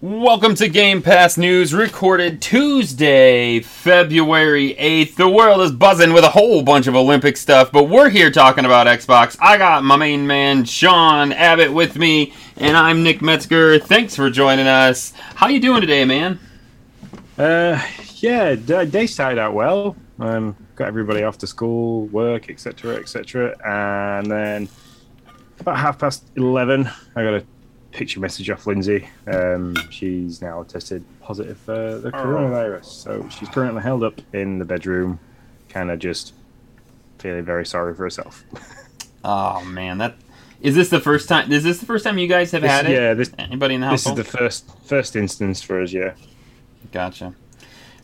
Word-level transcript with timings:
Welcome 0.00 0.54
to 0.56 0.68
Game 0.68 1.02
Pass 1.02 1.36
News, 1.36 1.74
recorded 1.74 2.40
Tuesday, 2.40 3.58
February 3.58 4.74
8th. 4.74 5.16
The 5.16 5.28
world 5.28 5.60
is 5.62 5.72
buzzing 5.72 6.12
with 6.12 6.22
a 6.22 6.30
whole 6.30 6.62
bunch 6.62 6.86
of 6.86 6.94
Olympic 6.94 7.36
stuff, 7.36 7.72
but 7.72 7.88
we're 7.88 8.08
here 8.08 8.30
talking 8.30 8.64
about 8.64 8.86
Xbox. 8.86 9.36
I 9.40 9.58
got 9.58 9.82
my 9.82 9.96
main 9.96 10.28
man, 10.28 10.64
Sean 10.64 11.32
Abbott, 11.32 11.72
with 11.72 11.96
me, 11.96 12.32
and 12.56 12.76
I'm 12.76 13.02
Nick 13.02 13.20
Metzger. 13.20 13.80
Thanks 13.80 14.14
for 14.14 14.30
joining 14.30 14.68
us. 14.68 15.12
How 15.34 15.48
you 15.48 15.58
doing 15.58 15.80
today, 15.80 16.04
man? 16.04 16.38
Uh, 17.36 17.82
yeah, 18.24 18.54
day 18.84 19.06
started 19.06 19.38
out 19.38 19.54
well. 19.54 19.96
Um, 20.18 20.56
got 20.76 20.88
everybody 20.88 21.22
off 21.24 21.38
to 21.38 21.46
school, 21.46 22.06
work, 22.06 22.48
etc., 22.50 22.96
etc., 22.96 23.56
and 23.64 24.30
then 24.30 24.68
about 25.60 25.76
half 25.78 25.98
past 25.98 26.24
eleven, 26.36 26.88
I 27.16 27.22
got 27.22 27.34
a 27.34 27.44
picture 27.92 28.20
message 28.20 28.48
off 28.50 28.66
Lindsay. 28.66 29.08
Um, 29.26 29.74
she's 29.90 30.40
now 30.42 30.62
tested 30.64 31.04
positive 31.20 31.58
for 31.58 31.98
the 31.98 32.10
coronavirus, 32.10 32.84
so 32.86 33.28
she's 33.28 33.48
currently 33.48 33.82
held 33.82 34.02
up 34.02 34.20
in 34.32 34.58
the 34.58 34.64
bedroom, 34.64 35.18
kind 35.68 35.90
of 35.90 35.98
just 35.98 36.32
feeling 37.18 37.44
very 37.44 37.66
sorry 37.66 37.94
for 37.94 38.02
herself. 38.02 38.44
Oh 39.26 39.64
man, 39.64 39.96
that 39.98 40.16
is 40.60 40.74
this 40.74 40.90
the 40.90 41.00
first 41.00 41.30
time? 41.30 41.50
Is 41.50 41.64
this 41.64 41.78
the 41.78 41.86
first 41.86 42.04
time 42.04 42.18
you 42.18 42.28
guys 42.28 42.50
have 42.50 42.60
This- 42.60 42.70
had 42.70 42.84
it? 42.84 42.92
yeah, 42.92 43.14
this- 43.14 43.32
Anybody 43.38 43.74
in 43.76 43.80
the 43.80 43.86
house? 43.86 44.04
this 44.04 44.10
is 44.10 44.16
the 44.18 44.24
first 44.38 44.70
first 44.84 45.16
instance 45.16 45.62
for 45.62 45.80
us. 45.80 45.94
Yeah, 45.94 46.12
Gotcha. 46.92 47.34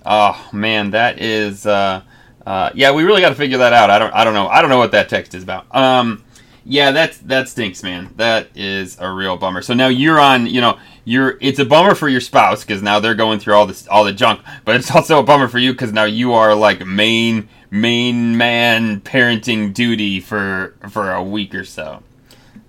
Oh 0.04 0.48
man, 0.52 0.90
that 0.90 1.20
is. 1.20 1.66
Uh, 1.66 2.02
uh, 2.46 2.70
yeah, 2.74 2.90
we 2.92 3.04
really 3.04 3.20
got 3.20 3.28
to 3.30 3.34
figure 3.34 3.58
that 3.58 3.72
out. 3.72 3.90
I 3.90 3.98
don't. 3.98 4.12
I 4.14 4.24
don't 4.24 4.34
know. 4.34 4.48
I 4.48 4.60
don't 4.60 4.70
know 4.70 4.78
what 4.78 4.92
that 4.92 5.08
text 5.08 5.34
is 5.34 5.42
about. 5.42 5.72
Um, 5.74 6.24
yeah, 6.64 6.90
that's 6.90 7.18
that 7.18 7.48
stinks, 7.48 7.82
man. 7.82 8.12
That 8.16 8.48
is 8.54 8.98
a 9.00 9.10
real 9.10 9.36
bummer. 9.36 9.62
So 9.62 9.74
now 9.74 9.88
you're 9.88 10.18
on. 10.20 10.46
You 10.46 10.60
know, 10.60 10.78
you're. 11.04 11.36
It's 11.40 11.58
a 11.58 11.64
bummer 11.64 11.94
for 11.94 12.08
your 12.08 12.20
spouse 12.20 12.64
because 12.64 12.82
now 12.82 13.00
they're 13.00 13.14
going 13.14 13.40
through 13.40 13.54
all 13.54 13.66
this, 13.66 13.86
all 13.88 14.04
the 14.04 14.12
junk. 14.12 14.40
But 14.64 14.76
it's 14.76 14.90
also 14.94 15.18
a 15.20 15.22
bummer 15.22 15.48
for 15.48 15.58
you 15.58 15.72
because 15.72 15.92
now 15.92 16.04
you 16.04 16.32
are 16.32 16.54
like 16.54 16.84
main 16.86 17.48
main 17.70 18.36
man 18.36 19.00
parenting 19.00 19.72
duty 19.72 20.20
for 20.20 20.74
for 20.88 21.12
a 21.12 21.22
week 21.22 21.54
or 21.54 21.64
so. 21.64 22.02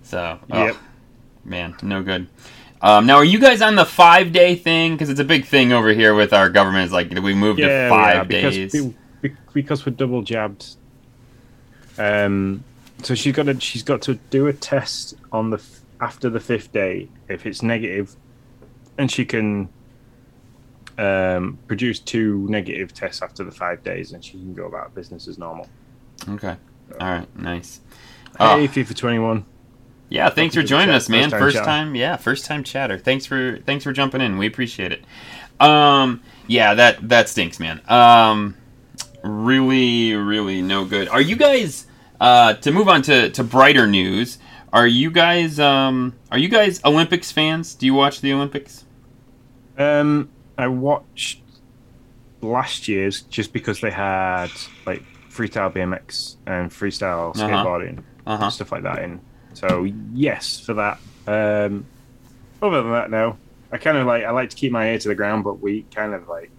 So. 0.03 0.39
oh, 0.51 0.65
Yep. 0.65 0.75
Man, 1.43 1.75
no 1.81 2.03
good. 2.03 2.27
Um, 2.81 3.05
now, 3.05 3.15
are 3.17 3.25
you 3.25 3.39
guys 3.39 3.61
on 3.61 3.75
the 3.75 3.85
five 3.85 4.31
day 4.31 4.55
thing? 4.55 4.93
Because 4.93 5.09
it's 5.09 5.19
a 5.19 5.25
big 5.25 5.45
thing 5.45 5.71
over 5.71 5.89
here 5.93 6.15
with 6.15 6.33
our 6.33 6.49
government. 6.49 6.85
Is 6.87 6.91
like 6.91 7.11
we 7.11 7.33
moved 7.33 7.59
yeah, 7.59 7.85
to 7.85 7.89
five 7.89 8.27
because 8.27 8.55
days. 8.55 8.73
we- 8.73 8.95
be- 9.21 9.35
because 9.53 9.85
we're 9.85 9.91
double 9.93 10.23
jabbed. 10.23 10.75
Um, 11.97 12.63
so 13.03 13.13
she's 13.13 13.35
got 13.35 13.43
to 13.43 13.59
she's 13.59 13.83
got 13.83 14.01
to 14.03 14.15
do 14.31 14.47
a 14.47 14.53
test 14.53 15.15
on 15.31 15.51
the 15.51 15.61
after 15.99 16.29
the 16.29 16.39
fifth 16.39 16.71
day. 16.71 17.07
If 17.27 17.45
it's 17.45 17.61
negative, 17.61 18.15
and 18.97 19.11
she 19.11 19.25
can 19.25 19.69
um, 20.97 21.59
produce 21.67 21.99
two 21.99 22.47
negative 22.49 22.93
tests 22.93 23.21
after 23.21 23.43
the 23.43 23.51
five 23.51 23.83
days, 23.83 24.13
and 24.13 24.25
she 24.25 24.33
can 24.33 24.55
go 24.55 24.65
about 24.65 24.95
business 24.95 25.27
as 25.27 25.37
normal. 25.37 25.67
Okay. 26.27 26.55
All 26.99 27.07
right. 27.09 27.37
Nice. 27.37 27.79
Oh. 28.39 28.57
Hey, 28.57 28.67
FIFA 28.67 28.95
twenty 28.95 29.19
one. 29.19 29.45
Yeah. 30.11 30.29
Thanks 30.29 30.53
for 30.53 30.59
Welcome 30.59 30.67
joining 30.67 30.95
us, 30.95 31.09
man. 31.09 31.29
First 31.31 31.33
time 31.33 31.41
First 31.55 31.65
time. 31.65 31.95
Yeah. 31.95 32.17
First 32.17 32.45
time 32.45 32.63
chatter. 32.63 32.97
Thanks 32.99 33.25
for 33.25 33.57
thanks 33.65 33.83
for 33.83 33.91
jumping 33.93 34.21
in. 34.21 34.37
We 34.37 34.45
appreciate 34.45 34.91
it. 34.91 35.03
Um. 35.59 36.21
Yeah. 36.47 36.73
That 36.75 37.09
that 37.09 37.29
stinks, 37.29 37.59
man. 37.59 37.81
Um. 37.87 38.55
Really, 39.23 40.13
really 40.13 40.61
no 40.61 40.85
good. 40.85 41.07
Are 41.09 41.21
you 41.21 41.35
guys? 41.35 41.87
Uh. 42.19 42.53
To 42.55 42.71
move 42.71 42.87
on 42.89 43.01
to 43.03 43.29
to 43.31 43.43
brighter 43.43 43.87
news. 43.87 44.37
Are 44.73 44.87
you 44.87 45.11
guys? 45.11 45.59
Um. 45.59 46.13
Are 46.31 46.37
you 46.37 46.49
guys 46.49 46.81
Olympics 46.85 47.31
fans? 47.31 47.73
Do 47.73 47.85
you 47.85 47.93
watch 47.93 48.21
the 48.21 48.33
Olympics? 48.33 48.85
Um, 49.77 50.29
I 50.57 50.67
watched 50.67 51.41
last 52.41 52.87
year's 52.87 53.21
just 53.23 53.53
because 53.53 53.79
they 53.81 53.89
had 53.91 54.49
like 54.85 55.03
freestyle 55.29 55.73
BMX 55.73 56.35
and 56.45 56.69
freestyle 56.69 57.35
Uh-huh. 57.35 57.47
skateboarding 57.47 58.03
Uh-huh. 58.27 58.43
and 58.43 58.53
stuff 58.53 58.71
like 58.71 58.83
that 58.83 58.99
in. 58.99 59.21
So 59.53 59.83
yes, 60.13 60.59
for 60.59 60.73
that. 60.75 60.99
Um, 61.27 61.85
other 62.61 62.81
than 62.81 62.91
that, 62.91 63.11
no. 63.11 63.37
I 63.71 63.77
kind 63.77 63.97
of 63.97 64.05
like 64.05 64.23
I 64.23 64.31
like 64.31 64.49
to 64.49 64.55
keep 64.55 64.71
my 64.71 64.89
ear 64.89 64.99
to 64.99 65.07
the 65.07 65.15
ground, 65.15 65.43
but 65.43 65.61
we 65.61 65.83
kind 65.93 66.13
of 66.13 66.27
like 66.27 66.51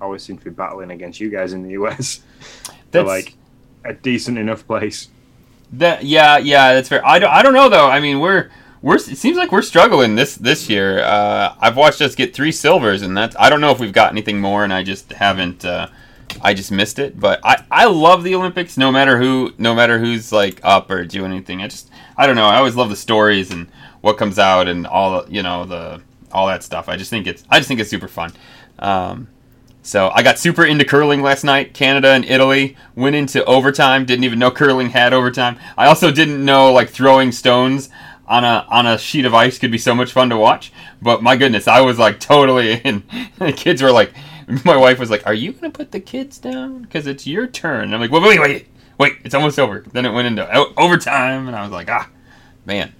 always 0.00 0.22
seem 0.22 0.38
to 0.38 0.44
be 0.44 0.50
battling 0.50 0.90
against 0.90 1.20
you 1.20 1.30
guys 1.30 1.52
in 1.52 1.62
the 1.62 1.70
US 1.72 2.20
That's- 2.90 3.06
like 3.06 3.34
a 3.84 3.94
decent 3.94 4.38
enough 4.38 4.66
place. 4.66 5.08
That 5.72 6.04
yeah 6.04 6.36
yeah 6.38 6.74
that's 6.74 6.88
fair. 6.88 7.06
I 7.06 7.18
don't, 7.18 7.30
I 7.30 7.42
don't 7.42 7.54
know 7.54 7.68
though. 7.68 7.88
I 7.88 8.00
mean 8.00 8.20
we're 8.20 8.50
we're 8.82 8.96
it 8.96 9.16
seems 9.18 9.36
like 9.36 9.52
we're 9.52 9.62
struggling 9.62 10.16
this 10.16 10.34
this 10.34 10.68
year. 10.68 11.00
Uh, 11.00 11.54
I've 11.60 11.76
watched 11.76 12.00
us 12.00 12.14
get 12.14 12.34
three 12.34 12.52
silvers 12.52 13.02
and 13.02 13.16
that's 13.16 13.36
I 13.38 13.48
don't 13.50 13.60
know 13.60 13.70
if 13.70 13.78
we've 13.78 13.92
got 13.92 14.10
anything 14.10 14.40
more 14.40 14.64
and 14.64 14.72
I 14.72 14.82
just 14.82 15.12
haven't. 15.12 15.64
Uh, 15.64 15.88
I 16.42 16.54
just 16.54 16.70
missed 16.72 16.98
it. 16.98 17.18
But 17.20 17.40
I 17.44 17.62
I 17.70 17.84
love 17.86 18.24
the 18.24 18.34
Olympics 18.34 18.76
no 18.76 18.90
matter 18.90 19.18
who 19.18 19.52
no 19.58 19.74
matter 19.74 19.98
who's 19.98 20.32
like 20.32 20.60
up 20.62 20.90
or 20.90 21.04
doing 21.04 21.30
anything. 21.32 21.62
I 21.62 21.68
just 21.68 21.89
I 22.20 22.26
don't 22.26 22.36
know. 22.36 22.44
I 22.44 22.58
always 22.58 22.76
love 22.76 22.90
the 22.90 22.96
stories 22.96 23.50
and 23.50 23.66
what 24.02 24.18
comes 24.18 24.38
out 24.38 24.68
and 24.68 24.86
all 24.86 25.24
you 25.30 25.42
know 25.42 25.64
the 25.64 26.02
all 26.30 26.46
that 26.48 26.62
stuff. 26.62 26.86
I 26.86 26.96
just 26.96 27.08
think 27.08 27.26
it's 27.26 27.44
I 27.48 27.58
just 27.58 27.66
think 27.68 27.80
it's 27.80 27.88
super 27.88 28.08
fun. 28.08 28.34
Um, 28.78 29.28
so 29.80 30.10
I 30.10 30.22
got 30.22 30.38
super 30.38 30.66
into 30.66 30.84
curling 30.84 31.22
last 31.22 31.44
night. 31.44 31.72
Canada 31.72 32.08
and 32.08 32.26
Italy 32.26 32.76
went 32.94 33.16
into 33.16 33.42
overtime. 33.46 34.04
Didn't 34.04 34.24
even 34.24 34.38
know 34.38 34.50
curling 34.50 34.90
had 34.90 35.14
overtime. 35.14 35.58
I 35.78 35.86
also 35.86 36.10
didn't 36.10 36.44
know 36.44 36.70
like 36.74 36.90
throwing 36.90 37.32
stones 37.32 37.88
on 38.26 38.44
a 38.44 38.66
on 38.68 38.86
a 38.86 38.98
sheet 38.98 39.24
of 39.24 39.32
ice 39.32 39.58
could 39.58 39.72
be 39.72 39.78
so 39.78 39.94
much 39.94 40.12
fun 40.12 40.28
to 40.28 40.36
watch. 40.36 40.74
But 41.00 41.22
my 41.22 41.36
goodness, 41.36 41.66
I 41.66 41.80
was 41.80 41.98
like 41.98 42.20
totally 42.20 42.74
in. 42.84 43.02
The 43.38 43.50
kids 43.50 43.80
were 43.80 43.92
like, 43.92 44.12
my 44.66 44.76
wife 44.76 44.98
was 44.98 45.08
like, 45.08 45.26
"Are 45.26 45.32
you 45.32 45.52
gonna 45.52 45.70
put 45.70 45.90
the 45.90 46.00
kids 46.00 46.36
down? 46.36 46.82
Because 46.82 47.06
it's 47.06 47.26
your 47.26 47.46
turn." 47.46 47.84
And 47.84 47.94
I'm 47.94 48.00
like, 48.02 48.10
"Wait, 48.10 48.22
wait, 48.22 48.40
wait, 48.40 48.66
wait! 49.00 49.16
It's 49.24 49.34
almost 49.34 49.58
over." 49.58 49.84
Then 49.92 50.06
it 50.06 50.12
went 50.12 50.28
into 50.28 50.48
overtime, 50.76 51.48
and 51.48 51.56
I 51.56 51.62
was 51.62 51.72
like, 51.72 51.90
"Ah, 51.90 52.08
man." 52.64 52.94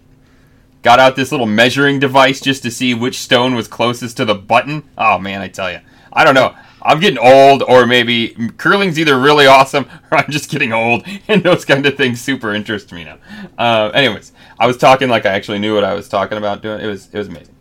Got 0.82 0.98
out 0.98 1.14
this 1.14 1.30
little 1.30 1.46
measuring 1.46 2.00
device 2.00 2.40
just 2.40 2.62
to 2.62 2.70
see 2.70 2.94
which 2.94 3.18
stone 3.18 3.54
was 3.54 3.68
closest 3.68 4.16
to 4.16 4.24
the 4.24 4.34
button. 4.34 4.82
Oh 4.96 5.18
man, 5.18 5.42
I 5.42 5.48
tell 5.48 5.70
you, 5.70 5.80
I 6.10 6.24
don't 6.24 6.34
know. 6.34 6.54
I'm 6.82 7.00
getting 7.00 7.18
old, 7.18 7.62
or 7.62 7.86
maybe 7.86 8.28
curling's 8.56 8.98
either 8.98 9.18
really 9.20 9.46
awesome, 9.46 9.86
or 10.10 10.18
I'm 10.18 10.30
just 10.30 10.50
getting 10.50 10.72
old, 10.72 11.04
and 11.28 11.42
those 11.42 11.64
kind 11.64 11.84
of 11.84 11.96
things 11.96 12.20
super 12.20 12.54
interest 12.54 12.92
me 12.92 13.04
now. 13.04 13.18
Uh, 13.58 13.90
anyways, 13.92 14.32
I 14.58 14.66
was 14.66 14.78
talking 14.78 15.08
like 15.08 15.26
I 15.26 15.30
actually 15.30 15.58
knew 15.58 15.74
what 15.74 15.84
I 15.84 15.94
was 15.94 16.08
talking 16.08 16.38
about 16.38 16.62
doing. 16.62 16.80
It 16.80 16.86
was 16.86 17.08
it 17.12 17.18
was 17.18 17.28
amazing. 17.28 17.54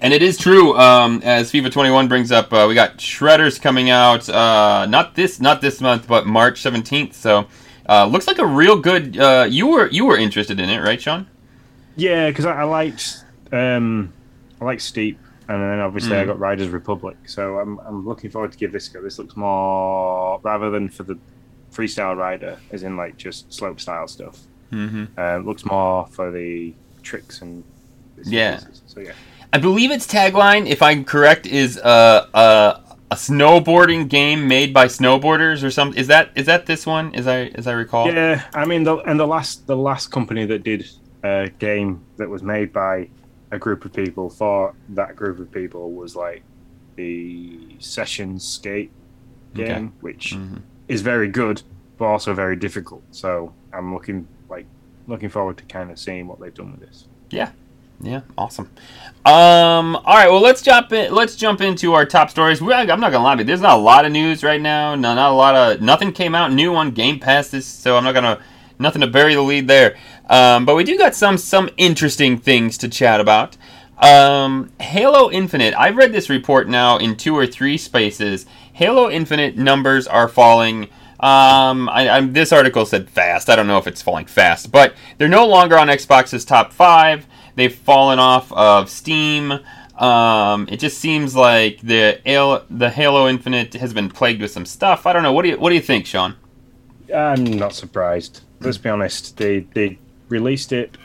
And 0.00 0.14
it 0.14 0.22
is 0.22 0.38
true, 0.38 0.76
um, 0.78 1.20
as 1.24 1.50
FIFA 1.50 1.72
21 1.72 2.08
brings 2.08 2.30
up, 2.30 2.52
uh, 2.52 2.66
we 2.68 2.74
got 2.74 2.98
Shredders 2.98 3.60
coming 3.60 3.90
out 3.90 4.28
uh, 4.28 4.86
not 4.86 5.14
this 5.16 5.40
not 5.40 5.60
this 5.60 5.80
month, 5.80 6.06
but 6.06 6.26
March 6.26 6.62
17th. 6.62 7.14
So 7.14 7.46
uh, 7.88 8.06
looks 8.06 8.26
like 8.26 8.38
a 8.38 8.46
real 8.46 8.76
good. 8.78 9.18
Uh, 9.18 9.46
you 9.48 9.66
were 9.66 9.88
you 9.88 10.04
were 10.04 10.16
interested 10.16 10.60
in 10.60 10.68
it, 10.68 10.78
right, 10.80 11.00
Sean? 11.00 11.26
Yeah, 11.96 12.28
because 12.28 12.46
I, 12.46 12.60
I 12.60 12.64
liked 12.64 13.24
um, 13.50 14.12
I 14.60 14.66
liked 14.66 14.82
Steep, 14.82 15.18
and 15.48 15.60
then 15.60 15.80
obviously 15.80 16.16
I 16.16 16.22
Mm. 16.22 16.26
got 16.28 16.38
Riders 16.38 16.68
Republic. 16.68 17.16
So 17.26 17.58
I'm 17.58 17.78
I'm 17.80 18.06
looking 18.06 18.30
forward 18.30 18.52
to 18.52 18.58
give 18.58 18.70
this 18.70 18.88
a 18.88 18.92
go. 18.92 19.02
This 19.02 19.18
looks 19.18 19.36
more 19.36 20.38
rather 20.44 20.70
than 20.70 20.88
for 20.90 21.02
the 21.02 21.18
freestyle 21.72 22.16
rider, 22.16 22.58
as 22.70 22.84
in 22.84 22.96
like 22.96 23.16
just 23.16 23.52
slope 23.52 23.80
style 23.80 24.06
stuff. 24.06 24.38
Mm-hmm. 24.70 25.04
Uh, 25.18 25.38
looks 25.38 25.64
more 25.64 26.06
for 26.06 26.30
the 26.30 26.72
tricks 27.02 27.42
and 27.42 27.64
Yeah. 28.24 28.60
So 28.86 29.00
yeah, 29.00 29.12
I 29.52 29.58
believe 29.58 29.90
its 29.90 30.06
tagline, 30.06 30.66
if 30.68 30.82
I'm 30.82 31.04
correct, 31.04 31.46
is 31.46 31.78
uh, 31.78 32.26
uh, 32.34 32.80
a 33.10 33.14
snowboarding 33.14 34.08
game 34.08 34.46
made 34.46 34.74
by 34.74 34.86
snowboarders 34.86 35.62
or 35.62 35.70
something. 35.70 35.98
Is 35.98 36.06
that 36.08 36.30
is 36.34 36.46
that 36.46 36.66
this 36.66 36.86
one? 36.86 37.14
As 37.14 37.26
I 37.26 37.46
as 37.54 37.66
I 37.66 37.72
recall. 37.72 38.12
yeah. 38.12 38.44
I 38.54 38.64
mean, 38.66 38.84
the, 38.84 38.96
and 38.98 39.18
the 39.18 39.26
last 39.26 39.66
the 39.66 39.76
last 39.76 40.08
company 40.08 40.44
that 40.46 40.64
did 40.64 40.86
a 41.24 41.48
game 41.58 42.04
that 42.18 42.28
was 42.28 42.42
made 42.42 42.72
by 42.72 43.08
a 43.50 43.58
group 43.58 43.84
of 43.86 43.92
people 43.94 44.28
for 44.28 44.74
that 44.90 45.16
group 45.16 45.38
of 45.38 45.50
people 45.50 45.92
was 45.92 46.14
like 46.14 46.42
the 46.96 47.58
Session 47.78 48.38
Skate 48.38 48.90
Okay. 49.56 49.66
game, 49.66 49.92
which 50.02 50.34
Mhm. 50.34 50.60
is 50.88 51.00
very 51.00 51.26
good, 51.28 51.62
but 51.96 52.04
also 52.04 52.34
very 52.34 52.54
difficult. 52.54 53.02
So 53.12 53.54
I'm 53.72 53.94
looking 53.94 54.28
like 54.50 54.66
looking 55.06 55.30
forward 55.30 55.56
to 55.56 55.64
kind 55.64 55.90
of 55.90 55.98
seeing 55.98 56.26
what 56.26 56.38
they've 56.38 56.52
done 56.52 56.72
with 56.72 56.80
this. 56.80 57.06
Yeah. 57.30 57.52
Yeah, 58.00 58.20
awesome. 58.36 58.70
Um, 59.24 59.96
all 59.96 60.14
right, 60.14 60.30
well 60.30 60.40
let's 60.40 60.62
jump 60.62 60.92
in. 60.92 61.12
Let's 61.12 61.36
jump 61.36 61.60
into 61.60 61.94
our 61.94 62.06
top 62.06 62.30
stories. 62.30 62.62
We, 62.62 62.72
I'm 62.72 62.86
not 63.00 63.12
gonna 63.12 63.24
lie, 63.24 63.34
to 63.34 63.42
you, 63.42 63.46
there's 63.46 63.60
not 63.60 63.78
a 63.78 63.82
lot 63.82 64.04
of 64.04 64.12
news 64.12 64.44
right 64.44 64.60
now. 64.60 64.94
No, 64.94 65.14
not 65.14 65.30
a 65.30 65.34
lot 65.34 65.54
of 65.54 65.80
nothing 65.82 66.12
came 66.12 66.34
out 66.34 66.52
new 66.52 66.74
on 66.74 66.92
Game 66.92 67.18
Pass 67.18 67.48
this, 67.48 67.66
so 67.66 67.96
I'm 67.96 68.04
not 68.04 68.14
gonna 68.14 68.40
nothing 68.78 69.00
to 69.00 69.06
bury 69.06 69.34
the 69.34 69.42
lead 69.42 69.66
there. 69.66 69.96
Um, 70.30 70.64
but 70.64 70.76
we 70.76 70.84
do 70.84 70.96
got 70.96 71.14
some 71.14 71.36
some 71.36 71.68
interesting 71.76 72.38
things 72.38 72.78
to 72.78 72.88
chat 72.88 73.20
about. 73.20 73.56
Um, 73.98 74.70
Halo 74.80 75.30
Infinite. 75.30 75.74
I've 75.76 75.96
read 75.96 76.12
this 76.12 76.30
report 76.30 76.68
now 76.68 76.98
in 76.98 77.16
two 77.16 77.36
or 77.36 77.46
three 77.46 77.76
spaces. 77.76 78.46
Halo 78.72 79.10
Infinite 79.10 79.56
numbers 79.56 80.06
are 80.06 80.28
falling. 80.28 80.84
Um, 81.20 81.88
I, 81.88 82.08
I'm, 82.08 82.32
this 82.32 82.52
article 82.52 82.86
said 82.86 83.10
fast. 83.10 83.50
I 83.50 83.56
don't 83.56 83.66
know 83.66 83.78
if 83.78 83.88
it's 83.88 84.00
falling 84.00 84.26
fast, 84.26 84.70
but 84.70 84.94
they're 85.16 85.26
no 85.26 85.48
longer 85.48 85.76
on 85.76 85.88
Xbox's 85.88 86.44
top 86.44 86.72
five. 86.72 87.26
They've 87.58 87.74
fallen 87.74 88.20
off 88.20 88.52
of 88.52 88.88
Steam. 88.88 89.52
Um, 89.98 90.68
it 90.70 90.78
just 90.78 90.98
seems 90.98 91.34
like 91.34 91.80
the 91.80 92.20
Halo, 92.24 92.64
the 92.70 92.88
Halo 92.88 93.26
Infinite 93.28 93.74
has 93.74 93.92
been 93.92 94.08
plagued 94.08 94.40
with 94.40 94.52
some 94.52 94.64
stuff. 94.64 95.06
I 95.06 95.12
don't 95.12 95.24
know. 95.24 95.32
What 95.32 95.42
do 95.42 95.48
you 95.48 95.58
What 95.58 95.70
do 95.70 95.74
you 95.74 95.80
think, 95.80 96.06
Sean? 96.06 96.36
I'm 97.12 97.42
not 97.42 97.72
surprised. 97.74 98.42
Let's 98.60 98.78
be 98.78 98.88
honest. 98.88 99.36
They 99.38 99.66
they 99.74 99.98
released 100.28 100.72
it, 100.72 100.96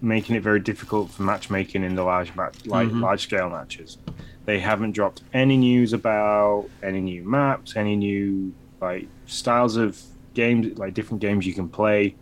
making 0.00 0.36
it 0.36 0.42
very 0.44 0.60
difficult 0.60 1.10
for 1.10 1.24
matchmaking 1.24 1.82
in 1.82 1.96
the 1.96 2.04
large 2.04 2.32
match, 2.36 2.54
like 2.66 2.88
Mhm. 2.88 3.00
large 3.02 3.22
scale 3.22 3.50
matches. 3.50 3.98
They 4.44 4.60
haven't 4.60 4.92
dropped 4.92 5.22
any 5.34 5.56
news 5.56 5.92
about 5.92 6.66
any 6.80 7.00
new 7.00 7.24
maps, 7.24 7.74
any 7.76 7.96
new 7.96 8.52
like 8.80 9.08
styles 9.26 9.74
of 9.76 10.00
games, 10.34 10.78
like 10.78 10.94
different 10.94 11.20
games 11.20 11.44
you 11.44 11.54
can 11.54 11.68
play. 11.68 12.14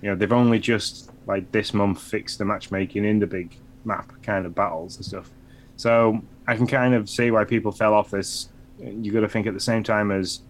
You 0.00 0.08
know, 0.08 0.16
they've 0.16 0.32
only 0.32 0.58
just 0.58 1.09
like 1.30 1.50
this 1.52 1.72
month 1.72 2.00
fixed 2.00 2.38
the 2.38 2.44
matchmaking 2.44 3.04
in 3.04 3.18
the 3.18 3.26
big 3.26 3.56
map 3.84 4.12
kind 4.22 4.46
of 4.46 4.54
battles 4.54 4.96
and 4.96 5.04
stuff. 5.04 5.30
So 5.76 6.20
I 6.46 6.56
can 6.56 6.66
kind 6.66 6.94
of 6.94 7.08
see 7.08 7.30
why 7.30 7.44
people 7.44 7.72
fell 7.72 7.94
off 7.94 8.10
this. 8.10 8.48
You 8.78 9.12
got 9.12 9.20
to 9.20 9.28
think 9.28 9.46
at 9.46 9.54
the 9.54 9.60
same 9.60 9.82
time 9.82 10.10
as 10.10 10.40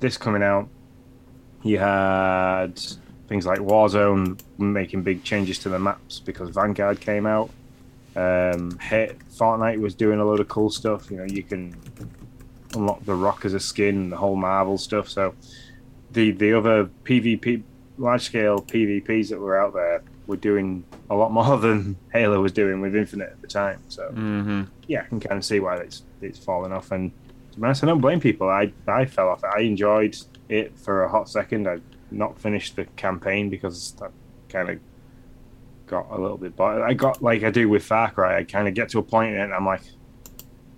this 0.00 0.16
coming 0.16 0.42
out, 0.42 0.68
you 1.62 1.78
had 1.78 2.80
things 3.28 3.46
like 3.46 3.58
Warzone 3.58 4.38
making 4.58 5.02
big 5.02 5.24
changes 5.24 5.58
to 5.60 5.68
the 5.68 5.78
maps 5.78 6.20
because 6.20 6.50
Vanguard 6.50 7.00
came 7.00 7.26
out. 7.26 7.50
Um, 8.16 8.78
Hit 8.78 9.18
Fortnite 9.30 9.80
was 9.80 9.94
doing 9.94 10.20
a 10.20 10.24
load 10.24 10.40
of 10.40 10.48
cool 10.48 10.70
stuff. 10.70 11.10
You 11.10 11.18
know, 11.18 11.24
you 11.24 11.42
can 11.42 11.74
unlock 12.74 13.04
the 13.04 13.14
Rock 13.14 13.44
as 13.44 13.54
a 13.54 13.60
skin, 13.60 14.10
the 14.10 14.16
whole 14.16 14.36
Marvel 14.36 14.78
stuff. 14.78 15.08
So 15.08 15.34
the 16.12 16.30
the 16.30 16.52
other 16.52 16.90
PvP 17.04 17.62
large 17.98 18.22
scale 18.22 18.58
PvPs 18.60 19.28
that 19.30 19.38
were 19.38 19.58
out 19.60 19.72
there 19.74 20.02
were 20.26 20.36
doing 20.36 20.84
a 21.10 21.14
lot 21.14 21.30
more 21.32 21.56
than 21.66 21.96
Halo 22.12 22.40
was 22.40 22.52
doing 22.52 22.80
with 22.80 22.96
Infinite 22.96 23.30
at 23.30 23.40
the 23.42 23.46
time. 23.48 23.80
So 23.88 24.08
Mm-hmm. 24.12 24.62
yeah, 24.88 25.02
I 25.02 25.04
can 25.06 25.20
kind 25.20 25.36
of 25.38 25.44
see 25.44 25.60
why 25.60 25.76
it's 25.76 26.02
it's 26.20 26.38
fallen 26.38 26.72
off. 26.72 26.90
And 26.92 27.12
to 27.52 27.58
be 27.60 27.64
honest, 27.64 27.84
I 27.84 27.86
don't 27.88 28.00
blame 28.00 28.20
people. 28.20 28.48
I 28.48 28.72
I 28.88 29.04
fell 29.04 29.28
off. 29.28 29.44
I 29.44 29.60
enjoyed 29.60 30.16
it 30.48 30.76
for 30.78 31.04
a 31.04 31.08
hot 31.08 31.28
second. 31.28 31.68
I 31.68 31.78
not 32.10 32.38
finished 32.38 32.76
the 32.76 32.84
campaign 32.96 33.48
because 33.50 33.94
I 34.02 34.08
kind 34.48 34.70
of 34.70 34.78
got 35.86 36.06
a 36.10 36.18
little 36.20 36.36
bit. 36.38 36.56
But 36.56 36.82
I 36.82 36.94
got 36.94 37.22
like 37.22 37.42
I 37.44 37.50
do 37.50 37.68
with 37.68 37.84
Far 37.84 38.10
Cry. 38.10 38.38
I 38.38 38.44
kind 38.44 38.66
of 38.68 38.74
get 38.74 38.88
to 38.90 38.98
a 38.98 39.02
point 39.02 39.36
and 39.36 39.52
I'm 39.52 39.66
like, 39.66 39.82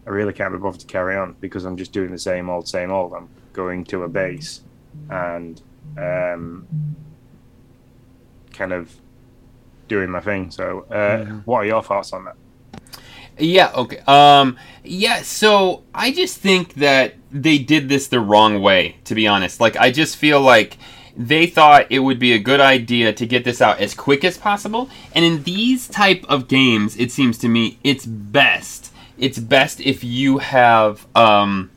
I 0.07 0.11
really 0.11 0.33
can't 0.33 0.53
be 0.53 0.59
bothered 0.59 0.81
to 0.81 0.87
carry 0.87 1.17
on 1.17 1.37
because 1.41 1.65
I'm 1.65 1.77
just 1.77 1.93
doing 1.93 2.11
the 2.11 2.19
same 2.19 2.49
old, 2.51 2.69
same 2.69 2.91
old. 2.91 3.13
I'm 3.15 3.29
going 3.53 3.85
to 3.87 4.03
a 4.05 4.09
base 4.09 4.61
and 5.11 5.61
um, 5.99 6.67
kind 8.57 8.73
of 8.73 8.95
doing 9.89 10.11
my 10.11 10.21
thing. 10.21 10.51
So, 10.51 10.87
uh, 10.91 11.25
what 11.45 11.59
are 11.59 11.67
your 11.67 11.83
thoughts 11.83 12.13
on 12.13 12.25
that? 12.25 12.37
Yeah, 13.39 13.71
okay. 13.75 13.99
Um 14.07 14.57
yeah, 14.83 15.23
so 15.23 15.83
I 15.95 16.13
just 16.13 16.39
think 16.39 16.75
that 16.75 17.15
they 17.31 17.59
did 17.59 17.89
this 17.89 18.09
the 18.09 18.21
wrong 18.21 18.63
way, 18.63 18.97
to 19.05 19.15
be 19.15 19.27
honest. 19.27 19.61
Like 19.61 19.77
I 19.77 19.91
just 19.91 20.17
feel 20.17 20.41
like 20.41 20.79
they 21.17 21.47
thought 21.47 21.87
it 21.91 22.01
would 22.01 22.19
be 22.19 22.33
a 22.33 22.39
good 22.39 22.61
idea 22.61 23.13
to 23.13 23.27
get 23.27 23.45
this 23.45 23.61
out 23.61 23.81
as 23.81 23.95
quick 23.95 24.25
as 24.25 24.39
possible. 24.39 24.89
And 25.15 25.25
in 25.25 25.43
these 25.43 25.89
type 25.89 26.25
of 26.29 26.49
games, 26.49 26.97
it 26.97 27.11
seems 27.11 27.39
to 27.39 27.49
me 27.49 27.79
it's 27.83 28.07
best. 28.07 28.93
It's 29.19 29.39
best 29.39 29.81
if 29.81 30.05
you 30.05 30.39
have 30.39 31.07
um 31.15 31.71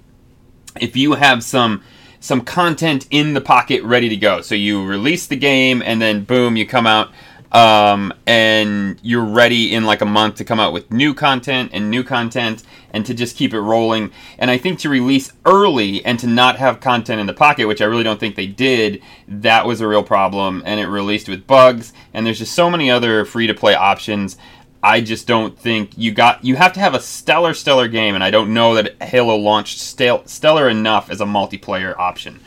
if 0.79 0.95
you 0.95 1.13
have 1.13 1.43
some 1.43 1.83
some 2.19 2.41
content 2.41 3.07
in 3.09 3.33
the 3.33 3.41
pocket 3.41 3.83
ready 3.83 4.09
to 4.09 4.17
go. 4.17 4.41
So 4.41 4.55
you 4.55 4.85
release 4.85 5.27
the 5.27 5.35
game 5.35 5.81
and 5.81 6.01
then 6.01 6.23
boom, 6.23 6.55
you 6.55 6.65
come 6.65 6.85
out 6.85 7.11
um, 7.51 8.13
and 8.27 8.99
you're 9.01 9.25
ready 9.25 9.73
in 9.73 9.85
like 9.85 10.01
a 10.01 10.05
month 10.05 10.35
to 10.35 10.43
come 10.43 10.59
out 10.59 10.73
with 10.73 10.91
new 10.91 11.13
content 11.13 11.71
and 11.73 11.89
new 11.89 12.03
content 12.03 12.63
and 12.91 13.05
to 13.05 13.13
just 13.13 13.35
keep 13.35 13.53
it 13.53 13.59
rolling. 13.59 14.11
And 14.37 14.51
I 14.51 14.57
think 14.57 14.79
to 14.79 14.89
release 14.89 15.31
early 15.45 16.03
and 16.05 16.19
to 16.19 16.27
not 16.27 16.57
have 16.57 16.79
content 16.79 17.19
in 17.19 17.27
the 17.27 17.33
pocket, 17.33 17.67
which 17.67 17.81
I 17.81 17.85
really 17.85 18.03
don't 18.03 18.19
think 18.19 18.35
they 18.35 18.47
did, 18.47 19.01
that 19.27 19.65
was 19.65 19.81
a 19.81 19.87
real 19.87 20.03
problem. 20.03 20.61
And 20.65 20.79
it 20.79 20.87
released 20.87 21.29
with 21.29 21.47
bugs. 21.47 21.93
And 22.13 22.25
there's 22.25 22.39
just 22.39 22.53
so 22.53 22.69
many 22.69 22.91
other 22.91 23.25
free 23.25 23.47
to 23.47 23.53
play 23.53 23.73
options. 23.73 24.37
I 24.81 25.01
just 25.01 25.27
don't 25.27 25.57
think 25.57 25.97
you 25.97 26.11
got. 26.11 26.43
You 26.43 26.55
have 26.55 26.73
to 26.73 26.79
have 26.79 26.93
a 26.93 27.01
stellar, 27.01 27.53
stellar 27.53 27.87
game, 27.87 28.15
and 28.15 28.23
I 28.23 28.31
don't 28.31 28.53
know 28.53 28.75
that 28.75 29.01
Halo 29.01 29.35
launched 29.35 29.79
stel- 29.79 30.25
stellar 30.25 30.69
enough 30.69 31.09
as 31.09 31.19
a 31.19 31.25
multiplayer 31.25 31.97
option. 31.97 32.39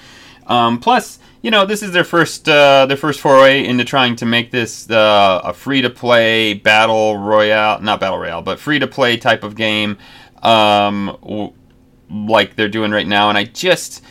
Um, 0.46 0.80
plus, 0.80 1.18
you 1.42 1.50
know, 1.50 1.66
this 1.66 1.82
is 1.82 1.92
their 1.92 2.04
first 2.04 2.48
uh, 2.48 2.86
their 2.86 2.96
first 2.96 3.20
foray 3.20 3.66
into 3.66 3.84
trying 3.84 4.16
to 4.16 4.26
make 4.26 4.50
this 4.50 4.90
uh, 4.90 5.42
a 5.44 5.52
free 5.52 5.82
to 5.82 5.90
play 5.90 6.54
battle 6.54 7.18
royale, 7.18 7.80
not 7.80 8.00
battle 8.00 8.18
royale, 8.18 8.42
but 8.42 8.58
free 8.58 8.78
to 8.78 8.86
play 8.86 9.16
type 9.16 9.44
of 9.44 9.54
game, 9.54 9.98
um, 10.42 11.16
w- 11.22 11.52
like 12.10 12.56
they're 12.56 12.68
doing 12.68 12.92
right 12.92 13.06
now. 13.06 13.28
And 13.28 13.36
I 13.36 13.44
just, 13.44 14.02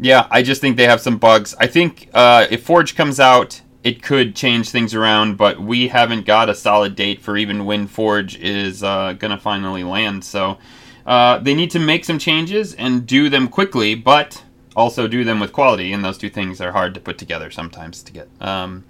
yeah, 0.00 0.26
I 0.30 0.42
just 0.42 0.60
think 0.60 0.76
they 0.76 0.86
have 0.86 1.00
some 1.00 1.18
bugs. 1.18 1.54
I 1.58 1.66
think 1.66 2.08
uh, 2.14 2.46
if 2.50 2.64
Forge 2.64 2.96
comes 2.96 3.20
out, 3.20 3.60
it 3.82 4.02
could 4.02 4.36
change 4.36 4.70
things 4.70 4.94
around, 4.94 5.36
but 5.36 5.60
we 5.60 5.88
haven't 5.88 6.26
got 6.26 6.48
a 6.48 6.54
solid 6.54 6.94
date 6.94 7.20
for 7.20 7.36
even 7.36 7.64
when 7.64 7.86
Forge 7.86 8.36
is 8.38 8.82
uh, 8.82 9.14
gonna 9.14 9.38
finally 9.38 9.84
land. 9.84 10.24
So 10.24 10.58
uh, 11.06 11.38
they 11.38 11.54
need 11.54 11.70
to 11.70 11.78
make 11.78 12.04
some 12.04 12.18
changes 12.18 12.74
and 12.74 13.06
do 13.06 13.28
them 13.28 13.48
quickly, 13.48 13.94
but 13.94 14.44
also 14.76 15.08
do 15.08 15.24
them 15.24 15.40
with 15.40 15.52
quality, 15.52 15.92
and 15.92 16.04
those 16.04 16.18
two 16.18 16.30
things 16.30 16.60
are 16.60 16.72
hard 16.72 16.94
to 16.94 17.00
put 17.00 17.18
together 17.18 17.50
sometimes 17.50 18.02
to 18.02 18.12
get. 18.12 18.28
Um, 18.40 18.84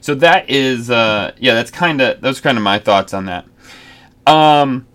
so 0.00 0.14
that 0.16 0.48
is, 0.48 0.90
uh, 0.90 1.32
yeah, 1.38 1.54
that's 1.54 1.70
kind 1.70 2.00
of 2.00 2.20
those 2.20 2.40
kind 2.40 2.56
of 2.56 2.64
my 2.64 2.78
thoughts 2.78 3.12
on 3.12 3.26
that. 3.26 3.46
Um, 4.26 4.86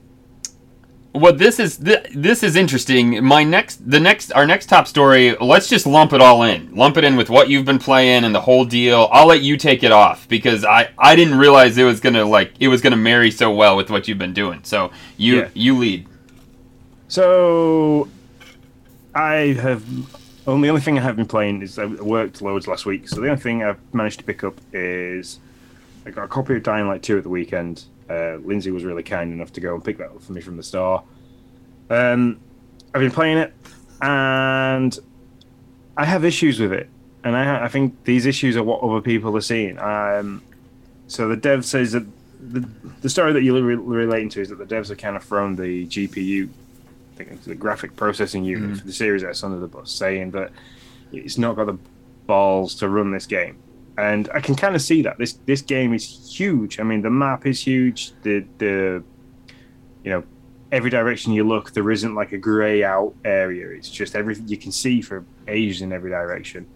what 1.16 1.38
this 1.38 1.60
is 1.60 1.78
th- 1.78 2.08
this 2.14 2.44
is 2.44 2.56
interesting. 2.56 3.24
My 3.24 3.44
next, 3.44 3.90
the 3.90 4.00
next, 4.00 4.32
our 4.34 4.46
next 4.46 4.68
top 4.68 4.88
story. 4.88 5.36
Let's 5.38 5.68
just 5.68 5.88
lump 5.88 6.14
it 6.14 6.22
all 6.22 6.44
in. 6.44 6.76
Lump 6.76 6.98
it 6.98 7.04
in 7.04 7.16
with 7.16 7.30
what 7.30 7.50
you've 7.50 7.66
been 7.66 7.80
playing 7.80 8.24
and 8.26 8.36
the 8.36 8.42
whole 8.42 8.66
deal. 8.66 9.08
I'll 9.12 9.28
let 9.28 9.42
you 9.42 9.58
take 9.58 9.84
it 9.84 9.92
off 9.92 10.28
because 10.28 10.64
I 10.66 10.90
I 10.98 11.16
didn't 11.16 11.38
realize 11.38 11.78
it 11.78 11.84
was 11.84 12.00
gonna 12.00 12.26
like 12.26 12.54
it 12.60 12.68
was 12.68 12.82
gonna 12.82 12.96
marry 12.98 13.32
so 13.32 13.52
well 13.54 13.76
with 13.78 13.90
what 13.90 14.08
you've 14.08 14.18
been 14.20 14.34
doing. 14.34 14.60
So 14.64 14.92
you 15.18 15.38
Yeah. 15.38 15.50
you 15.54 15.78
lead. 15.78 16.08
So, 17.08 18.08
I 19.14 19.56
have 19.62 19.84
only 20.48 20.68
the 20.68 20.70
only 20.70 20.82
thing 20.82 20.98
I 20.98 21.02
have 21.02 21.16
been 21.16 21.28
playing 21.28 21.62
is 21.62 21.78
I 21.80 21.86
worked 21.86 22.42
loads 22.42 22.68
last 22.68 22.86
week. 22.86 23.08
So 23.08 23.22
the 23.22 23.30
only 23.30 23.42
thing 23.42 23.64
I've 23.64 23.80
managed 23.94 24.20
to 24.20 24.26
pick 24.26 24.44
up 24.44 24.56
is 24.74 25.40
I 26.06 26.12
got 26.12 26.24
a 26.26 26.28
copy 26.28 26.56
of 26.56 26.64
Dying 26.64 26.88
Light 26.88 27.04
two 27.04 27.18
at 27.18 27.24
the 27.24 27.30
weekend. 27.30 27.86
Uh, 28.10 28.36
Lindsay 28.44 28.72
was 28.72 28.84
really 28.84 29.04
kind 29.04 29.34
enough 29.34 29.52
to 29.54 29.62
go 29.62 29.74
and 29.74 29.84
pick 29.84 29.98
that 29.98 30.08
up 30.12 30.22
for 30.22 30.32
me 30.34 30.42
from 30.42 30.58
the 30.58 30.64
store. 30.64 31.04
Um, 31.90 32.40
I've 32.94 33.02
been 33.02 33.12
playing 33.12 33.38
it, 33.40 33.54
and 34.02 34.98
I 35.98 36.06
have 36.06 36.24
issues 36.26 36.60
with 36.60 36.72
it, 36.74 36.90
and 37.24 37.36
I, 37.36 37.66
I 37.66 37.68
think 37.68 38.04
these 38.04 38.26
issues 38.26 38.56
are 38.58 38.64
what 38.64 38.82
other 38.82 39.02
people 39.02 39.36
are 39.36 39.42
seeing. 39.42 39.78
Um, 39.80 40.42
so 41.08 41.28
the 41.28 41.36
dev 41.38 41.66
says 41.66 41.92
that 41.94 42.06
the, 42.40 42.68
the 43.02 43.10
story 43.10 43.34
that 43.34 43.42
you're 43.44 43.62
re- 43.62 43.76
relating 43.76 44.30
to 44.30 44.42
is 44.42 44.50
that 44.50 44.58
the 44.58 44.66
devs 44.66 44.90
have 44.90 44.98
kind 44.98 45.16
of 45.16 45.24
thrown 45.24 45.56
the 45.56 45.88
GPU 45.88 46.48
I 46.48 47.18
think 47.18 47.32
it's 47.32 47.46
the 47.46 47.56
graphic 47.56 47.96
processing 47.96 48.44
unit 48.44 48.72
Mhm. 48.72 48.80
for 48.82 48.86
the 48.88 48.92
Series 48.92 49.24
S 49.24 49.42
under 49.42 49.58
the 49.58 49.68
bus, 49.70 49.90
saying 49.90 50.32
that 50.32 50.52
it's 51.14 51.38
not 51.38 51.56
got 51.56 51.68
the 51.68 51.78
balls 52.28 52.76
to 52.76 52.90
run 52.90 53.12
this 53.12 53.26
game. 53.26 53.56
And 53.98 54.30
I 54.34 54.42
can 54.42 54.56
kind 54.56 54.76
of 54.76 54.82
see 54.82 55.02
that 55.04 55.18
this 55.18 55.34
this 55.46 55.62
game 55.62 55.94
is 55.94 56.34
huge. 56.38 56.80
I 56.80 56.84
mean, 56.84 57.02
the 57.02 57.10
map 57.10 57.46
is 57.46 57.66
huge. 57.66 58.12
The 58.24 58.46
the 58.58 59.04
you 60.04 60.12
know 60.12 60.24
every 60.72 60.90
direction 60.90 61.32
you 61.32 61.44
look, 61.44 61.72
there 61.72 61.90
isn't 61.90 62.16
like 62.16 62.34
a 62.34 62.38
grey 62.38 62.84
out 62.84 63.16
area. 63.24 63.70
It's 63.70 63.90
just 63.90 64.16
everything 64.16 64.48
you 64.48 64.58
can 64.58 64.72
see 64.72 65.02
for 65.02 65.26
ages 65.48 65.82
in 65.82 65.94
every 65.94 66.12
direction. 66.12 66.68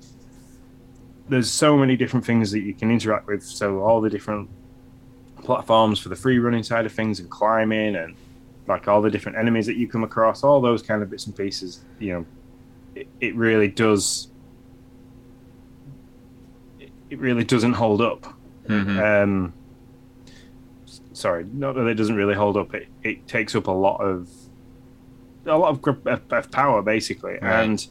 There's 1.27 1.51
so 1.51 1.77
many 1.77 1.97
different 1.97 2.25
things 2.25 2.51
that 2.51 2.61
you 2.61 2.73
can 2.73 2.91
interact 2.91 3.27
with. 3.27 3.43
So 3.43 3.81
all 3.81 3.99
the 4.01 4.09
different 4.09 4.49
platforms 5.43 5.99
for 5.99 6.09
the 6.09 6.15
free 6.15 6.39
running 6.39 6.63
side 6.63 6.85
of 6.85 6.91
things 6.91 7.19
and 7.19 7.29
climbing 7.29 7.95
and 7.95 8.15
like 8.67 8.87
all 8.87 9.01
the 9.01 9.09
different 9.09 9.37
enemies 9.37 9.65
that 9.65 9.75
you 9.75 9.87
come 9.87 10.03
across, 10.03 10.43
all 10.43 10.61
those 10.61 10.81
kind 10.81 11.01
of 11.01 11.09
bits 11.09 11.25
and 11.25 11.35
pieces, 11.35 11.81
you 11.99 12.13
know, 12.13 12.25
it, 12.95 13.07
it 13.19 13.35
really 13.35 13.67
does. 13.67 14.29
It, 17.09 17.13
it 17.13 17.19
really 17.19 17.43
doesn't 17.43 17.73
hold 17.73 18.01
up. 18.01 18.33
Mhm. 18.67 19.23
Um, 19.23 19.53
sorry, 21.13 21.45
not 21.53 21.75
that 21.75 21.85
it 21.87 21.95
doesn't 21.95 22.15
really 22.15 22.35
hold 22.35 22.57
up. 22.57 22.73
It, 22.73 22.87
it 23.03 23.27
takes 23.27 23.55
up 23.55 23.67
a 23.67 23.71
lot 23.71 23.97
of 24.01 24.29
a 25.45 25.57
lot 25.57 25.69
of, 25.87 25.97
of 26.07 26.21
of 26.31 26.51
power 26.51 26.81
basically, 26.81 27.37
Right. 27.41 27.63
and 27.63 27.87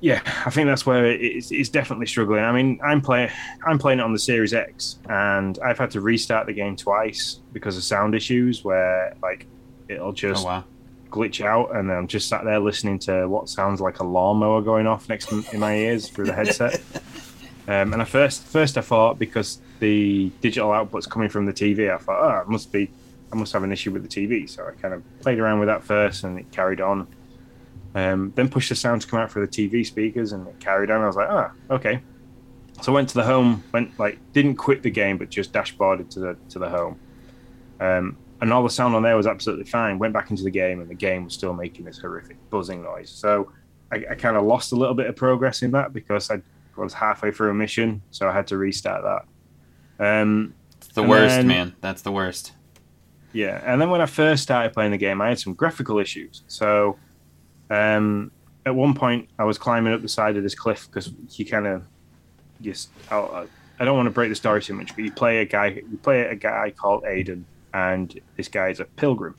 yeah, 0.00 0.20
I 0.44 0.50
think 0.50 0.66
that's 0.66 0.84
where 0.84 1.06
it's, 1.06 1.50
it's 1.50 1.68
definitely 1.70 2.06
struggling. 2.06 2.44
I 2.44 2.52
mean, 2.52 2.78
I'm 2.84 3.00
playing 3.00 3.30
I'm 3.66 3.78
playing 3.78 3.98
it 3.98 4.02
on 4.02 4.12
the 4.12 4.18
Series 4.18 4.52
X, 4.54 4.98
and 5.08 5.58
I've 5.64 5.78
had 5.78 5.90
to 5.92 6.00
restart 6.00 6.46
the 6.46 6.52
game 6.52 6.76
twice 6.76 7.40
because 7.52 7.76
of 7.76 7.82
sound 7.82 8.14
issues, 8.14 8.62
where 8.64 9.14
like 9.22 9.46
it'll 9.88 10.12
just 10.12 10.44
Oh 10.44 10.48
wow. 10.48 10.64
glitch 11.10 11.44
out, 11.44 11.74
and 11.74 11.90
I'm 11.90 12.06
just 12.06 12.28
sat 12.28 12.44
there 12.44 12.58
listening 12.60 12.98
to 13.00 13.26
what 13.26 13.48
sounds 13.48 13.80
like 13.80 14.00
a 14.00 14.04
lawnmower 14.04 14.60
going 14.62 14.86
off 14.86 15.08
next 15.08 15.32
in 15.32 15.60
my 15.60 15.74
ears 15.76 16.08
through 16.08 16.26
the 16.26 16.34
headset. 16.34 16.80
Um, 17.68 17.92
and 17.92 18.00
I 18.00 18.04
first 18.04 18.44
first 18.44 18.78
I 18.78 18.80
thought 18.80 19.18
because 19.18 19.60
the 19.80 20.30
digital 20.40 20.72
output's 20.72 21.06
coming 21.06 21.28
from 21.28 21.46
the 21.46 21.52
TV, 21.52 21.92
I 21.92 21.98
thought, 21.98 22.20
oh, 22.20 22.40
it 22.42 22.48
must 22.48 22.70
be 22.70 22.90
I 23.32 23.36
must 23.36 23.52
have 23.52 23.64
an 23.64 23.72
issue 23.72 23.90
with 23.90 24.08
the 24.08 24.08
TV. 24.08 24.48
So 24.48 24.66
I 24.66 24.70
kind 24.80 24.94
of 24.94 25.02
played 25.20 25.38
around 25.38 25.58
with 25.58 25.68
that 25.68 25.82
first, 25.82 26.24
and 26.24 26.38
it 26.38 26.50
carried 26.52 26.80
on. 26.80 27.08
Um, 27.94 28.32
then 28.36 28.48
pushed 28.48 28.68
the 28.68 28.74
sound 28.74 29.00
to 29.02 29.08
come 29.08 29.18
out 29.18 29.30
for 29.30 29.40
the 29.40 29.48
TV 29.48 29.84
speakers, 29.84 30.32
and 30.32 30.46
it 30.46 30.60
carried 30.60 30.90
on. 30.90 31.00
I 31.02 31.06
was 31.06 31.16
like, 31.16 31.28
ah, 31.28 31.52
okay. 31.70 32.00
So 32.82 32.92
I 32.92 32.94
went 32.94 33.08
to 33.08 33.14
the 33.14 33.24
home, 33.24 33.64
went 33.72 33.98
like 33.98 34.18
didn't 34.32 34.56
quit 34.56 34.82
the 34.82 34.90
game, 34.90 35.18
but 35.18 35.30
just 35.30 35.52
dashboarded 35.52 36.10
to 36.10 36.20
the 36.20 36.36
to 36.50 36.58
the 36.58 36.68
home. 36.68 37.00
Um, 37.80 38.16
and 38.40 38.52
all 38.52 38.62
the 38.62 38.70
sound 38.70 38.94
on 38.94 39.02
there 39.02 39.16
was 39.16 39.26
absolutely 39.26 39.64
fine. 39.64 39.98
Went 39.98 40.12
back 40.12 40.30
into 40.30 40.44
the 40.44 40.50
game, 40.50 40.80
and 40.80 40.90
the 40.90 40.94
game 40.94 41.24
was 41.24 41.34
still 41.34 41.54
making 41.54 41.86
this 41.86 41.98
horrific 41.98 42.36
buzzing 42.50 42.82
noise. 42.82 43.10
So 43.10 43.50
I, 43.90 44.04
I 44.10 44.14
kind 44.14 44.36
of 44.36 44.44
lost 44.44 44.72
a 44.72 44.76
little 44.76 44.94
bit 44.94 45.06
of 45.06 45.16
progress 45.16 45.62
in 45.62 45.70
that 45.72 45.92
because 45.92 46.30
I 46.30 46.42
was 46.84 46.94
halfway 46.94 47.30
through 47.32 47.50
a 47.50 47.54
mission, 47.54 48.02
so 48.10 48.28
I 48.28 48.32
had 48.32 48.46
to 48.48 48.56
restart 48.56 49.02
that. 49.02 49.24
Um, 50.04 50.54
It's 50.78 50.88
the 50.88 51.02
worst, 51.02 51.34
then- 51.36 51.46
man. 51.48 51.74
That's 51.80 52.02
the 52.02 52.12
worst. 52.12 52.52
yeah, 53.32 53.62
and 53.64 53.80
then 53.80 53.90
when 53.90 54.00
I 54.00 54.06
first 54.06 54.42
started 54.42 54.72
playing 54.72 54.92
the 54.92 54.98
game, 54.98 55.20
I 55.20 55.28
had 55.28 55.38
some 55.38 55.54
graphical 55.54 55.98
issues. 55.98 56.42
So, 56.48 56.98
um, 57.70 58.30
at 58.64 58.74
one 58.74 58.94
point, 58.94 59.28
I 59.38 59.44
was 59.44 59.58
climbing 59.58 59.92
up 59.92 60.02
the 60.02 60.08
side 60.08 60.36
of 60.36 60.42
this 60.42 60.54
cliff 60.54 60.86
because 60.90 61.12
you 61.32 61.46
kind 61.46 61.66
of 61.66 61.82
just. 62.60 62.90
I'll, 63.10 63.46
I 63.78 63.84
don't 63.84 63.96
want 63.96 64.06
to 64.06 64.10
break 64.10 64.30
the 64.30 64.34
story 64.34 64.62
too 64.62 64.74
much, 64.74 64.94
but 64.96 65.04
you 65.04 65.12
play 65.12 65.38
a 65.42 65.44
guy. 65.44 65.66
You 65.68 65.98
play 66.02 66.22
a 66.22 66.34
guy 66.34 66.72
called 66.76 67.04
Aiden, 67.04 67.44
and 67.74 68.18
this 68.36 68.48
guy 68.48 68.68
is 68.70 68.80
a 68.80 68.84
pilgrim. 68.86 69.34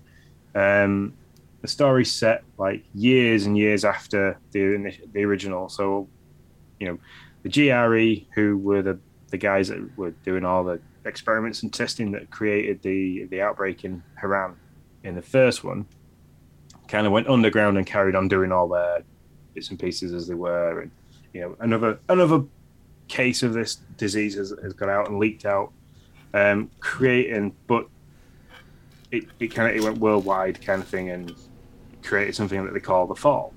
Um, 0.56 1.14
the 1.62 1.68
story's 1.68 2.12
set 2.12 2.44
like 2.58 2.84
years 2.94 3.46
and 3.48 3.58
years 3.58 3.84
after 3.84 4.38
the 4.52 4.94
the 5.14 5.24
original. 5.24 5.70
So, 5.70 6.08
you 6.80 6.88
know, 6.88 7.00
the 7.48 7.70
GRE, 7.70 8.26
who 8.34 8.58
were 8.58 8.82
the 8.82 9.00
the 9.30 9.38
guys 9.38 9.68
that 9.68 9.98
were 9.98 10.12
doing 10.24 10.46
all 10.46 10.64
the 10.64 10.80
experiments 11.06 11.64
and 11.64 11.74
testing 11.74 12.12
that 12.12 12.30
created 12.30 12.82
the 12.82 13.26
the 13.26 13.42
outbreak 13.42 13.84
in 13.84 14.04
Harran 14.16 14.56
in 15.04 15.16
the 15.16 15.22
first 15.22 15.64
one, 15.64 15.86
kind 16.88 17.06
of 17.06 17.14
went 17.14 17.28
underground 17.28 17.78
and 17.78 17.86
carried 17.86 18.16
on 18.16 18.28
doing 18.28 18.52
all 18.52 18.68
their 18.68 19.04
bits 19.54 19.70
and 19.70 19.80
pieces 19.80 20.14
as 20.14 20.28
they 20.28 20.34
were, 20.34 20.82
and 20.82 20.92
you 21.34 21.42
know 21.42 21.56
another 21.60 22.00
another 22.10 22.44
case 23.08 23.44
of 23.44 23.54
this 23.54 23.76
disease 23.96 24.36
has, 24.36 24.54
has 24.62 24.74
got 24.74 24.90
out 24.90 25.10
and 25.10 25.20
leaked 25.20 25.46
out, 25.46 25.72
um, 26.34 26.70
creating 26.80 27.56
but 27.68 27.88
it, 29.12 29.26
it 29.40 29.48
kind 29.48 29.70
of 29.70 29.76
it 29.76 29.84
went 29.84 29.98
worldwide 30.00 30.62
kind 30.62 30.82
of 30.82 30.88
thing 30.88 31.10
and 31.10 31.34
created 32.04 32.36
something 32.36 32.64
that 32.66 32.74
they 32.74 32.80
call 32.80 33.08
the 33.08 33.16
fall. 33.16 33.54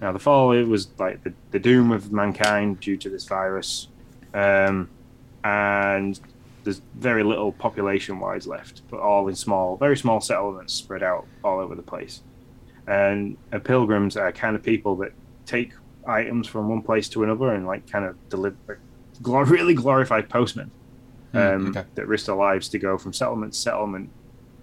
Now 0.00 0.12
the 0.12 0.18
fall 0.18 0.52
it 0.52 0.64
was 0.64 0.88
like 0.98 1.22
the, 1.24 1.32
the 1.50 1.58
doom 1.58 1.90
of 1.90 2.12
mankind 2.12 2.80
due 2.80 2.96
to 2.98 3.08
this 3.08 3.24
virus, 3.24 3.88
um, 4.34 4.88
and 5.44 6.20
there's 6.64 6.82
very 6.96 7.22
little 7.22 7.52
population 7.52 8.18
wise 8.18 8.46
left, 8.46 8.82
but 8.90 9.00
all 9.00 9.28
in 9.28 9.34
small, 9.34 9.76
very 9.76 9.96
small 9.96 10.20
settlements 10.20 10.74
spread 10.74 11.02
out 11.02 11.26
all 11.44 11.60
over 11.60 11.74
the 11.74 11.82
place. 11.82 12.22
And 12.86 13.36
uh, 13.52 13.58
pilgrims 13.58 14.16
are 14.16 14.32
kind 14.32 14.56
of 14.56 14.62
people 14.62 14.96
that 14.96 15.12
take 15.44 15.72
items 16.06 16.46
from 16.46 16.68
one 16.68 16.82
place 16.82 17.08
to 17.10 17.22
another 17.24 17.50
and 17.54 17.66
like 17.66 17.88
kind 17.90 18.04
of 18.04 18.16
deliver, 18.28 18.56
like, 18.68 18.78
glor- 19.22 19.48
really 19.50 19.74
glorified 19.74 20.28
postmen 20.28 20.70
Hmm, 21.32 21.38
um, 21.38 21.66
okay. 21.68 21.84
that 21.94 22.06
risk 22.06 22.26
their 22.26 22.34
lives 22.36 22.68
to 22.70 22.78
go 22.78 22.96
from 22.98 23.12
settlement 23.12 23.52
to 23.52 23.58
settlement, 23.58 24.10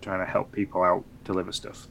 trying 0.02 0.26
to 0.26 0.26
help 0.26 0.52
people 0.52 0.82
out 0.84 1.04
deliver 1.24 1.52
stuff. 1.52 1.88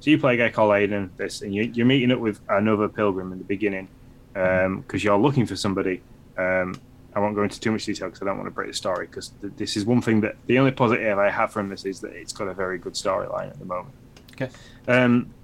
So 0.00 0.10
you 0.10 0.18
play 0.18 0.34
a 0.34 0.36
guy 0.36 0.50
called 0.50 0.72
Aiden, 0.72 1.10
this, 1.16 1.42
and 1.42 1.54
you, 1.54 1.64
you're 1.74 1.86
meeting 1.86 2.10
up 2.10 2.18
with 2.18 2.40
another 2.48 2.88
pilgrim 2.88 3.32
in 3.32 3.38
the 3.38 3.44
beginning 3.44 3.88
because 4.32 5.04
you're 5.04 5.18
looking 5.18 5.46
for 5.46 5.56
somebody. 5.56 6.02
Um, 6.38 6.74
I 7.14 7.20
won't 7.20 7.34
go 7.34 7.42
into 7.42 7.60
too 7.60 7.72
much 7.72 7.84
detail 7.84 8.08
because 8.08 8.22
I 8.22 8.24
don't 8.24 8.36
want 8.36 8.46
to 8.46 8.52
break 8.52 8.68
the 8.68 8.74
story. 8.74 9.06
Because 9.06 9.28
th- 9.40 9.52
this 9.56 9.76
is 9.76 9.84
one 9.84 10.00
thing 10.00 10.20
that 10.22 10.36
the 10.46 10.58
only 10.58 10.70
positive 10.70 11.18
I 11.18 11.28
have 11.28 11.52
from 11.52 11.68
this 11.68 11.84
is 11.84 12.00
that 12.00 12.12
it's 12.12 12.32
got 12.32 12.48
a 12.48 12.54
very 12.54 12.78
good 12.78 12.94
storyline 12.94 13.50
at 13.50 13.58
the 13.58 13.64
moment. 13.64 13.94
Okay. 14.32 14.48
Um, 14.88 15.34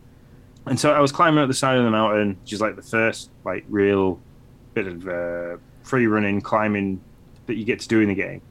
and 0.67 0.79
so 0.79 0.93
I 0.93 1.01
was 1.01 1.13
climbing 1.13 1.41
up 1.41 1.49
the 1.49 1.55
side 1.55 1.77
of 1.77 1.85
the 1.85 1.91
mountain, 1.91 2.39
which 2.43 2.53
is 2.53 2.61
like 2.61 2.77
the 2.77 2.83
first 2.83 3.31
like 3.45 3.65
real 3.69 4.21
bit 4.75 4.87
of 4.87 5.07
uh, 5.09 5.57
free 5.83 6.07
running 6.07 6.41
climbing 6.41 7.01
that 7.47 7.55
you 7.55 7.65
get 7.65 7.81
to 7.81 7.89
do 7.89 8.01
in 8.01 8.09
the 8.09 8.15
game, 8.15 8.43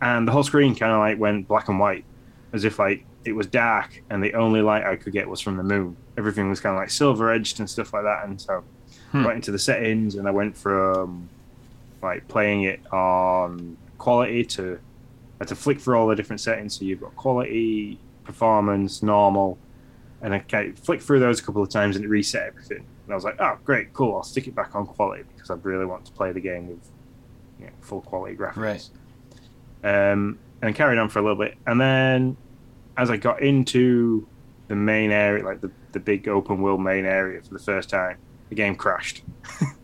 and 0.00 0.28
the 0.28 0.32
whole 0.32 0.44
screen 0.44 0.74
kind 0.74 0.92
of 0.92 0.98
like 0.98 1.18
went 1.18 1.48
black 1.48 1.68
and 1.68 1.80
white, 1.80 2.04
as 2.52 2.64
if 2.64 2.78
like 2.78 3.04
it 3.24 3.32
was 3.32 3.46
dark 3.46 4.02
and 4.10 4.22
the 4.22 4.34
only 4.34 4.62
light 4.62 4.84
I 4.84 4.96
could 4.96 5.12
get 5.12 5.28
was 5.28 5.40
from 5.40 5.56
the 5.56 5.62
moon. 5.62 5.96
Everything 6.16 6.48
was 6.48 6.60
kind 6.60 6.74
of 6.74 6.80
like 6.80 6.90
silver 6.90 7.30
edged 7.32 7.58
and 7.60 7.68
stuff 7.68 7.92
like 7.92 8.04
that, 8.04 8.24
and 8.26 8.40
so 8.40 8.64
Hmm. 9.12 9.24
right 9.26 9.36
into 9.36 9.50
the 9.50 9.58
settings, 9.58 10.16
and 10.16 10.28
I 10.28 10.30
went 10.30 10.54
from 10.56 11.30
like 12.02 12.28
playing 12.28 12.64
it 12.64 12.80
on 12.92 13.76
quality 13.96 14.44
to 14.44 14.78
I 15.40 15.44
had 15.44 15.48
to 15.48 15.54
flick 15.54 15.80
through 15.80 15.96
all 15.98 16.06
the 16.08 16.14
different 16.16 16.40
settings. 16.40 16.78
So 16.78 16.84
you've 16.84 17.00
got 17.00 17.16
quality, 17.16 17.98
performance, 18.24 19.02
normal, 19.02 19.56
and 20.20 20.34
I 20.34 20.40
kind 20.40 20.70
of 20.70 20.78
flicked 20.78 21.02
through 21.04 21.20
those 21.20 21.40
a 21.40 21.42
couple 21.42 21.62
of 21.62 21.70
times 21.70 21.96
and 21.96 22.04
it 22.04 22.08
reset 22.08 22.48
everything. 22.48 22.84
And 23.04 23.12
I 23.12 23.14
was 23.14 23.24
like, 23.24 23.36
oh, 23.40 23.56
great, 23.64 23.92
cool. 23.94 24.16
I'll 24.16 24.22
stick 24.24 24.46
it 24.46 24.54
back 24.54 24.74
on 24.74 24.84
quality 24.86 25.22
because 25.34 25.48
I 25.50 25.54
really 25.62 25.86
want 25.86 26.04
to 26.06 26.12
play 26.12 26.32
the 26.32 26.40
game 26.40 26.68
with 26.68 26.90
you 27.60 27.66
know, 27.66 27.72
full 27.80 28.00
quality 28.02 28.36
graphics. 28.36 28.90
Right. 29.84 30.12
Um, 30.12 30.38
and 30.60 30.74
carried 30.74 30.98
on 30.98 31.08
for 31.08 31.20
a 31.20 31.22
little 31.22 31.38
bit, 31.38 31.56
and 31.66 31.80
then 31.80 32.36
as 32.98 33.10
I 33.10 33.16
got 33.16 33.40
into 33.40 34.26
the 34.66 34.74
main 34.74 35.12
area, 35.12 35.44
like 35.44 35.60
the, 35.60 35.70
the 35.92 36.00
big 36.00 36.28
open 36.28 36.60
world 36.60 36.82
main 36.82 37.06
area 37.06 37.40
for 37.40 37.54
the 37.54 37.60
first 37.60 37.88
time, 37.88 38.18
the 38.50 38.56
game 38.56 38.74
crashed. 38.74 39.22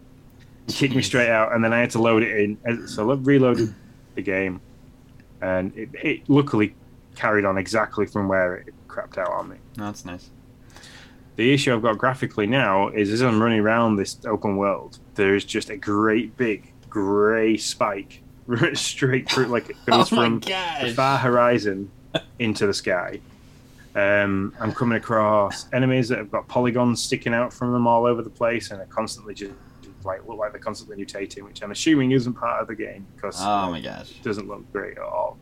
Kicked 0.69 0.95
me 0.95 1.03
straight 1.03 1.31
out, 1.31 1.55
and 1.55 1.63
then 1.65 1.73
I 1.73 1.81
had 1.81 1.91
to 1.91 2.01
load 2.01 2.23
it 2.23 2.39
in. 2.39 2.89
So 2.89 3.11
I 3.11 3.15
reloaded 3.15 3.73
the 4.15 4.23
game, 4.23 4.61
and 5.41 5.77
it, 5.77 5.91
it 5.95 6.29
luckily 6.29 6.75
carried 7.15 7.45
on 7.45 7.57
exactly 7.57 8.07
from 8.07 8.29
where 8.29 8.57
it 8.57 8.75
crapped 8.89 9.17
out 9.17 9.31
on 9.31 9.51
me. 9.51 9.57
No, 9.77 9.85
that's 9.85 10.05
nice. 10.05 10.31
The 11.37 11.53
issue 11.53 11.75
I've 11.75 11.83
got 11.83 11.99
graphically 11.99 12.47
now 12.47 12.89
is 12.89 13.11
as 13.11 13.21
I'm 13.21 13.43
running 13.43 13.61
around 13.61 13.97
this 13.97 14.19
open 14.25 14.57
world, 14.57 14.99
there 15.15 15.35
is 15.35 15.45
just 15.45 15.69
a 15.69 15.77
great 15.77 16.37
big 16.37 16.73
grey 16.89 17.57
spike 17.57 18.23
straight 18.75 19.31
through, 19.31 19.47
like 19.47 19.71
it 19.71 19.77
goes 19.87 20.13
oh 20.13 20.17
from 20.17 20.41
the 20.41 20.93
far 20.97 21.19
horizon 21.19 21.91
into 22.39 22.67
the 22.67 22.75
sky. 22.75 23.21
Um, 23.95 24.53
I'm 24.59 24.73
coming 24.73 24.97
across 24.99 25.67
enemies 25.73 26.09
that 26.09 26.19
have 26.19 26.31
got 26.31 26.49
polygons 26.49 27.01
sticking 27.03 27.33
out 27.33 27.53
from 27.53 27.73
them 27.73 27.87
all 27.87 28.07
over 28.07 28.23
the 28.23 28.31
place, 28.31 28.71
and 28.71 28.81
are 28.81 28.87
constantly 28.87 29.35
just 29.35 29.53
like 30.05 30.27
look 30.29 30.37
like 30.39 30.53
they're 30.53 30.61
constantly 30.61 31.03
mutating, 31.03 31.43
which 31.45 31.63
I'm 31.63 31.71
assuming 31.71 32.11
isn't 32.13 32.35
part 32.35 32.61
of 32.61 32.69
the 32.69 32.75
game 32.75 33.07
because 33.15 33.37
Oh 33.41 33.71
my 33.71 33.81
gosh. 33.81 34.11
it 34.11 34.23
doesn't 34.23 34.49
look 34.49 34.71
great 34.73 34.99
at 34.99 35.03
all. 35.05 35.39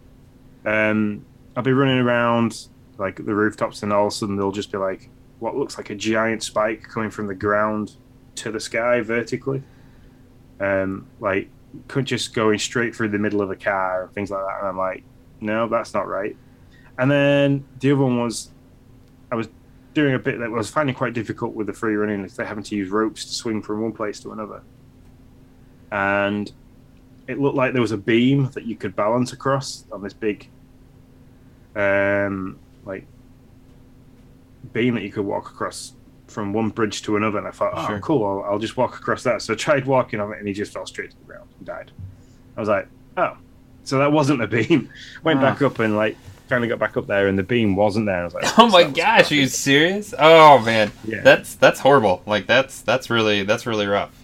Um, 0.65 1.25
I'll 1.57 1.63
be 1.65 1.73
running 1.73 1.99
around 1.99 2.69
like 2.99 3.17
the 3.25 3.35
rooftops, 3.35 3.83
and 3.83 3.93
all 3.93 4.07
of 4.07 4.13
a 4.13 4.15
sudden 4.15 4.37
they'll 4.37 4.53
just 4.53 4.71
be 4.71 4.79
like 4.79 5.09
what 5.39 5.57
looks 5.57 5.77
like 5.79 5.91
a 5.91 5.95
giant 5.95 6.43
spike 6.43 6.83
coming 6.83 7.11
from 7.11 7.27
the 7.27 7.35
ground 7.35 7.97
to 8.37 8.53
the 8.53 8.61
sky 8.61 9.01
vertically. 9.01 9.63
Um, 10.61 11.07
like 11.21 11.49
could 11.89 12.05
just 12.05 12.35
going 12.35 12.59
straight 12.59 12.95
through 12.95 13.09
the 13.09 13.19
middle 13.19 13.41
of 13.41 13.51
a 13.51 13.57
car 13.57 14.05
and 14.05 14.13
things 14.13 14.31
like 14.31 14.45
that, 14.47 14.59
and 14.61 14.69
I'm 14.69 14.77
like, 14.79 15.03
no, 15.41 15.67
that's 15.69 15.95
not 15.95 16.07
right. 16.07 16.37
And 16.99 17.11
then 17.11 17.65
the 17.81 17.93
other 17.93 18.03
one 18.03 18.21
was, 18.21 18.51
I 19.31 19.35
was 19.35 19.49
doing 19.95 20.15
a 20.15 20.19
bit 20.19 20.39
that 20.39 20.51
was 20.51 20.71
finding 20.71 20.95
quite 20.95 21.13
difficult 21.15 21.55
with 21.55 21.67
the 21.67 21.73
free 21.73 21.95
running, 21.97 22.25
is 22.25 22.37
they're 22.37 22.47
having 22.47 22.65
to 22.65 22.77
use 22.77 22.91
ropes 22.91 23.25
to 23.25 23.33
swing 23.33 23.63
from 23.63 23.83
one 23.83 23.93
place 23.93 24.21
to 24.21 24.33
another. 24.33 24.63
And 25.91 26.51
it 27.29 27.39
looked 27.39 27.57
like 27.57 27.73
there 27.73 27.83
was 27.83 27.93
a 27.93 27.97
beam 27.99 28.51
that 28.55 28.65
you 28.65 28.77
could 28.77 28.95
balance 28.97 29.33
across 29.33 29.85
on 29.93 30.03
this 30.03 30.13
big, 30.13 30.49
um, 31.77 32.59
like 32.85 33.07
beam 34.73 34.95
that 34.95 35.03
you 35.03 35.13
could 35.13 35.25
walk 35.25 35.51
across 35.51 35.93
from 36.29 36.53
one 36.53 36.71
bridge 36.71 37.03
to 37.03 37.17
another. 37.17 37.39
And 37.39 37.47
I 37.47 37.51
thought, 37.51 37.73
oh, 37.75 37.87
Sure. 37.87 38.01
cool, 38.01 38.25
I'll, 38.45 38.53
I'll 38.53 38.59
just 38.59 38.77
walk 38.77 38.97
across 38.97 39.23
that. 39.25 39.43
So 39.43 39.53
I 39.53 39.57
tried 39.57 39.87
walking 39.87 40.21
on 40.21 40.33
it, 40.33 40.39
and 40.39 40.49
he 40.49 40.55
just 40.55 40.73
fell 40.73 40.87
straight 40.87 41.11
to 41.11 41.17
the 41.19 41.25
ground 41.25 41.49
and 41.59 41.67
died. 41.67 41.91
I 42.57 42.61
was 42.61 42.69
like, 42.69 42.89
oh, 43.17 43.37
so 43.85 43.99
that 43.99 44.13
wasn't 44.13 44.41
a 44.43 44.47
beam. 44.47 44.89
Went 45.25 45.39
Ah. 45.41 45.43
back 45.53 45.63
up 45.63 45.79
and 45.79 45.97
like 45.97 46.17
finally 46.53 46.69
got 46.69 46.79
back 46.79 46.97
up 46.99 47.07
there, 47.07 47.29
and 47.29 47.39
the 47.39 47.43
beam 47.43 47.77
wasn't 47.77 48.05
there. 48.07 48.21
I 48.21 48.25
was 48.25 48.35
like, 48.35 48.45
Oh 48.59 48.69
my 48.69 48.85
gosh, 48.85 49.33
are 49.33 49.35
you 49.35 49.47
serious? 49.47 50.13
Oh 50.19 50.59
man. 50.59 50.93
Yeah. 51.05 51.23
That's 51.23 51.55
that's 51.55 51.81
horrible. 51.81 52.23
Like 52.27 52.47
that's 52.47 52.83
that's 52.83 53.09
really 53.09 53.43
that's 53.43 53.65
really 53.67 53.87
rough. 53.87 54.19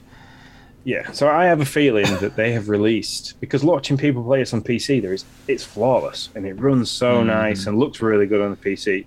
Yeah, 0.85 1.11
so 1.13 1.29
I 1.29 1.47
have 1.47 1.61
a 1.61 1.67
feeling 1.67 2.07
that 2.21 2.37
they 2.37 2.53
have 2.53 2.69
released 2.69 3.39
because 3.41 3.63
watching 3.65 3.97
people 3.99 4.23
play 4.25 4.39
this 4.41 4.53
on 4.55 4.63
PC, 4.63 5.01
there 5.03 5.13
is 5.13 5.25
it's 5.47 5.65
flawless 5.65 6.29
and 6.35 6.47
it 6.47 6.55
runs 6.61 6.91
so 6.91 7.23
Mhm. 7.23 7.27
nice 7.27 7.67
and 7.67 7.79
looks 7.79 8.01
really 8.03 8.27
good 8.27 8.41
on 8.41 8.51
the 8.51 8.57
PC. 8.57 9.07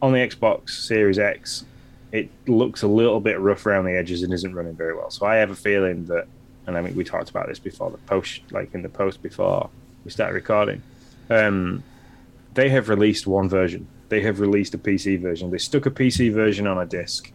On 0.00 0.12
the 0.12 0.18
Xbox 0.18 0.70
Series 0.70 1.18
X, 1.18 1.64
it 2.12 2.30
looks 2.46 2.82
a 2.82 2.86
little 2.88 3.20
bit 3.20 3.38
rough 3.40 3.66
around 3.66 3.84
the 3.86 3.92
edges 3.96 4.22
and 4.22 4.32
isn't 4.32 4.54
running 4.54 4.74
very 4.76 4.94
well. 4.94 5.10
So 5.10 5.26
I 5.26 5.36
have 5.36 5.50
a 5.50 5.54
feeling 5.56 6.04
that, 6.06 6.26
and 6.66 6.76
I 6.76 6.80
mean 6.82 6.94
we 6.94 7.04
talked 7.04 7.30
about 7.30 7.48
this 7.48 7.58
before 7.58 7.90
the 7.90 7.98
post, 7.98 8.42
like 8.50 8.72
in 8.74 8.82
the 8.82 8.88
post 8.88 9.22
before 9.22 9.68
we 10.04 10.10
started 10.10 10.34
recording. 10.34 10.82
Um, 11.30 11.82
they 12.58 12.68
have 12.68 12.88
released 12.88 13.24
one 13.24 13.48
version. 13.48 13.86
They 14.08 14.20
have 14.22 14.40
released 14.40 14.74
a 14.74 14.78
PC 14.78 15.20
version. 15.20 15.48
They 15.52 15.58
stuck 15.58 15.86
a 15.86 15.92
PC 15.92 16.32
version 16.32 16.66
on 16.66 16.76
a 16.76 16.84
disc 16.84 17.30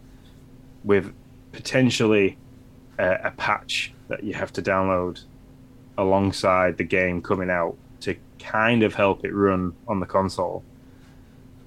with 0.84 1.14
potentially 1.54 2.38
a, 3.00 3.12
a 3.24 3.32
patch 3.32 3.94
that 4.10 4.26
you 4.26 4.34
have 4.34 4.52
to 4.52 4.62
download 4.62 5.24
alongside 5.98 6.78
the 6.78 6.84
game 6.84 7.22
coming 7.22 7.50
out 7.50 7.78
to 8.02 8.18
kind 8.38 8.84
of 8.84 8.96
help 8.96 9.24
it 9.24 9.34
run 9.34 9.74
on 9.88 10.02
the 10.02 10.06
console. 10.06 10.62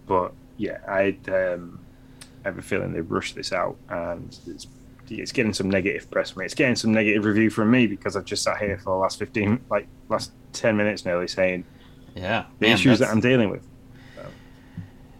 But 0.06 0.34
yeah, 0.58 0.80
I 0.86 1.16
um, 1.32 1.80
have 2.44 2.58
a 2.58 2.62
feeling 2.62 2.92
they've 2.92 3.10
rushed 3.10 3.36
this 3.36 3.54
out 3.54 3.78
and 3.88 4.38
it's 4.46 4.66
it's 5.08 5.32
getting 5.32 5.54
some 5.54 5.70
negative 5.70 6.10
press 6.10 6.32
from 6.32 6.40
me. 6.40 6.44
It's 6.44 6.54
getting 6.54 6.76
some 6.76 6.92
negative 6.92 7.25
review 7.25 7.48
from 7.48 7.70
me 7.70 7.86
because 7.86 8.16
I've 8.16 8.26
just 8.26 8.42
sat 8.42 8.58
here 8.58 8.76
for 8.76 8.90
the 8.90 9.00
last 9.00 9.18
fifteen, 9.18 9.64
like 9.70 9.88
last 10.10 10.32
ten 10.52 10.76
minutes 10.76 11.06
nearly, 11.06 11.26
saying 11.26 11.64
Yeah, 12.16 12.46
the 12.58 12.66
man, 12.66 12.75
issues 12.75 12.99
that 12.99 13.11
I'm 13.11 13.20
dealing 13.20 13.50
with. 13.50 13.62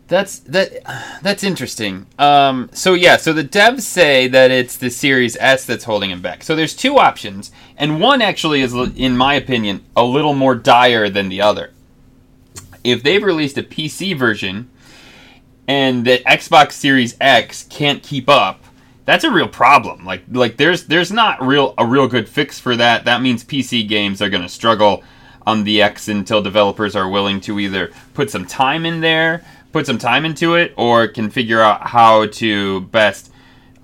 That's 0.09 0.38
that. 0.41 1.21
That's 1.23 1.43
interesting. 1.43 2.07
Um, 2.19 2.71
so 2.73 2.95
yeah, 2.95 3.17
so 3.17 3.33
the 3.33 3.45
devs 3.45 3.83
say 3.83 4.29
that 4.29 4.50
it's 4.50 4.76
the 4.76 4.91
Series 4.91 5.37
S 5.38 5.67
that's 5.67 5.85
holding 5.85 6.11
him 6.11 6.23
back. 6.23 6.43
So 6.43 6.55
there's 6.55 6.75
two 6.75 6.97
options, 6.97 7.50
and 7.76 8.00
one 8.00 8.23
actually 8.23 8.61
is, 8.61 8.73
in 8.73 9.17
my 9.17 9.35
opinion, 9.35 9.85
a 9.97 10.05
little 10.05 10.35
more 10.35 10.55
dire 10.55 11.11
than 11.11 11.29
the 11.29 11.41
other. 11.41 11.73
If 12.85 13.03
they've 13.03 13.23
released 13.23 13.59
a 13.59 13.65
PC 13.65 14.17
version, 14.17 14.71
and 15.67 16.07
the 16.07 16.19
Xbox 16.19 16.73
Series 16.73 17.17
X 17.21 17.65
can't 17.65 18.00
keep 18.00 18.29
up, 18.29 18.62
that's 19.07 19.25
a 19.25 19.31
real 19.31 19.49
problem. 19.49 20.05
Like 20.05 20.23
like 20.31 20.57
there's 20.57 20.87
there's 20.87 21.11
not 21.11 21.43
real 21.43 21.75
a 21.76 21.85
real 21.85 22.07
good 22.07 22.29
fix 22.29 22.61
for 22.61 22.76
that. 22.76 23.05
That 23.05 23.23
means 23.23 23.43
PC 23.43 23.88
games 23.88 24.23
are 24.23 24.31
going 24.31 24.43
to 24.43 24.49
struggle 24.49 25.03
on 25.47 25.65
the 25.65 25.81
X 25.81 26.09
until 26.09 26.43
developers 26.43 26.97
are 26.97 27.09
willing 27.09 27.41
to 27.43 27.61
either 27.61 27.93
put 28.15 28.31
some 28.31 28.45
time 28.45 28.85
in 28.85 29.00
there, 29.00 29.45
put 29.73 29.87
some 29.87 29.99
time 29.99 30.25
into 30.25 30.57
it, 30.57 30.75
or 30.76 31.07
can 31.07 31.31
figure 31.31 31.61
out 31.61 31.87
how 31.88 32.26
to 32.26 32.81
best 32.81 33.33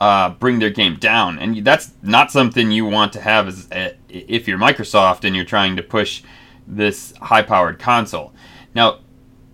uh, 0.01 0.31
bring 0.31 0.59
their 0.59 0.71
game 0.71 0.97
down. 0.97 1.39
And 1.39 1.65
that's 1.65 1.93
not 2.03 2.33
something 2.33 2.73
you 2.73 2.85
want 2.85 3.13
to 3.13 3.21
have 3.21 3.47
as 3.47 3.71
uh, 3.71 3.93
if 4.09 4.49
you're 4.49 4.59
Microsoft 4.59 5.25
and 5.25 5.37
you're 5.37 5.45
trying 5.45 5.77
to 5.77 5.83
push 5.83 6.23
this 6.67 7.15
high-powered 7.21 7.79
console. 7.79 8.33
Now, 8.75 8.99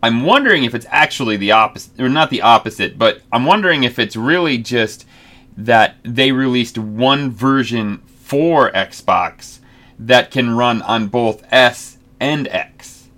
I'm 0.03 0.23
wondering 0.23 0.65
if 0.65 0.75
it's 0.75 0.87
actually 0.89 1.37
the 1.37 1.53
opposite, 1.53 2.01
or 2.01 2.09
not 2.09 2.31
the 2.31 2.41
opposite, 2.41 2.97
but 2.97 3.21
I'm 3.31 3.45
wondering 3.45 3.83
if 3.83 3.99
it's 3.99 4.17
really 4.17 4.57
just 4.57 5.05
that 5.57 5.97
they 6.05 6.33
released 6.33 6.79
one 6.79 7.31
version 7.31 7.99
for 8.07 8.71
Xbox 8.71 9.59
that 9.99 10.31
can 10.31 10.57
run 10.57 10.81
on 10.83 11.09
both 11.09 11.43
S 11.53 11.98
and 12.21 12.49
X. 12.49 13.09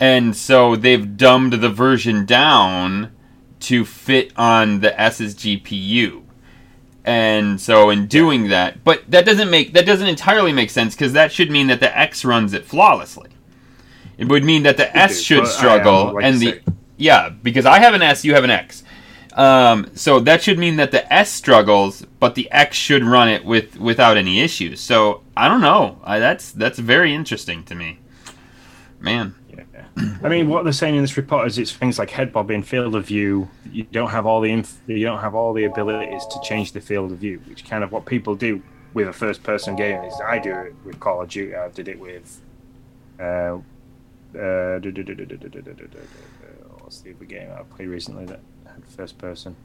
And 0.00 0.36
so 0.36 0.74
they've 0.76 1.16
dumbed 1.16 1.54
the 1.54 1.68
version 1.68 2.24
down 2.26 3.12
to 3.60 3.84
fit 3.84 4.32
on 4.36 4.80
the 4.80 4.98
S's 5.00 5.34
GPU. 5.34 6.22
And 7.04 7.60
so 7.60 7.90
in 7.90 8.06
doing 8.06 8.48
that, 8.48 8.84
but 8.84 9.08
that 9.10 9.24
doesn't 9.24 9.50
make 9.50 9.72
that 9.72 9.86
doesn't 9.86 10.06
entirely 10.06 10.52
make 10.52 10.70
sense 10.70 10.94
because 10.94 11.12
that 11.14 11.32
should 11.32 11.50
mean 11.50 11.66
that 11.66 11.80
the 11.80 11.96
X 11.96 12.24
runs 12.24 12.52
it 12.52 12.64
flawlessly. 12.64 13.30
It 14.18 14.28
would 14.28 14.44
mean 14.44 14.62
that 14.62 14.76
the 14.76 14.96
S 14.96 15.18
do, 15.18 15.22
should 15.22 15.46
struggle 15.48 16.14
like 16.14 16.24
and 16.24 16.38
the 16.38 16.52
say- 16.52 16.60
yeah, 16.96 17.28
because 17.30 17.66
I 17.66 17.80
have 17.80 17.94
an 17.94 18.02
S, 18.02 18.24
you 18.24 18.34
have 18.34 18.44
an 18.44 18.50
X. 18.50 18.84
Um, 19.34 19.90
so 19.94 20.20
that 20.20 20.42
should 20.42 20.58
mean 20.58 20.76
that 20.76 20.90
the 20.90 21.10
S 21.12 21.30
struggles, 21.30 22.06
but 22.20 22.34
the 22.34 22.50
X 22.52 22.76
should 22.76 23.02
run 23.02 23.28
it 23.28 23.44
with 23.44 23.78
without 23.78 24.16
any 24.16 24.40
issues. 24.40 24.80
So 24.80 25.22
I 25.36 25.48
don't 25.48 25.60
know. 25.60 25.98
I, 26.04 26.18
that's 26.18 26.52
that's 26.52 26.78
very 26.78 27.14
interesting 27.14 27.64
to 27.64 27.74
me, 27.74 27.98
man. 29.02 29.34
Yeah. 29.50 29.64
I 30.22 30.28
mean, 30.28 30.48
what 30.48 30.64
they're 30.64 30.72
saying 30.72 30.96
in 30.96 31.02
this 31.02 31.16
report 31.16 31.46
is 31.46 31.58
it's 31.58 31.72
things 31.72 31.98
like 31.98 32.10
head 32.10 32.32
bobbing, 32.32 32.62
field 32.62 32.94
of 32.94 33.06
view. 33.06 33.48
You 33.70 33.84
don't 33.84 34.10
have 34.10 34.26
all 34.26 34.40
the 34.40 34.50
inf- 34.50 34.80
you 34.86 35.04
don't 35.04 35.20
have 35.20 35.34
all 35.34 35.52
the 35.52 35.64
abilities 35.64 36.24
to 36.26 36.40
change 36.42 36.72
the 36.72 36.80
field 36.80 37.12
of 37.12 37.18
view, 37.18 37.40
which 37.46 37.64
kind 37.64 37.84
of 37.84 37.92
what 37.92 38.06
people 38.06 38.34
do 38.34 38.62
with 38.94 39.08
a 39.08 39.12
first 39.12 39.42
person 39.42 39.76
game 39.76 40.02
is 40.04 40.14
I 40.24 40.38
do 40.38 40.54
it 40.54 40.74
with 40.84 41.00
Call 41.00 41.22
of 41.22 41.28
Duty. 41.28 41.54
I 41.54 41.68
did 41.68 41.88
it 41.88 41.98
with 41.98 42.40
what's 46.80 47.00
the 47.00 47.14
other 47.14 47.24
game 47.24 47.50
I 47.50 47.62
played 47.62 47.88
recently 47.88 48.26
that 48.26 48.40
had 48.66 48.84
first 48.84 49.16
person? 49.16 49.56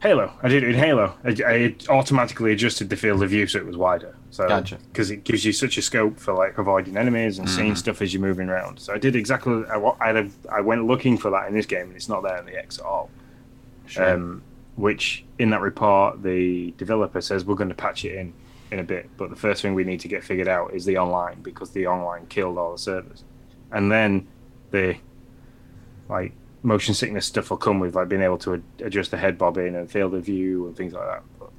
Halo. 0.00 0.32
I 0.42 0.48
did 0.48 0.62
it 0.62 0.70
in 0.70 0.76
Halo. 0.76 1.14
I, 1.24 1.36
I 1.46 1.74
automatically 1.90 2.52
adjusted 2.52 2.88
the 2.88 2.96
field 2.96 3.22
of 3.22 3.28
view 3.30 3.46
so 3.46 3.58
it 3.58 3.66
was 3.66 3.76
wider. 3.76 4.16
So 4.30 4.48
Gotcha. 4.48 4.78
because 4.90 5.10
it 5.10 5.24
gives 5.24 5.44
you 5.44 5.52
such 5.52 5.76
a 5.76 5.82
scope 5.82 6.18
for 6.18 6.32
like 6.32 6.56
avoiding 6.56 6.96
enemies 6.96 7.38
and 7.38 7.48
seeing 7.48 7.72
Mhm. 7.72 7.76
stuff 7.76 8.00
as 8.00 8.14
you're 8.14 8.22
moving 8.22 8.48
around. 8.48 8.78
So 8.78 8.94
I 8.94 8.98
did 8.98 9.14
exactly. 9.14 9.62
I, 9.70 9.76
I'd 10.00 10.30
I 10.50 10.60
went 10.62 10.86
looking 10.86 11.18
for 11.18 11.30
that 11.32 11.48
in 11.48 11.54
this 11.54 11.66
game, 11.66 11.88
and 11.88 11.96
it's 11.96 12.08
not 12.08 12.22
there 12.22 12.38
in 12.38 12.46
the 12.46 12.56
X 12.58 12.78
at 12.78 12.84
all. 12.86 13.10
Um, 13.98 14.42
which 14.76 15.24
in 15.38 15.50
that 15.50 15.60
report, 15.60 16.22
the 16.22 16.72
developer 16.78 17.20
says 17.20 17.44
we're 17.44 17.56
going 17.56 17.68
to 17.68 17.74
patch 17.74 18.04
it 18.04 18.14
in 18.14 18.32
in 18.70 18.78
a 18.78 18.84
bit, 18.84 19.10
but 19.18 19.28
the 19.30 19.36
first 19.36 19.60
thing 19.60 19.74
we 19.74 19.82
need 19.84 19.98
to 20.00 20.08
get 20.08 20.22
figured 20.24 20.46
out 20.48 20.72
is 20.72 20.84
the 20.86 20.96
online 20.96 21.42
because 21.42 21.72
the 21.72 21.86
online 21.88 22.24
killed 22.26 22.56
all 22.56 22.72
the 22.72 22.78
servers, 22.78 23.24
and 23.72 23.90
then 23.92 24.28
the 24.70 24.96
like 26.08 26.32
motion 26.62 26.94
sickness 26.94 27.26
stuff 27.26 27.50
will 27.50 27.56
come 27.56 27.80
with 27.80 27.94
like 27.94 28.08
being 28.08 28.22
able 28.22 28.38
to 28.38 28.54
ad- 28.54 28.62
adjust 28.80 29.10
the 29.10 29.16
head 29.16 29.38
bobbing 29.38 29.74
and 29.74 29.90
field 29.90 30.14
of 30.14 30.24
view 30.24 30.66
and 30.66 30.76
things 30.76 30.92
like 30.92 31.06
that. 31.06 31.22
But 31.38 31.50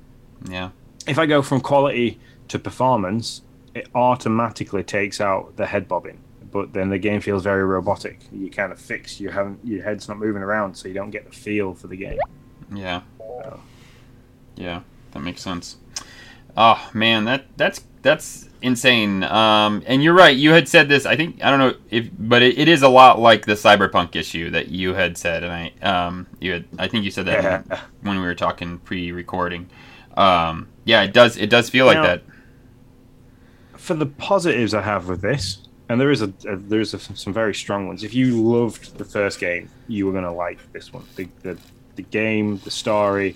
yeah. 0.49 0.69
if 1.07 1.17
I 1.17 1.25
go 1.25 1.41
from 1.41 1.61
quality 1.61 2.19
to 2.49 2.59
performance, 2.59 3.41
it 3.73 3.87
automatically 3.95 4.83
takes 4.83 5.21
out 5.21 5.55
the 5.57 5.65
head 5.65 5.87
bobbing. 5.87 6.19
But 6.51 6.73
then 6.73 6.89
the 6.89 6.99
game 6.99 7.21
feels 7.21 7.43
very 7.43 7.63
robotic. 7.63 8.19
You 8.31 8.51
kind 8.51 8.71
of 8.73 8.79
fix. 8.79 9.19
You 9.21 9.29
haven't. 9.29 9.59
Your 9.63 9.83
head's 9.83 10.09
not 10.09 10.17
moving 10.17 10.43
around, 10.43 10.75
so 10.75 10.89
you 10.89 10.93
don't 10.93 11.09
get 11.09 11.25
the 11.25 11.35
feel 11.35 11.73
for 11.73 11.87
the 11.87 11.95
game. 11.95 12.19
Yeah. 12.73 13.01
So, 13.17 13.59
Yeah, 14.57 14.81
that 15.11 15.19
makes 15.21 15.41
sense. 15.41 15.77
Oh 16.57 16.89
man, 16.93 17.23
that 17.25 17.45
that's 17.55 17.85
that's 18.01 18.49
insane. 18.61 19.23
Um, 19.23 19.83
and 19.85 20.03
you're 20.03 20.13
right. 20.13 20.35
You 20.35 20.51
had 20.51 20.67
said 20.67 20.87
this. 20.89 21.05
I 21.05 21.15
think 21.15 21.43
I 21.43 21.49
don't 21.49 21.59
know 21.59 21.73
if, 21.89 22.09
but 22.17 22.41
it, 22.41 22.57
it 22.57 22.67
is 22.67 22.81
a 22.83 22.89
lot 22.89 23.19
like 23.19 23.45
the 23.45 23.53
cyberpunk 23.53 24.15
issue 24.15 24.49
that 24.51 24.69
you 24.69 24.93
had 24.93 25.17
said, 25.17 25.43
and 25.43 25.51
I 25.51 25.71
um 25.87 26.27
you 26.39 26.53
had 26.53 26.65
I 26.79 26.87
think 26.87 27.03
you 27.05 27.11
said 27.11 27.25
that 27.25 27.43
Yeah. 27.69 27.79
when, 28.01 28.17
we 28.19 28.23
were 28.25 28.35
talking 28.35 28.79
pre-recording. 28.79 29.69
Um, 30.17 30.67
yeah, 30.85 31.03
it 31.03 31.13
does 31.13 31.37
it 31.37 31.49
does 31.49 31.69
feel 31.69 31.85
like 31.85 32.01
that. 32.01 32.23
for 33.77 33.93
the 33.93 34.05
positives 34.05 34.73
I 34.73 34.81
have 34.81 35.07
with 35.07 35.21
this, 35.21 35.59
and 35.89 35.99
there 35.99 36.11
is 36.11 36.21
a, 36.21 36.33
a 36.47 36.55
there's 36.57 36.93
a, 36.93 36.99
some 36.99 37.33
very 37.33 37.53
strong 37.55 37.87
ones. 37.87 38.03
If 38.03 38.13
you 38.13 38.41
loved 38.41 38.97
the 38.97 39.05
first 39.05 39.39
game, 39.39 39.69
you 39.87 40.05
were 40.05 40.11
going 40.11 40.23
to 40.25 40.31
like 40.31 40.59
this 40.73 40.91
one. 40.93 41.03
The, 41.15 41.27
the 41.41 41.57
the 41.95 42.03
game, 42.03 42.57
the 42.59 42.71
story, 42.71 43.35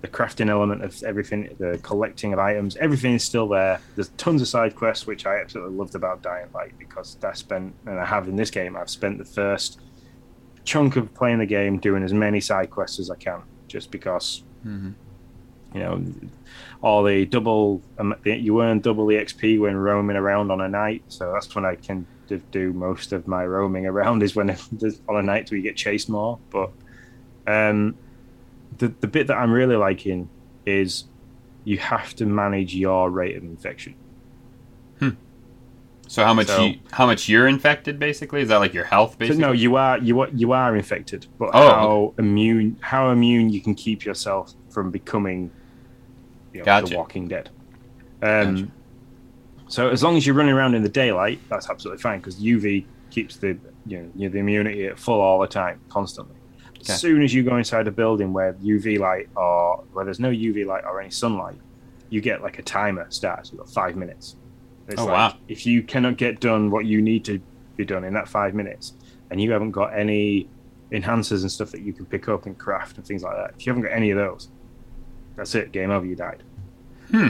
the 0.00 0.08
crafting 0.08 0.48
element 0.48 0.84
of 0.84 1.02
everything, 1.02 1.54
the 1.58 1.78
collecting 1.82 2.32
of 2.32 2.38
items, 2.38 2.76
everything 2.76 3.14
is 3.14 3.24
still 3.24 3.48
there. 3.48 3.80
There's 3.96 4.10
tons 4.10 4.40
of 4.42 4.48
side 4.48 4.76
quests, 4.76 5.06
which 5.06 5.26
I 5.26 5.40
absolutely 5.40 5.76
loved 5.76 5.94
about 5.96 6.22
Dying 6.22 6.46
Light 6.54 6.78
because 6.78 7.16
I 7.24 7.32
spent, 7.32 7.74
and 7.86 7.98
I 7.98 8.04
have 8.04 8.28
in 8.28 8.36
this 8.36 8.50
game, 8.50 8.76
I've 8.76 8.90
spent 8.90 9.18
the 9.18 9.24
first 9.24 9.80
chunk 10.64 10.96
of 10.96 11.12
playing 11.14 11.38
the 11.38 11.46
game 11.46 11.78
doing 11.78 12.02
as 12.04 12.12
many 12.12 12.40
side 12.40 12.70
quests 12.70 12.98
as 13.00 13.10
I 13.10 13.16
can, 13.16 13.42
just 13.66 13.90
because 13.90 14.44
Mhm. 14.66 14.94
you 15.74 15.80
know 15.80 16.02
all 16.82 17.02
the 17.04 17.24
double 17.26 17.80
um, 17.98 18.14
you 18.24 18.60
earn 18.62 18.80
double 18.80 19.06
exp 19.06 19.58
when 19.60 19.76
roaming 19.76 20.16
around 20.16 20.50
on 20.50 20.60
a 20.62 20.68
night 20.68 21.02
so 21.08 21.30
that's 21.32 21.54
when 21.54 21.64
i 21.66 21.74
can 21.74 22.06
do 22.50 22.72
most 22.72 23.12
of 23.12 23.28
my 23.28 23.44
roaming 23.44 23.86
around 23.86 24.22
is 24.22 24.34
when 24.34 24.50
on 25.08 25.16
a 25.16 25.22
night 25.22 25.50
where 25.50 25.56
you 25.58 25.62
get 25.62 25.76
chased 25.76 26.08
more 26.08 26.38
but 26.50 26.70
um 27.46 27.94
the, 28.78 28.88
the 29.00 29.06
bit 29.06 29.26
that 29.26 29.36
i'm 29.36 29.50
really 29.52 29.76
liking 29.76 30.28
is 30.66 31.04
you 31.64 31.78
have 31.78 32.14
to 32.14 32.24
manage 32.26 32.74
your 32.74 33.10
rate 33.10 33.36
of 33.36 33.42
infection 33.42 33.94
So 36.10 36.24
how 36.24 36.32
much 36.32 36.46
So- 36.46 36.64
you, 36.64 36.78
how 36.90 37.04
much 37.04 37.28
you're 37.28 37.46
infected 37.46 37.98
basically? 37.98 38.40
Is 38.40 38.48
that 38.48 38.56
like 38.56 38.72
your 38.72 38.84
health 38.84 39.12
so 39.12 39.18
basically? 39.18 39.42
no 39.42 39.52
you 39.52 39.76
are 39.76 39.98
you 39.98 40.18
are 40.20 40.28
you 40.32 40.52
are 40.52 40.74
infected 40.74 41.26
but 41.38 41.50
Oh, 41.52 41.68
how 41.68 42.14
immune 42.18 42.78
how 42.80 43.10
immune 43.10 43.50
you 43.50 43.60
can 43.60 43.74
keep 43.74 44.06
yourself 44.06 44.54
from 44.70 44.90
becoming 44.90 45.50
you 46.54 46.60
know, 46.60 46.64
Gotcha. 46.64 46.86
the 46.90 46.96
walking 46.96 47.28
dead 47.28 47.50
um 48.22 48.54
Gotcha. 48.54 48.68
So 49.68 49.90
as 49.90 50.02
long 50.02 50.16
as 50.16 50.26
you're 50.26 50.34
running 50.34 50.54
around 50.54 50.74
in 50.76 50.82
the 50.82 50.88
daylight, 50.88 51.40
that's 51.50 51.68
absolutely 51.68 52.00
fine 52.00 52.20
because 52.20 52.36
UV 52.40 52.86
keeps 53.10 53.36
the 53.36 53.58
you 53.84 54.10
know, 54.14 54.28
the 54.30 54.38
immunity 54.38 54.86
at 54.86 54.98
full 54.98 55.20
all 55.20 55.38
the 55.40 55.46
time, 55.46 55.78
constantly. 55.90 56.36
Okay. 56.82 56.92
As 56.92 57.00
soon 57.00 57.22
as 57.22 57.34
you 57.34 57.42
go 57.42 57.56
inside 57.56 57.86
a 57.88 57.90
building 57.90 58.32
where 58.32 58.54
UV 58.54 58.98
light 58.98 59.28
or 59.36 59.84
where 59.92 60.04
there's 60.04 60.20
no 60.20 60.30
UV 60.30 60.64
light 60.66 60.84
or 60.84 61.00
any 61.00 61.10
sunlight, 61.10 61.56
you 62.10 62.20
get 62.20 62.42
like 62.42 62.58
a 62.58 62.62
timer 62.62 63.06
starts. 63.10 63.50
You've 63.50 63.58
got 63.60 63.70
five 63.70 63.96
minutes. 63.96 64.36
It's 64.88 65.00
Oh, 65.00 65.04
like, 65.06 65.12
wow. 65.32 65.34
If 65.48 65.66
you 65.66 65.82
cannot 65.82 66.16
get 66.16 66.40
done 66.40 66.70
what 66.70 66.86
you 66.86 67.02
need 67.02 67.24
to 67.26 67.40
be 67.76 67.84
done 67.84 68.04
in 68.04 68.14
that 68.14 68.28
five 68.28 68.54
minutes, 68.54 68.94
and 69.30 69.40
you 69.40 69.52
haven't 69.52 69.72
got 69.72 69.88
any 69.96 70.48
enhancers 70.90 71.42
and 71.42 71.52
stuff 71.52 71.70
that 71.72 71.82
you 71.82 71.92
can 71.92 72.06
pick 72.06 72.28
up 72.28 72.46
and 72.46 72.56
craft 72.56 72.96
and 72.96 73.06
things 73.06 73.22
like 73.22 73.36
that. 73.36 73.52
If 73.58 73.66
you 73.66 73.70
haven't 73.70 73.82
got 73.82 73.92
any 73.92 74.10
of 74.10 74.16
those, 74.16 74.48
that's 75.36 75.54
it. 75.54 75.70
Game 75.72 75.90
over. 75.90 76.06
You 76.06 76.16
died. 76.16 76.42
Hmm. 77.10 77.28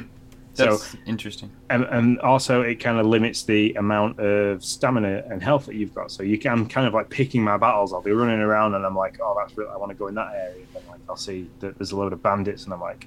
So 0.59 0.99
interesting. 1.07 1.51
and, 1.71 1.85
and 1.85 2.19
also 2.21 2.63
it 2.63 2.77
kind 2.77 2.99
of 2.99 3.07
limits 3.07 3.45
the 3.45 3.73
amount 3.75 4.19
of 4.19 4.65
stamina 4.65 5.25
and 5.31 5.43
health 5.43 5.67
that 5.67 5.75
you've 5.75 5.95
got. 5.95 6.11
So 6.11 6.23
you 6.23 6.39
can 6.39 6.53
I'm 6.53 6.69
kind 6.69 6.87
of 6.87 6.95
like 6.95 7.11
picking 7.11 7.43
my 7.43 7.57
battles. 7.57 7.93
I'll 7.93 8.03
be 8.03 8.13
running 8.13 8.41
around 8.41 8.75
and 8.75 8.85
I'm 8.85 8.97
like, 8.97 9.19
oh, 9.23 9.37
that's 9.39 9.57
really, 9.57 9.71
I 9.71 9.77
want 9.77 9.91
to 9.91 9.97
go 9.97 10.09
in 10.09 10.15
that 10.15 10.33
area. 10.35 10.65
And 10.75 10.87
like 10.89 11.01
I'll 11.09 11.17
see 11.17 11.51
that 11.61 11.79
there's 11.79 11.93
a 11.93 11.97
load 11.97 12.13
of 12.13 12.23
bandits 12.23 12.65
and 12.65 12.73
I'm 12.73 12.81
like, 12.81 13.07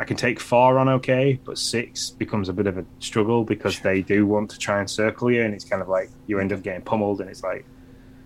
I 0.00 0.04
can 0.04 0.16
take 0.16 0.38
four 0.38 0.78
on 0.78 0.88
okay, 0.88 1.40
but 1.44 1.58
six 1.58 2.10
becomes 2.10 2.48
a 2.48 2.52
bit 2.52 2.66
of 2.66 2.78
a 2.78 2.84
struggle 3.00 3.44
because 3.44 3.80
they 3.82 4.02
do 4.02 4.26
want 4.26 4.50
to 4.50 4.58
try 4.58 4.78
and 4.80 4.88
circle 4.88 5.30
you, 5.30 5.42
and 5.42 5.54
it's 5.54 5.64
kind 5.64 5.82
of 5.82 5.88
like 5.88 6.10
you 6.26 6.38
end 6.38 6.52
up 6.52 6.62
getting 6.62 6.82
pummeled, 6.82 7.20
and 7.20 7.28
it's 7.28 7.42
like 7.42 7.64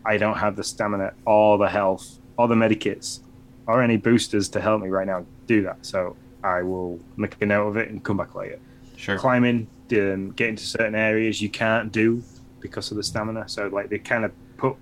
I 0.04 0.16
don't 0.16 0.36
have 0.36 0.56
the 0.56 0.64
stamina 0.64 1.14
or 1.24 1.58
the 1.58 1.68
health 1.68 2.18
or 2.36 2.48
the 2.48 2.54
medikits 2.54 3.20
or 3.66 3.82
any 3.82 3.96
boosters 3.96 4.48
to 4.50 4.60
help 4.60 4.82
me 4.82 4.88
right 4.88 5.06
now 5.06 5.24
do 5.46 5.62
that. 5.62 5.84
So 5.86 6.16
I 6.44 6.62
will 6.62 6.98
make 7.16 7.40
a 7.40 7.46
note 7.46 7.68
of 7.68 7.76
it 7.76 7.88
and 7.90 8.02
come 8.02 8.16
back 8.16 8.34
later 8.34 8.58
Sure. 8.96 9.16
climbing, 9.18 9.66
um, 9.92 10.30
getting 10.32 10.56
to 10.56 10.64
certain 10.66 10.94
areas 10.94 11.40
you 11.40 11.48
can't 11.48 11.90
do 11.92 12.22
because 12.60 12.90
of 12.90 12.96
the 12.96 13.02
stamina. 13.02 13.48
So 13.48 13.68
like 13.68 13.88
they 13.90 13.98
kind 13.98 14.24
of 14.24 14.32
put 14.56 14.76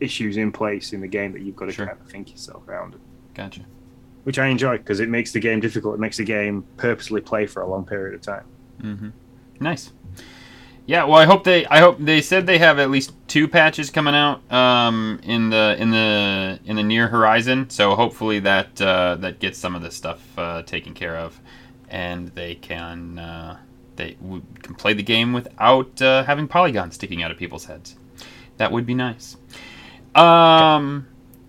issues 0.00 0.36
in 0.36 0.52
place 0.52 0.92
in 0.92 1.00
the 1.00 1.08
game 1.08 1.32
that 1.32 1.42
you've 1.42 1.56
got 1.56 1.66
to 1.66 1.72
Sure. 1.72 1.86
kind 1.86 1.98
of 2.00 2.06
think 2.08 2.30
yourself 2.30 2.66
around, 2.68 2.96
Gotcha. 3.34 3.60
which 4.24 4.38
I 4.38 4.46
enjoy 4.48 4.78
because 4.78 5.00
it 5.00 5.08
makes 5.08 5.32
the 5.32 5.40
game 5.40 5.60
difficult. 5.60 5.94
It 5.94 6.00
makes 6.00 6.16
the 6.18 6.24
game 6.24 6.64
purposely 6.76 7.20
play 7.20 7.46
for 7.46 7.62
a 7.62 7.68
long 7.68 7.84
period 7.84 8.14
of 8.14 8.20
time. 8.22 8.44
Mm-hmm. 8.82 9.08
Nice. 9.60 9.92
Yeah, 10.86 11.04
well, 11.04 11.16
I 11.16 11.24
hope 11.24 11.44
they. 11.44 11.64
I 11.66 11.78
hope 11.78 11.96
they 11.98 12.20
said 12.20 12.46
they 12.46 12.58
have 12.58 12.78
at 12.78 12.90
least 12.90 13.14
two 13.26 13.48
patches 13.48 13.88
coming 13.88 14.14
out 14.14 14.40
um, 14.52 15.18
in 15.22 15.48
the 15.48 15.76
in 15.78 15.90
the 15.90 16.58
in 16.66 16.76
the 16.76 16.82
near 16.82 17.08
horizon. 17.08 17.70
So 17.70 17.94
hopefully 17.94 18.40
that 18.40 18.80
uh, 18.82 19.16
that 19.20 19.38
gets 19.38 19.58
some 19.58 19.74
of 19.74 19.80
this 19.80 19.96
stuff 19.96 20.20
uh, 20.38 20.62
taken 20.62 20.92
care 20.92 21.16
of, 21.16 21.40
and 21.88 22.28
they 22.28 22.56
can 22.56 23.18
uh, 23.18 23.56
they 23.96 24.12
w- 24.20 24.42
can 24.62 24.74
play 24.74 24.92
the 24.92 25.02
game 25.02 25.32
without 25.32 26.02
uh, 26.02 26.22
having 26.24 26.46
polygons 26.46 26.96
sticking 26.96 27.22
out 27.22 27.30
of 27.30 27.38
people's 27.38 27.64
heads. 27.64 27.96
That 28.58 28.70
would 28.70 28.84
be 28.84 28.94
nice. 28.94 29.38
Um, 30.14 31.06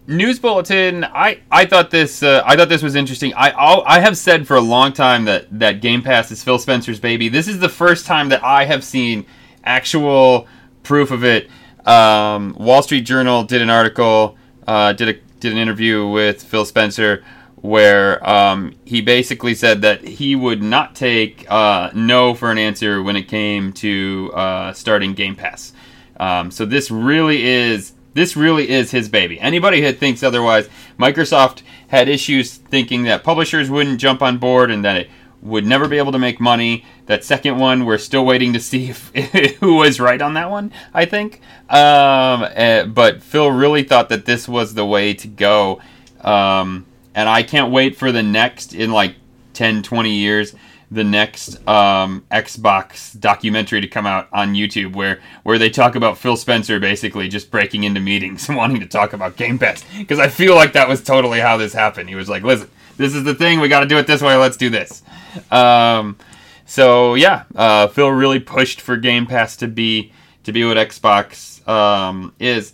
news 0.08 0.40
bulletin. 0.40 1.04
I 1.04 1.42
I 1.52 1.66
thought 1.66 1.92
this 1.92 2.24
uh, 2.24 2.44
I 2.46 2.56
thought 2.56 2.70
this 2.70 2.84
was 2.84 2.96
interesting. 2.96 3.34
I 3.34 3.52
I'll, 3.52 3.84
I 3.86 4.00
have 4.00 4.18
said 4.18 4.48
for 4.48 4.56
a 4.56 4.62
long 4.62 4.94
time 4.94 5.26
that 5.26 5.48
that 5.60 5.82
Game 5.82 6.02
Pass 6.02 6.32
is 6.32 6.44
Phil 6.44 6.60
Spencer's 6.60 7.00
baby. 7.00 7.30
This 7.30 7.48
is 7.48 7.60
the 7.60 7.70
first 7.70 8.06
time 8.06 8.30
that 8.30 8.44
I 8.44 8.66
have 8.66 8.84
seen 8.84 9.26
actual 9.64 10.48
proof 10.84 11.12
of 11.12 11.24
it. 11.24 11.50
Um, 11.86 12.56
Wall 12.58 12.82
Street 12.82 13.02
Journal 13.02 13.44
did 13.44 13.62
an 13.62 13.70
article, 13.70 14.38
uh, 14.68 14.94
did 14.94 15.10
a 15.10 15.14
did 15.40 15.52
an 15.52 15.58
interview 15.58 16.08
with 16.08 16.44
Phil 16.44 16.66
Spencer 16.66 17.24
where 17.56 18.28
um, 18.30 18.76
he 18.86 19.02
basically 19.02 19.56
said 19.56 19.82
that 19.82 20.04
he 20.04 20.36
would 20.36 20.62
not 20.62 20.94
take 20.94 21.50
uh, 21.50 21.90
no 21.96 22.36
for 22.36 22.52
an 22.52 22.60
answer 22.60 23.02
when 23.02 23.16
it 23.16 23.28
came 23.28 23.74
to 23.74 24.32
uh, 24.36 24.72
starting 24.72 25.14
Game 25.14 25.36
Pass. 25.36 25.74
Um, 26.20 26.52
so 26.52 26.66
this 26.66 26.92
really 26.92 27.44
is 27.44 27.94
this 28.16 28.36
really 28.36 28.70
is 28.70 28.92
his 28.92 29.10
baby. 29.10 29.40
Anybody 29.40 29.82
who 29.82 29.92
thinks 29.92 30.24
otherwise, 30.24 30.70
Microsoft 30.98 31.62
had 31.90 32.08
issues 32.08 32.56
thinking 32.56 33.04
that 33.04 33.24
publishers 33.24 33.70
wouldn't 33.70 34.00
jump 34.00 34.22
on 34.22 34.38
board 34.38 34.72
and 34.72 34.84
that 34.86 34.96
it 34.96 35.10
would 35.42 35.66
never 35.66 35.88
be 35.88 35.98
able 35.98 36.14
to 36.14 36.18
make 36.18 36.40
money. 36.40 36.86
That 37.08 37.26
second 37.26 37.60
one, 37.60 37.86
we're 37.86 37.98
still 37.98 38.26
waiting 38.26 38.54
to 38.54 38.60
see 38.60 38.90
if, 38.90 39.10
who 39.60 39.76
was 39.76 40.00
right 40.00 40.22
on 40.22 40.34
that 40.36 40.50
one. 40.50 40.72
I 40.94 41.06
think, 41.06 41.42
um, 41.70 42.48
eh, 42.54 42.86
but 42.86 43.22
Phil 43.22 43.52
really 43.52 43.84
thought 43.84 44.08
that 44.10 44.26
this 44.26 44.48
was 44.48 44.74
the 44.74 44.86
way 44.86 45.14
to 45.14 45.28
go, 45.28 45.82
um, 46.22 46.86
and 47.14 47.28
I 47.28 47.44
can't 47.44 47.72
wait 47.72 47.98
for 47.98 48.14
the 48.14 48.24
next 48.24 48.74
in 48.74 48.92
like 48.92 49.16
10, 49.54 49.84
20 49.84 50.10
years 50.10 50.56
the 50.92 51.04
next 51.04 51.56
um, 51.68 52.26
Xbox 52.32 53.20
documentary 53.20 53.82
to 53.82 53.88
come 53.88 54.06
out 54.06 54.28
on 54.32 54.54
YouTube, 54.54 54.96
where 54.96 55.20
where 55.44 55.58
they 55.58 55.70
talk 55.70 55.96
about 55.96 56.18
Phil 56.18 56.38
Spencer 56.38 56.80
basically 56.80 57.28
just 57.28 57.52
breaking 57.52 57.84
into 57.84 58.00
meetings 58.00 58.48
and 58.50 58.58
wanting 58.58 58.80
to 58.80 58.88
talk 58.88 59.14
about 59.14 59.36
Game 59.36 59.58
Pass. 59.58 59.84
Because 59.98 60.20
I 60.20 60.28
feel 60.28 60.56
like 60.56 60.74
that 60.74 60.88
was 60.88 61.04
totally 61.04 61.40
how 61.40 61.58
this 61.58 61.74
happened. 61.74 62.10
He 62.10 62.16
was 62.16 62.30
like, 62.30 62.44
"Listen, 62.44 62.70
this 62.98 63.16
is 63.16 63.24
the 63.24 63.36
thing. 63.36 63.60
We 63.60 63.68
got 63.68 63.82
to 63.82 63.88
do 63.88 63.98
it 63.98 64.08
this 64.08 64.22
way. 64.22 64.36
Let's 64.36 64.58
do 64.58 64.70
this." 64.70 65.04
Um, 65.52 66.18
so 66.66 67.16
yeah, 67.16 67.44
uh, 67.56 67.88
Phil 67.88 68.10
really 68.10 68.40
pushed 68.40 68.82
for 68.82 68.98
Game 68.98 69.26
Pass 69.26 69.56
to 69.58 69.68
be 69.68 70.12
to 70.44 70.52
be 70.52 70.64
what 70.64 70.78
Xbox 70.78 71.68
um, 71.68 72.34
is, 72.40 72.74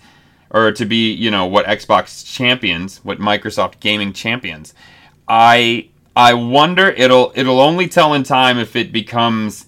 or 0.49 0.71
to 0.73 0.85
be 0.85 1.13
you 1.13 1.31
know 1.31 1.45
what 1.45 1.65
Xbox 1.65 2.25
champions, 2.25 2.97
what 3.03 3.19
Microsoft 3.19 3.79
gaming 3.79 4.13
champions. 4.13 4.73
I 5.27 5.90
I 6.15 6.33
wonder 6.33 6.89
it'll 6.89 7.31
it'll 7.35 7.61
only 7.61 7.87
tell 7.87 8.13
in 8.13 8.23
time 8.23 8.57
if 8.57 8.75
it 8.75 8.91
becomes 8.91 9.65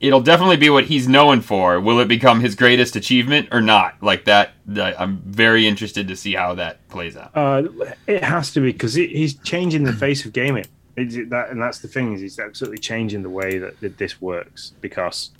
it'll 0.00 0.22
definitely 0.22 0.56
be 0.56 0.70
what 0.70 0.84
he's 0.84 1.06
known 1.06 1.42
for. 1.42 1.78
Will 1.78 2.00
it 2.00 2.08
become 2.08 2.40
his 2.40 2.54
greatest 2.54 2.96
achievement 2.96 3.48
or 3.52 3.60
not? 3.60 4.02
Like 4.02 4.24
that, 4.24 4.52
that 4.66 4.98
I'm 5.00 5.18
very 5.18 5.66
interested 5.66 6.08
to 6.08 6.16
see 6.16 6.34
how 6.34 6.54
that 6.54 6.88
plays 6.88 7.16
out. 7.16 7.30
Uh, 7.34 7.64
it 8.06 8.24
has 8.24 8.50
to 8.52 8.60
be 8.60 8.72
because 8.72 8.94
he's 8.94 9.34
changing 9.34 9.84
the 9.84 9.92
face 9.92 10.24
of 10.24 10.32
gaming. 10.32 10.64
That, 10.96 11.48
and 11.50 11.62
that's 11.62 11.78
the 11.78 11.88
thing 11.88 12.14
is 12.14 12.20
he's 12.20 12.38
absolutely 12.38 12.78
changing 12.78 13.22
the 13.22 13.30
way 13.30 13.58
that, 13.58 13.80
that 13.80 13.96
this 13.96 14.20
works 14.20 14.72
because 14.80 15.30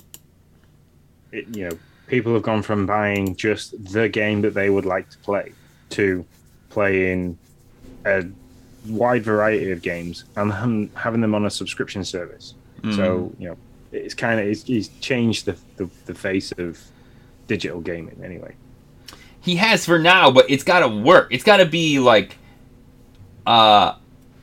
it, 1.32 1.54
you 1.54 1.68
know 1.68 1.78
people 2.06 2.32
have 2.34 2.42
gone 2.42 2.62
from 2.62 2.86
buying 2.86 3.36
just 3.36 3.92
the 3.92 4.08
game 4.08 4.40
that 4.42 4.54
they 4.54 4.70
would 4.70 4.86
like 4.86 5.10
to 5.10 5.18
play 5.18 5.52
to 5.90 6.24
playing 6.70 7.36
a 8.06 8.24
wide 8.88 9.22
variety 9.24 9.70
of 9.72 9.82
games 9.82 10.24
and 10.36 10.50
them- 10.50 10.90
having 10.94 11.20
them 11.20 11.34
on 11.34 11.44
a 11.46 11.50
subscription 11.50 12.04
service. 12.04 12.54
So 12.96 13.30
you 13.38 13.48
know 13.50 13.56
it's 13.92 14.14
kind 14.14 14.40
of 14.40 14.46
it's, 14.46 14.62
he's 14.62 14.88
changed 15.00 15.44
the, 15.46 15.56
the 15.76 15.90
the 16.06 16.14
face 16.14 16.50
of 16.52 16.78
digital 17.46 17.80
gaming 17.80 18.20
anyway. 18.24 18.54
He 19.42 19.56
has 19.56 19.84
for 19.84 19.98
now, 19.98 20.30
but 20.30 20.50
it's 20.50 20.64
got 20.64 20.80
to 20.80 20.88
work. 20.88 21.28
It's 21.30 21.44
got 21.44 21.58
to 21.58 21.66
be 21.66 21.98
like, 21.98 22.36
uh, 23.46 23.94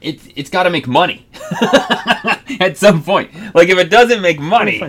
it's 0.02 0.28
it's 0.36 0.50
got 0.50 0.64
to 0.64 0.70
make 0.70 0.88
money 0.88 1.26
at 2.60 2.78
some 2.78 3.04
point. 3.04 3.32
Like 3.56 3.70
if 3.70 3.78
it 3.78 3.90
doesn't 3.90 4.22
make 4.22 4.40
money, 4.40 4.80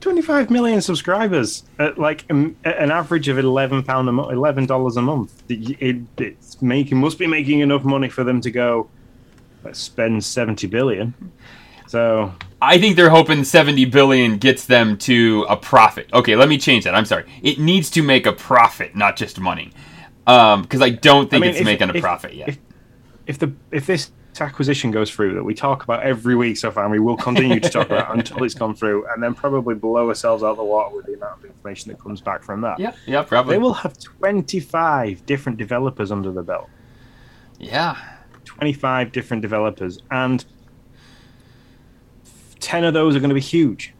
25 0.00 0.50
million 0.50 0.80
subscribers 0.80 1.64
at 1.78 1.98
like 1.98 2.24
um, 2.30 2.56
an 2.64 2.90
average 2.90 3.28
of 3.28 3.38
11 3.38 3.82
pound 3.84 4.08
a 4.08 4.12
month 4.12 4.30
11 4.32 4.66
dollars 4.66 4.96
a 4.96 5.02
month 5.02 5.42
it, 5.48 5.76
it, 5.80 5.96
it's 6.18 6.60
making 6.62 6.98
must 6.98 7.18
be 7.18 7.26
making 7.26 7.60
enough 7.60 7.84
money 7.84 8.08
for 8.08 8.22
them 8.22 8.40
to 8.40 8.50
go 8.50 8.88
let's 9.64 9.78
spend 9.78 10.22
70 10.22 10.66
billion 10.66 11.14
so 11.88 12.34
I 12.60 12.78
think 12.78 12.96
they're 12.96 13.10
hoping 13.10 13.44
70 13.44 13.84
billion 13.86 14.38
gets 14.38 14.66
them 14.66 14.98
to 14.98 15.46
a 15.48 15.56
profit. 15.56 16.08
Okay, 16.12 16.34
let 16.34 16.48
me 16.48 16.58
change 16.58 16.82
that. 16.82 16.96
I'm 16.96 17.04
sorry. 17.04 17.26
It 17.44 17.60
needs 17.60 17.90
to 17.90 18.02
make 18.02 18.26
a 18.26 18.32
profit, 18.32 18.96
not 18.96 19.14
just 19.16 19.38
money. 19.38 19.70
Um, 20.26 20.62
because 20.62 20.82
I 20.82 20.90
don't 20.90 21.30
think 21.30 21.42
I 21.44 21.46
mean, 21.46 21.50
it's 21.50 21.60
if- 21.60 21.64
making 21.64 21.90
a 21.90 21.94
if- 21.94 22.02
profit 22.02 22.34
yet. 22.34 22.48
if- 22.48 22.58
if 23.28 23.38
the 23.38 23.52
if 23.70 23.86
this 23.86 24.10
acquisition 24.40 24.90
goes 24.90 25.10
through 25.10 25.34
that 25.34 25.42
we 25.42 25.54
talk 25.54 25.82
about 25.84 26.02
every 26.02 26.34
week 26.34 26.56
so 26.56 26.70
far 26.70 26.84
and 26.84 26.92
we 26.92 26.98
will 26.98 27.16
continue 27.16 27.60
to 27.60 27.68
talk 27.68 27.86
about 27.86 28.14
until 28.16 28.42
it's 28.44 28.54
gone 28.54 28.74
through 28.74 29.06
and 29.12 29.22
then 29.22 29.34
probably 29.34 29.74
blow 29.74 30.08
ourselves 30.08 30.42
out 30.42 30.56
the 30.56 30.64
water 30.64 30.94
with 30.94 31.06
the 31.06 31.14
amount 31.14 31.38
of 31.38 31.44
information 31.44 31.90
that 31.90 31.98
comes 32.00 32.20
back 32.20 32.42
from 32.42 32.60
that 32.60 32.78
yeah, 32.78 32.92
yeah, 33.06 33.22
probably. 33.22 33.54
they 33.54 33.58
will 33.58 33.74
have 33.74 33.98
25 33.98 35.24
different 35.26 35.58
developers 35.58 36.10
under 36.10 36.32
the 36.32 36.42
belt 36.42 36.68
yeah. 37.58 37.96
25 38.44 39.12
different 39.12 39.42
developers, 39.42 39.98
and 40.10 40.44
10 42.60 42.84
of 42.84 42.94
those 42.94 43.16
are 43.16 43.20
going 43.20 43.30
to 43.30 43.34
be 43.34 43.40
huge. 43.40 43.92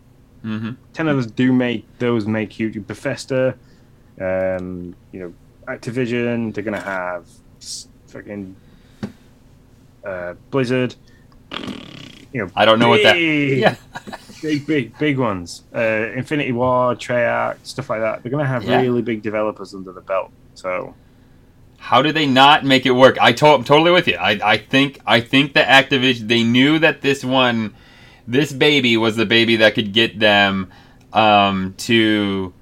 Mm-hmm. 0.44 0.72
10 0.92 1.08
of 1.08 1.16
those 1.16 1.26
do 1.26 1.52
make 1.52 1.84
those 1.98 2.26
make 2.26 2.52
huge. 2.52 2.86
Bethesda, 2.86 3.56
um, 4.20 4.94
you 5.12 5.20
know, 5.20 5.34
Activision, 5.66 6.54
they're 6.54 6.64
going 6.64 6.78
to 6.78 6.80
have 6.80 7.26
fucking 8.06 8.54
uh, 10.06 10.34
Blizzard. 10.50 10.94
You 12.32 12.44
know, 12.44 12.50
I 12.54 12.64
don't 12.64 12.78
know 12.78 12.88
what 12.88 13.02
that. 13.02 13.14
big- 13.14 13.58
Yeah. 13.58 13.76
big, 14.42 14.66
big, 14.66 14.98
big 14.98 15.18
ones. 15.18 15.62
Uh, 15.74 16.10
Infinity 16.14 16.52
Ward, 16.52 16.98
Treyarch, 16.98 17.56
stuff 17.62 17.88
like 17.90 18.00
that. 18.00 18.22
They're 18.22 18.30
going 18.30 18.44
to 18.44 18.48
have 18.48 18.64
Yeah. 18.64 18.80
really 18.80 19.02
big 19.02 19.22
developers 19.22 19.74
under 19.74 19.92
the 19.92 20.00
belt. 20.02 20.30
So 20.54 20.94
How 21.78 22.02
do 22.02 22.10
they 22.12 22.26
not 22.26 22.64
make 22.64 22.84
it 22.86 22.90
work? 22.92 23.16
I 23.20 23.32
to- 23.32 23.46
I'm 23.46 23.64
totally 23.64 23.90
with 23.90 24.06
you. 24.08 24.16
I, 24.16 24.32
I 24.44 24.56
think 24.58 25.00
I 25.06 25.20
think 25.20 25.52
that 25.54 25.68
Activision 25.68 26.28
they 26.28 26.42
knew 26.42 26.78
that 26.80 27.00
this 27.02 27.24
one, 27.24 27.74
this 28.26 28.52
baby 28.52 28.96
was 28.96 29.16
the 29.16 29.26
baby 29.26 29.56
that 29.56 29.74
could 29.74 29.92
get 29.92 30.18
them 30.18 30.68
um, 31.12 31.74
to 31.78 32.52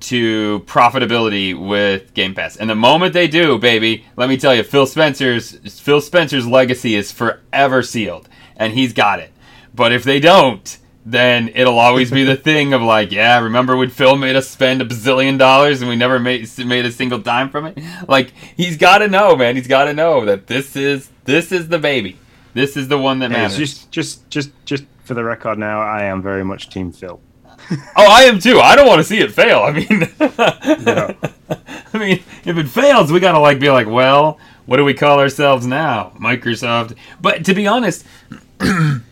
to 0.00 0.60
profitability 0.66 1.54
with 1.58 2.14
Game 2.14 2.34
Pass. 2.34 2.56
And 2.56 2.68
the 2.70 2.74
moment 2.74 3.12
they 3.12 3.28
do, 3.28 3.58
baby, 3.58 4.04
let 4.16 4.28
me 4.28 4.36
tell 4.36 4.54
you, 4.54 4.62
Phil 4.62 4.86
Spencer's 4.86 5.52
Phil 5.80 6.00
Spencer's 6.00 6.46
legacy 6.46 6.94
is 6.94 7.12
forever 7.12 7.82
sealed, 7.82 8.28
and 8.56 8.72
he's 8.72 8.92
got 8.92 9.18
it. 9.20 9.32
But 9.74 9.92
if 9.92 10.04
they 10.04 10.20
don't, 10.20 10.78
then 11.06 11.50
it'll 11.54 11.78
always 11.78 12.10
be 12.10 12.24
the 12.24 12.36
thing 12.48 12.72
of 12.72 12.82
like, 12.82 13.12
yeah, 13.12 13.38
remember 13.40 13.76
when 13.76 13.90
Phil 13.90 14.16
made 14.16 14.36
us 14.36 14.48
spend 14.48 14.82
a 14.82 14.84
bazillion 14.84 15.38
dollars 15.38 15.80
and 15.80 15.88
we 15.88 15.96
never 15.96 16.18
made 16.18 16.48
made 16.58 16.84
a 16.86 16.92
single 16.92 17.18
dime 17.18 17.50
from 17.50 17.66
it? 17.66 17.78
Like 18.08 18.32
he's 18.56 18.76
got 18.76 18.98
to 18.98 19.08
know, 19.08 19.36
man. 19.36 19.56
He's 19.56 19.68
got 19.68 19.84
to 19.84 19.94
know 19.94 20.24
that 20.24 20.46
this 20.48 20.76
is 20.76 21.10
this 21.24 21.52
is 21.52 21.68
the 21.68 21.78
baby. 21.78 22.18
This 22.54 22.76
is 22.76 22.88
the 22.88 22.98
one 22.98 23.20
that 23.20 23.30
Hey, 23.30 23.36
matters. 23.42 23.56
just, 23.58 23.90
just, 23.92 24.28
just, 24.30 24.50
just 24.64 24.84
for 25.04 25.14
the 25.14 25.22
record 25.22 25.58
now, 25.58 25.80
I 25.80 26.04
am 26.04 26.22
very 26.22 26.44
much 26.44 26.70
Team 26.70 26.90
Phil. 26.92 27.20
Oh, 27.96 28.06
I 28.08 28.22
am 28.22 28.38
too. 28.38 28.60
I 28.60 28.76
don't 28.76 28.86
want 28.86 28.98
to 29.00 29.04
see 29.04 29.18
it 29.18 29.32
fail. 29.32 29.60
I 29.60 29.72
mean, 29.72 30.02
I 31.94 31.98
mean, 31.98 32.22
if 32.44 32.56
it 32.56 32.68
fails, 32.68 33.12
we 33.12 33.20
gotta 33.20 33.38
like 33.38 33.58
be 33.60 33.70
like, 33.70 33.86
well, 33.86 34.38
what 34.66 34.76
do 34.78 34.84
we 34.84 34.94
call 34.94 35.18
ourselves 35.20 35.66
now? 35.66 36.12
Microsoft. 36.18 36.96
But 37.20 37.44
to 37.46 37.54
be 37.54 37.66
honest, 37.66 38.06
if 38.60 39.02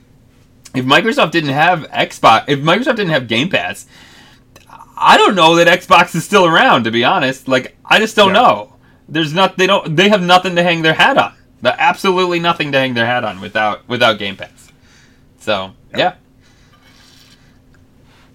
Microsoft 0.74 1.32
didn't 1.32 1.50
have 1.52 1.80
Xbox, 1.90 2.44
if 2.48 2.60
Microsoft 2.60 2.96
didn't 2.96 3.10
have 3.10 3.28
Game 3.28 3.48
Pass, 3.48 3.86
I 4.96 5.16
don't 5.18 5.34
know 5.34 5.56
that 5.56 5.66
Xbox 5.66 6.14
is 6.14 6.24
still 6.24 6.46
around. 6.46 6.84
To 6.84 6.90
be 6.90 7.04
honest, 7.04 7.48
like 7.48 7.76
I 7.84 7.98
just 7.98 8.16
don't 8.16 8.28
Yeah. 8.34 8.40
know. 8.42 8.72
There's 9.08 9.32
not. 9.34 9.56
They 9.56 9.66
don't. 9.66 9.96
They 9.96 10.08
have 10.08 10.22
nothing 10.22 10.56
to 10.56 10.62
hang 10.62 10.82
their 10.82 10.94
hat 10.94 11.16
on. 11.18 11.34
The 11.62 11.78
absolutely 11.80 12.40
nothing 12.40 12.72
to 12.72 12.78
hang 12.78 12.94
their 12.94 13.06
hat 13.06 13.24
on 13.24 13.40
without 13.40 13.86
without 13.88 14.18
Game 14.18 14.36
Pass. 14.36 14.72
So 15.38 15.72
yeah, 15.96 16.14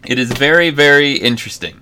it 0.05 0.19
is 0.19 0.31
very 0.31 0.69
very 0.69 1.13
interesting. 1.13 1.79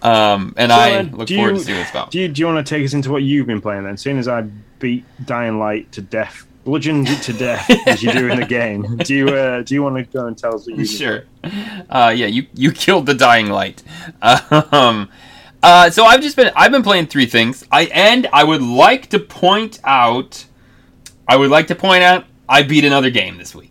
Um, 0.00 0.54
and 0.56 0.70
So, 0.70 0.78
I 0.78 1.00
look 1.02 1.28
forward 1.28 1.50
you- 1.52 1.54
to 1.58 1.60
seeing 1.64 1.78
what's 1.78 1.90
about. 1.90 2.10
Do 2.12 2.20
you, 2.20 2.28
do 2.28 2.40
you 2.40 2.46
want 2.46 2.64
to 2.64 2.74
take 2.74 2.84
us 2.84 2.94
into 2.94 3.10
what 3.10 3.24
you've 3.24 3.48
been 3.48 3.60
playing 3.60 3.82
then? 3.82 3.96
Seeing 3.96 4.18
as 4.18 4.28
I 4.28 4.42
beat 4.78 5.04
Dying 5.26 5.58
Light 5.58 5.90
to 5.90 6.00
death, 6.00 6.46
bludgeoned 6.64 7.08
it 7.08 7.20
to 7.22 7.32
death 7.32 7.68
as 7.88 8.00
you 8.02 8.12
do 8.12 8.28
in 8.28 8.38
the 8.38 8.46
game. 8.46 8.96
Do 9.04 9.12
you 9.14 9.28
uh, 9.28 9.62
do 9.62 9.74
you 9.74 9.82
want 9.82 9.96
to 9.96 10.04
go 10.04 10.26
and 10.26 10.38
tell 10.38 10.54
us 10.54 10.66
what 10.68 10.76
you 10.78 10.84
sure. 10.84 11.24
Uh, 11.90 12.14
yeah, 12.16 12.26
you 12.26 12.46
you 12.54 12.70
killed 12.70 13.06
the 13.06 13.14
dying 13.14 13.48
light. 13.48 13.82
Um, 14.22 15.08
uh, 15.62 15.90
so 15.90 16.04
I've 16.04 16.20
just 16.20 16.36
been 16.36 16.52
I've 16.54 16.70
been 16.70 16.82
playing 16.84 17.06
three 17.08 17.26
things. 17.26 17.64
I 17.72 17.86
and 17.86 18.28
I 18.32 18.44
would 18.44 18.62
like 18.62 19.08
to 19.10 19.18
point 19.18 19.80
out, 19.82 20.44
I 21.26 21.36
would 21.36 21.50
like 21.50 21.66
to 21.68 21.74
point 21.74 22.04
out 22.04 22.24
I 22.48 22.62
beat 22.62 22.84
another 22.84 23.10
game 23.10 23.36
this 23.38 23.52
week. 23.54 23.67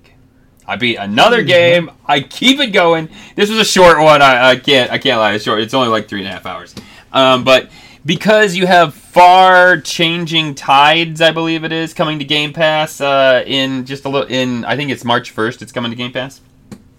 I 0.67 0.75
beat 0.75 0.97
another 0.97 1.43
game. 1.43 1.89
I 2.05 2.21
keep 2.21 2.59
it 2.59 2.67
going. 2.67 3.09
This 3.35 3.49
was 3.49 3.59
a 3.59 3.65
short 3.65 3.99
one. 3.99 4.21
I, 4.21 4.49
I 4.49 4.55
can't 4.57 4.91
I 4.91 4.97
can't 4.97 5.19
lie. 5.19 5.33
It's 5.33 5.43
short. 5.45 5.61
It's 5.61 5.73
only 5.73 5.89
like 5.89 6.07
three 6.07 6.19
and 6.19 6.27
a 6.27 6.31
half 6.31 6.45
hours. 6.45 6.75
Um, 7.13 7.43
but 7.43 7.69
because 8.05 8.55
you 8.55 8.67
have 8.67 8.93
far 8.93 9.79
changing 9.79 10.55
tides, 10.55 11.21
I 11.21 11.31
believe 11.31 11.63
it 11.63 11.71
is 11.71 11.93
coming 11.93 12.19
to 12.19 12.25
Game 12.25 12.53
Pass 12.53 13.01
uh, 13.01 13.43
in 13.45 13.85
just 13.85 14.05
a 14.05 14.09
little. 14.09 14.27
In 14.27 14.65
I 14.65 14.75
think 14.75 14.91
it's 14.91 15.05
March 15.05 15.31
first. 15.31 15.61
It's 15.61 15.71
coming 15.71 15.91
to 15.91 15.97
Game 15.97 16.11
Pass. 16.11 16.41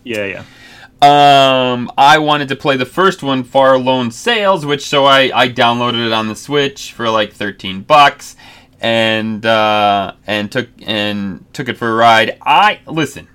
Yeah, 0.02 0.24
yeah. 0.24 0.44
Um, 1.00 1.92
I 1.96 2.18
wanted 2.18 2.48
to 2.48 2.56
play 2.56 2.76
the 2.76 2.86
first 2.86 3.22
one, 3.22 3.44
Far 3.44 3.78
Lone 3.78 4.10
Sails, 4.10 4.66
which 4.66 4.84
so 4.84 5.04
I, 5.04 5.30
I 5.32 5.48
downloaded 5.48 6.04
it 6.04 6.12
on 6.12 6.26
the 6.26 6.34
Switch 6.34 6.92
for 6.92 7.08
like 7.08 7.32
thirteen 7.32 7.82
bucks, 7.82 8.34
and 8.80 9.44
uh, 9.46 10.14
and 10.26 10.50
took 10.50 10.68
and 10.84 11.44
took 11.52 11.68
it 11.68 11.76
for 11.76 11.90
a 11.90 11.94
ride. 11.94 12.38
I 12.42 12.80
listen. 12.86 13.28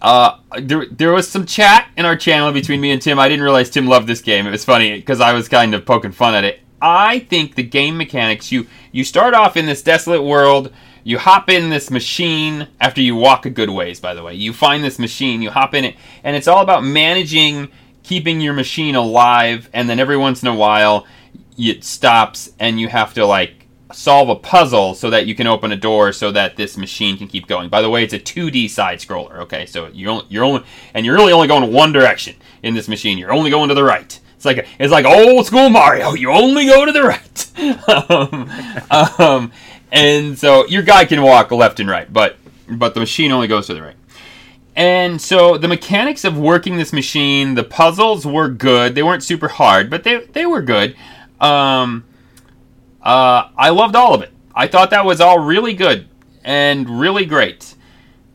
Uh, 0.00 0.38
there, 0.60 0.86
there 0.86 1.12
was 1.12 1.28
some 1.28 1.44
chat 1.44 1.90
in 1.96 2.06
our 2.06 2.16
channel 2.16 2.52
between 2.52 2.80
me 2.80 2.90
and 2.92 3.02
Tim. 3.02 3.18
I 3.18 3.28
didn't 3.28 3.42
realize 3.42 3.70
Tim 3.70 3.86
loved 3.86 4.06
this 4.06 4.20
game. 4.20 4.46
It 4.46 4.50
was 4.50 4.64
funny 4.64 4.96
because 4.96 5.20
I 5.20 5.32
was 5.32 5.48
kind 5.48 5.74
of 5.74 5.84
poking 5.84 6.12
fun 6.12 6.34
at 6.34 6.44
it. 6.44 6.60
I 6.80 7.20
think 7.20 7.54
the 7.54 7.64
game 7.64 7.96
mechanics 7.96 8.52
you 8.52 8.66
you 8.92 9.02
start 9.04 9.34
off 9.34 9.56
in 9.56 9.66
this 9.66 9.82
desolate 9.82 10.22
world. 10.22 10.72
You 11.02 11.18
hop 11.18 11.48
in 11.48 11.70
this 11.70 11.90
machine 11.90 12.68
after 12.80 13.00
you 13.00 13.16
walk 13.16 13.46
a 13.46 13.50
good 13.50 13.70
ways. 13.70 13.98
By 13.98 14.14
the 14.14 14.22
way, 14.22 14.34
you 14.34 14.52
find 14.52 14.84
this 14.84 14.98
machine. 14.98 15.42
You 15.42 15.50
hop 15.50 15.74
in 15.74 15.84
it, 15.84 15.96
and 16.22 16.36
it's 16.36 16.46
all 16.46 16.62
about 16.62 16.84
managing 16.84 17.68
keeping 18.02 18.40
your 18.40 18.52
machine 18.52 18.94
alive. 18.94 19.68
And 19.72 19.88
then 19.90 19.98
every 19.98 20.16
once 20.16 20.42
in 20.42 20.48
a 20.48 20.54
while, 20.54 21.06
it 21.56 21.82
stops, 21.82 22.50
and 22.60 22.80
you 22.80 22.88
have 22.88 23.14
to 23.14 23.26
like 23.26 23.57
solve 23.92 24.28
a 24.28 24.36
puzzle 24.36 24.94
so 24.94 25.10
that 25.10 25.26
you 25.26 25.34
can 25.34 25.46
open 25.46 25.72
a 25.72 25.76
door 25.76 26.12
so 26.12 26.30
that 26.32 26.56
this 26.56 26.76
machine 26.76 27.16
can 27.16 27.26
keep 27.26 27.46
going. 27.46 27.68
By 27.68 27.82
the 27.82 27.90
way, 27.90 28.04
it's 28.04 28.12
a 28.12 28.18
2D 28.18 28.68
side 28.70 28.98
scroller. 28.98 29.38
Okay, 29.40 29.66
so 29.66 29.88
you're 29.88 30.10
only, 30.10 30.26
you're 30.28 30.44
only 30.44 30.64
and 30.94 31.06
you're 31.06 31.14
really 31.14 31.32
only 31.32 31.48
going 31.48 31.72
one 31.72 31.92
direction 31.92 32.36
in 32.62 32.74
this 32.74 32.88
machine. 32.88 33.18
You're 33.18 33.32
only 33.32 33.50
going 33.50 33.68
to 33.68 33.74
the 33.74 33.84
right. 33.84 34.18
It's 34.36 34.44
like 34.44 34.66
it's 34.78 34.92
like 34.92 35.04
old 35.04 35.46
school 35.46 35.68
Mario. 35.68 36.14
You 36.14 36.30
only 36.30 36.66
go 36.66 36.84
to 36.84 36.92
the 36.92 37.02
right. 37.02 37.38
um, 39.20 39.20
um, 39.20 39.52
and 39.90 40.38
so 40.38 40.66
your 40.66 40.82
guy 40.82 41.04
can 41.04 41.22
walk 41.22 41.50
left 41.50 41.80
and 41.80 41.88
right, 41.88 42.12
but 42.12 42.36
but 42.68 42.94
the 42.94 43.00
machine 43.00 43.32
only 43.32 43.48
goes 43.48 43.66
to 43.66 43.74
the 43.74 43.82
right. 43.82 43.96
And 44.76 45.20
so 45.20 45.58
the 45.58 45.66
mechanics 45.66 46.24
of 46.24 46.38
working 46.38 46.76
this 46.76 46.92
machine, 46.92 47.54
the 47.54 47.64
puzzles 47.64 48.24
were 48.24 48.48
good. 48.48 48.94
They 48.94 49.02
weren't 49.02 49.24
super 49.24 49.48
hard, 49.48 49.90
but 49.90 50.04
they 50.04 50.18
they 50.18 50.46
were 50.46 50.62
good. 50.62 50.94
Um, 51.40 52.04
uh, 53.08 53.48
I 53.56 53.70
loved 53.70 53.96
all 53.96 54.12
of 54.12 54.20
it. 54.20 54.30
I 54.54 54.66
thought 54.66 54.90
that 54.90 55.06
was 55.06 55.18
all 55.18 55.38
really 55.38 55.72
good 55.72 56.10
and 56.44 57.00
really 57.00 57.24
great. 57.24 57.74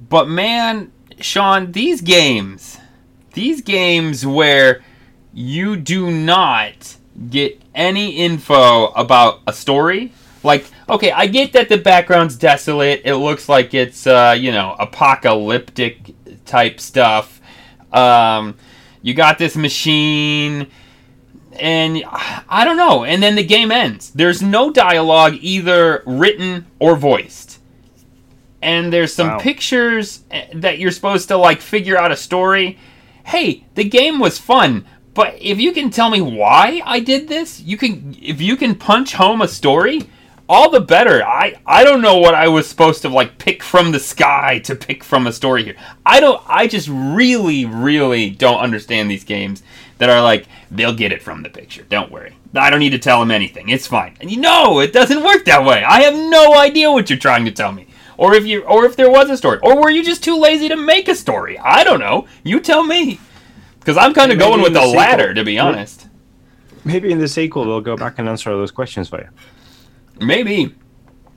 But 0.10 0.28
man, 0.28 0.92
Sean, 1.20 1.72
these 1.74 2.02
games, 2.02 2.80
these 3.34 3.62
games 3.62 4.26
where 4.26 4.84
you 5.32 5.76
do 5.76 6.10
not 6.10 6.96
get 7.30 7.62
any 7.76 8.18
info 8.18 8.88
about 8.88 9.42
a 9.46 9.54
story. 9.54 10.12
Like, 10.42 10.66
okay, 10.90 11.12
I 11.12 11.28
get 11.28 11.54
that 11.54 11.70
the 11.70 11.78
background's 11.78 12.36
desolate. 12.36 13.04
It 13.06 13.18
looks 13.18 13.48
like 13.48 13.76
it's, 13.76 14.08
uh, 14.08 14.36
you 14.36 14.52
know, 14.52 14.76
apocalyptic 14.80 16.16
type 16.46 16.80
stuff. 16.80 17.40
Um, 17.92 18.58
you 19.04 19.14
got 19.14 19.38
this 19.38 19.56
machine 19.56 20.72
and 21.60 22.04
I 22.08 22.64
don't 22.66 22.78
know. 22.78 23.04
And 23.04 23.22
then 23.22 23.36
the 23.36 23.44
game 23.44 23.72
ends. 23.72 24.12
There's 24.12 24.42
no 24.42 24.72
dialogue 24.72 25.38
either 25.42 26.04
written 26.06 26.66
or 26.80 26.96
voiced. 26.96 27.60
And 28.62 28.94
there's 28.94 29.14
some 29.14 29.28
Wow. 29.28 29.40
pictures 29.40 30.22
eh, 30.32 30.46
that 30.54 30.80
you're 30.80 30.92
supposed 30.92 31.28
to 31.28 31.38
like 31.38 31.62
figure 31.62 31.98
out 31.98 32.12
a 32.12 32.18
story. 32.18 32.78
Hey, 33.26 33.66
the 33.76 33.84
game 33.84 34.20
was 34.20 34.38
fun, 34.38 34.86
but 35.14 35.36
if 35.40 35.60
you 35.60 35.72
can 35.74 35.90
tell 35.90 36.10
me 36.10 36.22
why 36.22 36.82
I 36.86 37.00
did 37.00 37.28
this, 37.28 37.60
you 37.60 37.78
can 37.78 38.16
if 38.22 38.42
you 38.42 38.56
can 38.56 38.76
punch 38.76 39.14
home 39.14 39.42
a 39.42 39.48
story, 39.48 40.04
all 40.48 40.70
the 40.70 40.80
better. 40.80 41.24
I 41.26 41.56
I 41.66 41.84
don't 41.84 42.02
know 42.02 42.18
what 42.18 42.36
I 42.36 42.48
was 42.48 42.68
supposed 42.68 43.02
to 43.04 43.10
like 43.10 43.38
pick 43.38 43.62
from 43.64 43.92
the 43.92 44.00
sky 44.00 44.60
to 44.60 44.76
pick 44.76 45.04
from 45.04 45.28
a 45.28 45.34
story 45.34 45.64
here. 45.66 45.76
I 46.06 46.20
don't 46.22 46.42
I 46.48 46.68
just 46.68 46.88
really 46.90 47.66
really 47.66 48.30
don't 48.30 48.60
understand 48.60 49.12
these 49.12 49.24
games 49.26 49.62
that 50.04 50.10
are 50.10 50.22
like 50.22 50.48
they'll 50.70 50.94
get 50.94 51.14
it 51.14 51.22
from 51.22 51.44
the 51.44 51.50
picture. 51.50 51.84
Don't 51.84 52.12
worry. 52.12 52.36
I 52.54 52.70
don't 52.70 52.82
need 52.82 52.90
to 52.90 53.00
tell 53.00 53.22
them 53.22 53.32
anything. 53.32 53.70
It's 53.70 53.88
fine. 53.88 54.18
And 54.20 54.30
you 54.30 54.38
know, 54.38 54.82
it 54.82 54.92
doesn't 54.92 55.24
work 55.24 55.46
that 55.46 55.64
way. 55.64 55.82
I 55.82 56.02
have 56.02 56.14
no 56.14 56.56
idea 56.56 56.92
what 56.92 57.10
you're 57.10 57.18
trying 57.18 57.46
to 57.46 57.52
tell 57.52 57.72
me. 57.72 57.88
Or 58.18 58.34
if 58.36 58.46
you 58.46 58.64
or 58.64 58.84
if 58.84 58.98
there 58.98 59.10
was 59.10 59.30
a 59.30 59.38
story. 59.38 59.60
Or 59.64 59.82
were 59.82 59.90
you 59.90 60.04
just 60.04 60.22
too 60.22 60.38
lazy 60.38 60.68
to 60.68 60.76
make 60.76 61.08
a 61.08 61.16
story? 61.16 61.58
I 61.58 61.86
don't 61.86 62.02
know. 62.02 62.28
You 62.44 62.60
tell 62.60 62.84
me. 62.84 63.22
Cuz 63.86 63.96
I'm 63.96 64.14
kind 64.14 64.34
of 64.34 64.40
going 64.40 64.62
with 64.62 64.74
the 64.74 64.82
the 64.82 64.88
latter 64.88 65.34
to 65.34 65.44
be 65.46 65.58
honest. 65.58 66.08
Maybe 66.84 67.10
in 67.10 67.20
the 67.20 67.30
sequel 67.30 67.64
they'll 67.64 67.80
go 67.80 67.96
back 67.96 68.20
and 68.20 68.28
answer 68.28 68.52
all 68.52 68.58
those 68.58 68.72
questions 68.72 69.08
for 69.08 69.20
you. 69.22 69.30
Maybe. 70.20 70.76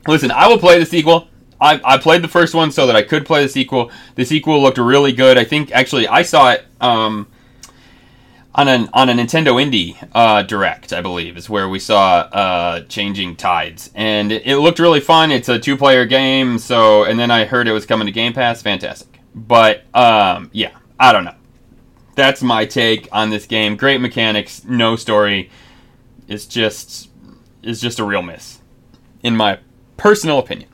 Listen, 0.09 0.33
I 0.33 0.49
will 0.49 0.59
play 0.59 0.81
the 0.81 0.87
sequel. 0.87 1.29
I, 1.61 1.81
I 1.85 1.99
played 1.99 2.23
the 2.23 2.29
first 2.29 2.53
one 2.53 2.73
so 2.73 2.87
that 2.89 2.97
I 2.97 3.03
could 3.03 3.25
play 3.25 3.45
the 3.45 3.49
sequel. 3.49 3.93
The 4.17 4.25
sequel 4.25 4.61
looked 4.61 4.79
really 4.79 5.13
good. 5.13 5.39
I 5.39 5.45
think 5.45 5.71
actually 5.73 6.09
I 6.09 6.23
saw 6.23 6.51
it 6.51 6.67
um, 6.81 7.29
on 8.57 8.69
an 8.69 8.89
on 8.95 9.11
a 9.11 9.13
Nintendo 9.13 9.63
Indie 9.63 9.97
uh, 10.15 10.43
Direct, 10.43 10.93
I 10.93 11.03
believe, 11.03 11.37
is 11.37 11.49
where 11.49 11.69
we 11.69 11.79
saw 11.79 12.21
uh, 12.21 12.81
Changing 12.85 13.37
Tides, 13.37 13.91
and 13.95 14.33
it, 14.33 14.57
looked 14.59 14.79
really 14.79 15.01
fun. 15.01 15.31
It's 15.31 15.51
a 15.51 15.59
two 15.59 15.77
player 15.77 16.07
game, 16.07 16.59
so 16.59 17.05
and 17.05 17.19
then 17.19 17.31
I 17.31 17.45
heard 17.45 17.69
it 17.69 17.73
was 17.73 17.85
coming 17.85 18.07
to 18.07 18.13
Game 18.13 18.33
Pass. 18.33 18.63
Fantastic, 18.63 19.21
but 19.35 19.85
um, 19.95 20.51
yeah, 20.53 20.73
I 20.99 21.13
don't 21.13 21.25
know. 21.25 21.35
That's 22.15 22.43
my 22.43 22.65
take 22.65 23.09
on 23.13 23.29
this 23.29 23.47
game. 23.47 23.77
Great 23.77 24.01
mechanics, 24.01 24.65
no 24.65 24.97
story. 24.97 25.51
It's 26.27 26.47
just 26.47 27.11
is 27.63 27.81
just 27.81 27.99
a 27.99 28.05
real 28.05 28.23
miss 28.23 28.61
in 29.23 29.37
my 29.37 29.59
personal 29.99 30.39
opinion. 30.39 30.71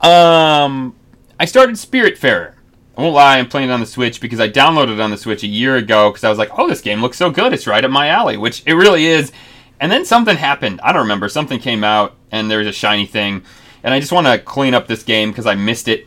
Um, 0.00 0.96
I 1.38 1.44
started 1.44 1.76
Spiritfarer. 1.76 2.54
I 2.96 3.00
won't 3.00 3.14
lie, 3.14 3.38
I'm 3.38 3.48
playing 3.48 3.70
it 3.70 3.72
on 3.72 3.80
the 3.80 3.86
Switch 3.86 4.20
because 4.20 4.38
I 4.38 4.50
downloaded 4.50 4.94
it 4.94 5.00
on 5.00 5.10
the 5.10 5.16
Switch 5.16 5.42
a 5.42 5.46
year 5.46 5.76
ago 5.76 6.10
because 6.10 6.24
I 6.24 6.28
was 6.28 6.38
like, 6.38 6.50
oh, 6.58 6.68
this 6.68 6.82
game 6.82 7.00
looks 7.00 7.16
so 7.16 7.30
good. 7.30 7.52
It's 7.52 7.66
right 7.66 7.84
up 7.84 7.90
my 7.90 8.08
alley, 8.08 8.36
which 8.36 8.62
it 8.66 8.74
really 8.74 9.06
is. 9.06 9.32
And 9.80 9.90
then 9.90 10.04
something 10.04 10.36
happened. 10.36 10.80
I 10.82 10.92
don't 10.92 11.02
remember. 11.02 11.28
Something 11.28 11.58
came 11.58 11.84
out 11.84 12.14
and 12.30 12.50
there 12.50 12.58
was 12.58 12.68
a 12.68 12.72
shiny 12.72 13.06
thing. 13.06 13.44
And 13.82 13.94
I 13.94 14.00
just 14.00 14.12
want 14.12 14.26
to 14.26 14.38
clean 14.38 14.74
up 14.74 14.86
this 14.86 15.02
game 15.02 15.30
because 15.30 15.46
I 15.46 15.54
missed 15.54 15.88
it. 15.88 16.06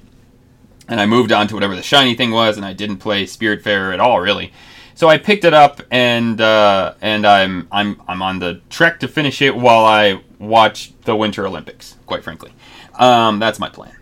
And 0.88 1.02
I 1.02 1.08
moved 1.08 1.32
on 1.32 1.48
to 1.48 1.56
whatever 1.56 1.76
the 1.76 1.82
shiny 1.82 2.14
thing 2.14 2.30
was, 2.30 2.58
and 2.58 2.66
I 2.66 2.74
didn't 2.74 2.98
play 2.98 3.26
Spiritfarer 3.26 3.92
at 3.92 4.00
all, 4.00 4.20
really. 4.20 4.54
So 4.94 5.10
I 5.10 5.18
picked 5.18 5.44
it 5.44 5.54
up, 5.54 5.82
and 5.90 6.40
uh, 6.40 6.94
and 7.02 7.26
I'm 7.26 7.68
I'm 7.72 8.00
I'm 8.08 8.22
on 8.22 8.38
the 8.38 8.62
trek 8.70 9.00
to 9.00 9.08
finish 9.08 9.42
it 9.42 9.56
while 9.56 9.84
I 9.84 10.22
watch 10.40 10.94
the 11.02 11.16
Winter 11.16 11.46
Olympics. 11.48 11.98
Quite 12.06 12.24
frankly, 12.24 12.54
um, 12.94 13.40
that's 13.40 13.58
my 13.58 13.68
plan. 13.68 13.96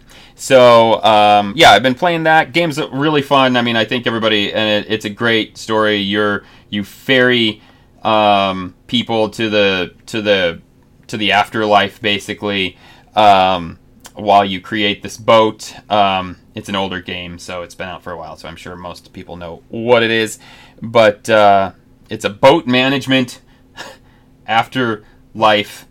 So 0.44 1.02
um, 1.02 1.54
yeah, 1.56 1.72
I've 1.72 1.84
been 1.84 1.96
playing 1.96 2.24
that. 2.24 2.52
Game's 2.52 2.78
really 2.92 3.22
fun. 3.22 3.56
I 3.56 3.62
mean, 3.62 3.78
I 3.78 3.86
think 3.86 4.06
everybody 4.06 4.52
and 4.52 4.86
it, 4.86 4.92
it's 4.92 5.06
a 5.06 5.10
great 5.10 5.58
story. 5.58 5.96
You're 5.96 6.44
you 6.70 6.84
ferry 6.84 7.62
um, 8.02 8.76
people 8.88 9.30
to 9.30 9.50
the 9.50 9.94
to 10.08 10.22
the 10.22 10.62
to 11.08 11.16
the 11.16 11.32
afterlife 11.32 12.02
basically 12.02 12.78
um, 13.16 13.80
while 14.16 14.44
you 14.44 14.60
create 14.60 15.02
this 15.02 15.16
boat. 15.16 15.74
Um, 15.90 16.40
it's 16.56 16.68
an 16.68 16.76
older 16.76 17.00
game, 17.00 17.40
so 17.40 17.62
it's 17.62 17.74
been 17.74 17.88
out 17.88 18.04
for 18.04 18.12
a 18.12 18.18
while, 18.18 18.36
so 18.36 18.50
I'm 18.50 18.58
sure 18.58 18.76
most 18.76 19.14
people 19.14 19.38
know 19.38 19.64
what 19.70 20.04
it 20.04 20.12
is. 20.12 20.40
But 20.82 21.30
uh, 21.30 21.72
it's 22.10 22.26
a 22.26 22.30
boat 22.30 22.68
management 22.68 23.40
afterlife 24.46 25.88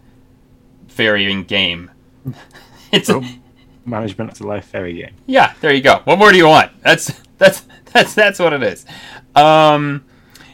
ferrying 0.88 1.44
game. 1.44 1.90
It's 2.94 3.08
a, 3.08 3.22
Management 3.84 4.32
of 4.32 4.38
the 4.38 4.46
Life 4.46 4.66
Ferry 4.66 4.94
game. 4.94 5.14
yeah, 5.26 5.54
there 5.60 5.72
you 5.72 5.82
go. 5.82 6.00
What 6.04 6.18
more 6.18 6.30
do 6.30 6.36
you 6.38 6.46
want? 6.48 6.70
That's 6.82 7.12
that's 7.38 7.62
that's 7.92 8.14
that's 8.14 8.38
what 8.38 8.52
it 8.52 8.62
is. 8.62 8.86
Um, 9.34 10.04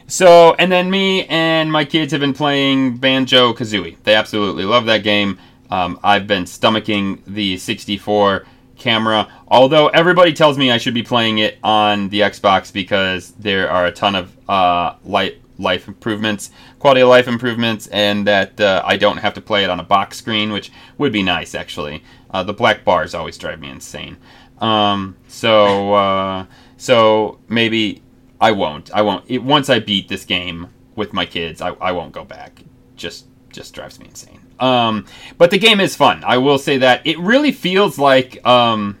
so 0.07 0.55
and 0.57 0.71
then 0.71 0.89
me 0.89 1.25
and 1.25 1.71
my 1.71 1.85
kids 1.85 2.11
have 2.11 2.21
been 2.21 2.33
playing 2.33 2.97
Banjo 2.97 3.53
Kazooie. 3.53 3.97
They 4.03 4.15
absolutely 4.15 4.65
love 4.65 4.85
that 4.85 5.03
game. 5.03 5.37
Um, 5.69 5.99
I've 6.03 6.25
been 6.25 6.45
stomaching 6.45 7.21
the 7.27 7.57
64 7.57 8.45
camera, 8.79 9.27
although 9.47 9.87
everybody 9.89 10.33
tells 10.33 10.57
me 10.57 10.71
I 10.71 10.77
should 10.77 10.93
be 10.93 11.03
playing 11.03 11.39
it 11.39 11.57
on 11.63 12.09
the 12.09 12.21
Xbox 12.21 12.73
because 12.73 13.31
there 13.33 13.69
are 13.69 13.85
a 13.85 13.91
ton 13.91 14.15
of 14.15 14.35
uh, 14.49 14.95
light 15.03 15.41
life 15.59 15.87
improvements, 15.87 16.51
quality 16.79 17.01
of 17.01 17.09
life 17.09 17.27
improvements, 17.27 17.87
and 17.87 18.25
that 18.25 18.59
uh, 18.59 18.81
I 18.85 18.95
don't 18.97 19.17
have 19.17 19.33
to 19.33 19.41
play 19.41 19.63
it 19.63 19.69
on 19.69 19.79
a 19.79 19.83
box 19.83 20.17
screen, 20.17 20.51
which 20.51 20.71
would 20.97 21.11
be 21.11 21.21
nice 21.21 21.53
actually. 21.53 22.03
Uh, 22.31 22.43
the 22.43 22.53
black 22.53 22.83
bars 22.83 23.13
always 23.13 23.37
drive 23.37 23.59
me 23.59 23.69
insane. 23.69 24.17
Um, 24.59 25.17
so 25.27 25.93
uh, 25.93 26.45
so 26.77 27.39
maybe 27.47 28.01
I 28.41 28.51
won't. 28.51 28.91
I 28.91 29.01
won't. 29.01 29.25
It, 29.27 29.43
once 29.43 29.69
I 29.69 29.79
beat 29.79 30.07
this 30.07 30.25
game 30.25 30.69
with 30.95 31.13
my 31.13 31.25
kids, 31.25 31.61
I, 31.61 31.69
I 31.73 31.91
won't 31.91 32.13
go 32.13 32.23
back. 32.23 32.63
Just 32.95 33.25
just 33.49 33.73
drives 33.73 33.99
me 33.99 34.07
insane. 34.07 34.39
Um, 34.59 35.05
but 35.37 35.51
the 35.51 35.57
game 35.57 35.79
is 35.79 35.95
fun. 35.95 36.23
I 36.25 36.37
will 36.37 36.57
say 36.57 36.77
that 36.79 37.05
it 37.05 37.17
really 37.19 37.51
feels 37.51 37.97
like 37.97 38.45
um, 38.45 38.97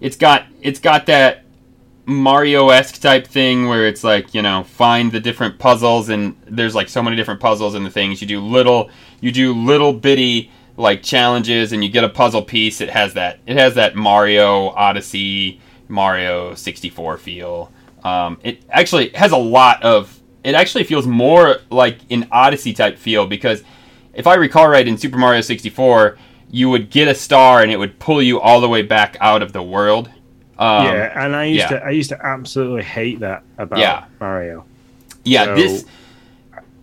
it's 0.00 0.16
got 0.16 0.46
it's 0.62 0.80
got 0.80 1.06
that 1.06 1.44
Mario 2.06 2.70
esque 2.70 3.00
type 3.00 3.26
thing 3.26 3.68
where 3.68 3.86
it's 3.86 4.02
like 4.02 4.34
you 4.34 4.42
know 4.42 4.64
find 4.64 5.12
the 5.12 5.20
different 5.20 5.58
puzzles 5.58 6.08
and 6.08 6.36
there's 6.46 6.74
like 6.74 6.88
so 6.88 7.02
many 7.02 7.14
different 7.14 7.40
puzzles 7.40 7.74
and 7.74 7.84
the 7.84 7.90
things 7.90 8.20
you 8.20 8.26
do 8.26 8.40
little 8.40 8.90
you 9.20 9.30
do 9.30 9.54
little 9.54 9.92
bitty 9.92 10.50
like 10.76 11.02
challenges 11.02 11.72
and 11.72 11.84
you 11.84 11.90
get 11.90 12.04
a 12.04 12.08
puzzle 12.08 12.42
piece. 12.42 12.80
It 12.80 12.90
has 12.90 13.14
that 13.14 13.38
it 13.46 13.56
has 13.56 13.74
that 13.74 13.94
Mario 13.94 14.68
Odyssey 14.70 15.60
Mario 15.88 16.54
64 16.54 17.18
feel. 17.18 17.70
Um, 18.02 18.38
it 18.42 18.62
actually 18.70 19.10
has 19.10 19.32
a 19.32 19.36
lot 19.36 19.82
of. 19.82 20.19
It 20.42 20.54
actually 20.54 20.84
feels 20.84 21.06
more 21.06 21.58
like 21.70 21.98
an 22.10 22.26
Odyssey 22.32 22.72
type 22.72 22.98
feel 22.98 23.26
because 23.26 23.62
if 24.14 24.26
I 24.26 24.34
recall 24.34 24.68
right, 24.68 24.86
in 24.86 24.96
Super 24.96 25.18
Mario 25.18 25.40
64, 25.40 26.16
you 26.50 26.70
would 26.70 26.90
get 26.90 27.08
a 27.08 27.14
star 27.14 27.62
and 27.62 27.70
it 27.70 27.76
would 27.76 27.98
pull 27.98 28.22
you 28.22 28.40
all 28.40 28.60
the 28.60 28.68
way 28.68 28.82
back 28.82 29.16
out 29.20 29.42
of 29.42 29.52
the 29.52 29.62
world. 29.62 30.08
Um, 30.58 30.86
yeah, 30.86 31.24
and 31.24 31.34
I 31.34 31.44
used 31.46 31.70
yeah. 31.70 31.78
to 31.78 31.84
I 31.84 31.90
used 31.90 32.10
to 32.10 32.26
absolutely 32.26 32.82
hate 32.82 33.20
that 33.20 33.42
about 33.56 33.78
Yeah. 33.78 34.04
Mario. 34.20 34.64
yeah. 35.24 35.44
So- 35.44 35.54
this. 35.54 35.84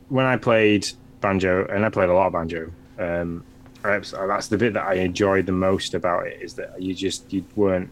When 0.10 0.26
I 0.26 0.38
played 0.38 0.88
banjo, 1.20 1.66
and 1.66 1.86
I 1.86 1.90
played 1.90 2.08
a 2.08 2.14
lot 2.14 2.28
of 2.28 2.34
banjo, 2.34 2.72
um, 2.98 3.44
that's 3.84 4.48
the 4.48 4.58
bit 4.58 4.74
that 4.74 4.88
I 4.88 4.94
enjoyed 4.96 5.46
the 5.46 5.52
most 5.52 5.94
about 5.94 6.28
it 6.28 6.42
is 6.42 6.54
that 6.54 6.82
you 6.82 6.94
just 6.94 7.32
you 7.32 7.44
weren't 7.56 7.90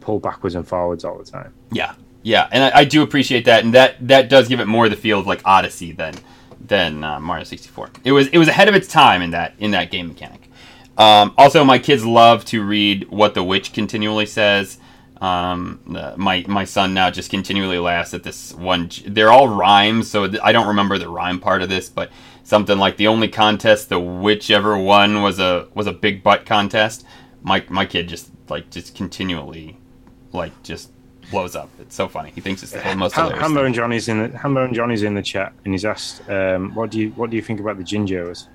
pulled 0.00 0.22
backwards 0.22 0.54
and 0.54 0.66
forwards 0.66 1.04
all 1.04 1.18
the 1.18 1.30
time. 1.30 1.52
Yeah, 1.70 1.94
yeah, 2.28 2.46
and 2.52 2.62
I, 2.62 2.80
I 2.80 2.84
do 2.84 3.02
appreciate 3.02 3.46
that, 3.46 3.64
and 3.64 3.72
that 3.72 4.06
that 4.06 4.28
does 4.28 4.48
give 4.48 4.60
it 4.60 4.66
more 4.66 4.84
of 4.84 4.90
the 4.90 4.98
feel 4.98 5.18
of 5.18 5.26
like 5.26 5.40
Odyssey 5.46 5.92
than 5.92 6.14
than 6.60 7.02
uh, 7.02 7.18
Mario 7.18 7.42
64. 7.44 7.90
It 8.04 8.12
was 8.12 8.28
it 8.28 8.36
was 8.36 8.48
ahead 8.48 8.68
of 8.68 8.74
its 8.74 8.86
time 8.86 9.22
in 9.22 9.30
that 9.30 9.54
in 9.58 9.70
that 9.70 9.90
game 9.90 10.08
mechanic. 10.08 10.50
Um, 10.98 11.32
also, 11.38 11.64
my 11.64 11.78
kids 11.78 12.04
love 12.04 12.44
to 12.46 12.62
read 12.62 13.08
what 13.08 13.32
the 13.32 13.42
witch 13.42 13.72
continually 13.72 14.26
says. 14.26 14.78
Um, 15.22 15.80
my 16.16 16.44
my 16.46 16.64
son 16.64 16.92
now 16.92 17.10
just 17.10 17.30
continually 17.30 17.78
laughs 17.78 18.12
at 18.12 18.24
this 18.24 18.52
one. 18.52 18.90
They're 19.06 19.32
all 19.32 19.48
rhymes, 19.48 20.10
so 20.10 20.30
I 20.42 20.52
don't 20.52 20.68
remember 20.68 20.98
the 20.98 21.08
rhyme 21.08 21.40
part 21.40 21.62
of 21.62 21.70
this, 21.70 21.88
but 21.88 22.10
something 22.44 22.76
like 22.76 22.98
the 22.98 23.06
only 23.06 23.28
contest 23.28 23.88
the 23.88 23.98
whichever 23.98 24.76
won 24.76 25.22
was 25.22 25.38
a 25.38 25.68
was 25.72 25.86
a 25.86 25.92
big 25.94 26.22
butt 26.22 26.44
contest. 26.44 27.06
My 27.42 27.64
my 27.70 27.86
kid 27.86 28.06
just 28.06 28.30
like 28.50 28.68
just 28.68 28.94
continually 28.94 29.78
like 30.32 30.62
just 30.62 30.90
blows 31.30 31.54
up. 31.56 31.68
It's 31.80 31.94
so 31.94 32.08
funny. 32.08 32.32
He 32.34 32.40
thinks 32.40 32.62
it's 32.62 32.72
the 32.72 32.78
most 32.96 33.12
Ham- 33.14 33.24
hilarious. 33.26 33.42
Hambo 33.42 33.58
thing. 33.60 33.66
and 33.66 33.74
Johnny's 33.74 34.08
in 34.08 34.22
the 34.22 34.28
Hambone 34.38 34.72
Johnny's 34.74 35.02
in 35.02 35.14
the 35.14 35.22
chat, 35.22 35.52
and 35.64 35.74
he's 35.74 35.84
asked, 35.84 36.28
um, 36.28 36.74
"What 36.74 36.90
do 36.90 36.98
you 37.00 37.10
what 37.10 37.30
do 37.30 37.36
you 37.36 37.42
think 37.42 37.60
about 37.60 37.76
the 37.78 37.84
Jinjos?" 37.84 38.48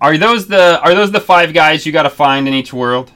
Are 0.00 0.16
those 0.16 0.46
the 0.46 0.80
are 0.82 0.94
those 0.94 1.10
the 1.10 1.20
five 1.20 1.52
guys 1.52 1.84
you 1.84 1.92
got 1.92 2.04
to 2.04 2.10
find 2.10 2.46
in 2.46 2.54
each 2.54 2.72
world? 2.72 3.10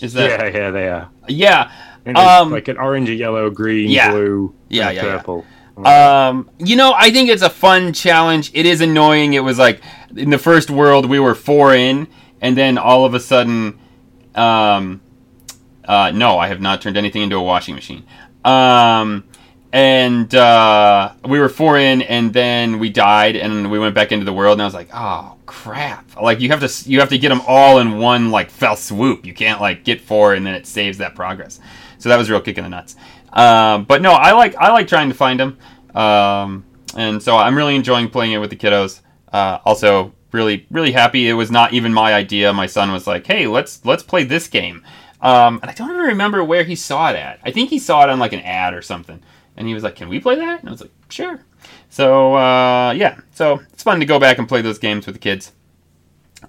Is 0.00 0.12
that 0.14 0.28
yeah, 0.30 0.58
yeah, 0.58 0.70
they 0.70 0.88
are. 0.88 1.10
yeah? 1.28 1.70
Um, 2.16 2.50
like 2.50 2.66
an 2.68 2.78
orange, 2.78 3.08
a 3.08 3.14
yellow, 3.14 3.48
green, 3.48 3.88
Yeah. 3.88 4.10
blue, 4.10 4.54
Yeah, 4.68 4.90
yeah, 4.90 5.04
yeah. 5.04 5.16
purple. 5.18 5.46
Um, 5.86 6.50
you 6.58 6.74
know, 6.76 6.92
I 6.96 7.10
think 7.12 7.30
it's 7.30 7.42
a 7.42 7.48
fun 7.50 7.92
challenge. 7.92 8.50
It 8.54 8.66
is 8.66 8.80
annoying. 8.80 9.34
It 9.34 9.44
was 9.44 9.58
like 9.58 9.80
in 10.16 10.30
the 10.30 10.38
first 10.38 10.68
world 10.70 11.06
we 11.08 11.18
were 11.20 11.34
four 11.36 11.74
in, 11.74 12.08
and 12.40 12.56
then 12.56 12.76
all 12.76 13.04
of 13.04 13.14
a 13.14 13.20
sudden, 13.20 13.78
um, 14.34 15.00
uh, 15.84 16.10
no, 16.14 16.38
I 16.38 16.48
have 16.48 16.60
not 16.60 16.82
turned 16.82 16.96
anything 16.96 17.22
into 17.22 17.36
a 17.36 17.42
washing 17.42 17.74
machine. 17.74 18.04
Um, 18.44 19.24
and 19.72 20.34
uh, 20.34 21.12
we 21.24 21.38
were 21.38 21.48
four 21.48 21.78
in, 21.78 22.02
and 22.02 22.32
then 22.32 22.78
we 22.78 22.90
died, 22.90 23.36
and 23.36 23.70
we 23.70 23.78
went 23.78 23.94
back 23.94 24.12
into 24.12 24.26
the 24.26 24.32
world, 24.32 24.54
and 24.54 24.62
I 24.62 24.66
was 24.66 24.74
like, 24.74 24.90
oh 24.92 25.36
crap! 25.46 26.20
Like 26.20 26.40
you 26.40 26.48
have 26.50 26.60
to 26.60 26.90
you 26.90 27.00
have 27.00 27.10
to 27.10 27.18
get 27.18 27.28
them 27.28 27.40
all 27.46 27.78
in 27.78 27.98
one 27.98 28.30
like 28.30 28.50
fell 28.50 28.76
swoop. 28.76 29.24
You 29.24 29.34
can't 29.34 29.60
like 29.60 29.84
get 29.84 30.00
four 30.00 30.34
and 30.34 30.44
then 30.46 30.54
it 30.54 30.66
saves 30.66 30.98
that 30.98 31.14
progress. 31.14 31.60
So 31.98 32.08
that 32.08 32.16
was 32.16 32.28
real 32.28 32.40
kick 32.40 32.58
in 32.58 32.64
the 32.64 32.70
nuts. 32.70 32.96
Um, 33.32 33.84
but 33.84 34.02
no, 34.02 34.12
I 34.12 34.32
like 34.32 34.56
I 34.56 34.72
like 34.72 34.88
trying 34.88 35.08
to 35.08 35.14
find 35.14 35.40
them, 35.40 35.58
um, 35.94 36.64
and 36.96 37.22
so 37.22 37.36
I'm 37.36 37.56
really 37.56 37.76
enjoying 37.76 38.10
playing 38.10 38.32
it 38.32 38.38
with 38.38 38.50
the 38.50 38.56
kiddos. 38.56 39.00
Uh, 39.32 39.58
also, 39.64 40.12
really 40.32 40.66
really 40.70 40.92
happy 40.92 41.28
it 41.28 41.34
was 41.34 41.50
not 41.50 41.72
even 41.72 41.94
my 41.94 42.12
idea. 42.12 42.52
My 42.52 42.66
son 42.66 42.92
was 42.92 43.06
like, 43.06 43.26
"Hey, 43.26 43.46
let's 43.46 43.84
let's 43.84 44.02
play 44.02 44.24
this 44.24 44.48
game," 44.48 44.82
um, 45.22 45.58
and 45.62 45.70
I 45.70 45.74
don't 45.74 45.90
even 45.90 46.02
remember 46.02 46.42
where 46.44 46.64
he 46.64 46.74
saw 46.76 47.10
it 47.10 47.16
at. 47.16 47.40
I 47.44 47.50
think 47.50 47.70
he 47.70 47.78
saw 47.78 48.02
it 48.02 48.10
on 48.10 48.18
like 48.18 48.32
an 48.32 48.40
ad 48.40 48.74
or 48.74 48.82
something, 48.82 49.22
and 49.56 49.66
he 49.68 49.74
was 49.74 49.82
like, 49.82 49.96
"Can 49.96 50.08
we 50.08 50.20
play 50.20 50.34
that?" 50.36 50.60
And 50.60 50.68
I 50.68 50.72
was 50.72 50.80
like, 50.82 50.90
"Sure." 51.08 51.40
So 51.88 52.34
uh, 52.34 52.92
yeah, 52.92 53.20
so 53.32 53.60
it's 53.72 53.82
fun 53.82 54.00
to 54.00 54.06
go 54.06 54.18
back 54.18 54.38
and 54.38 54.48
play 54.48 54.62
those 54.62 54.78
games 54.78 55.06
with 55.06 55.14
the 55.14 55.20
kids. 55.20 55.52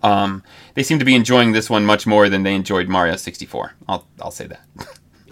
Um, 0.01 0.41
they 0.73 0.81
seem 0.83 0.97
to 0.99 1.05
be 1.05 1.15
enjoying 1.15 1.51
this 1.51 1.69
one 1.69 1.85
much 1.85 2.07
more 2.07 2.27
than 2.29 2.41
they 2.43 2.55
enjoyed 2.55 2.87
Mario 2.89 3.15
64. 3.15 3.73
I'll 3.87 4.07
I'll 4.21 4.31
say 4.31 4.47
that. 4.47 4.65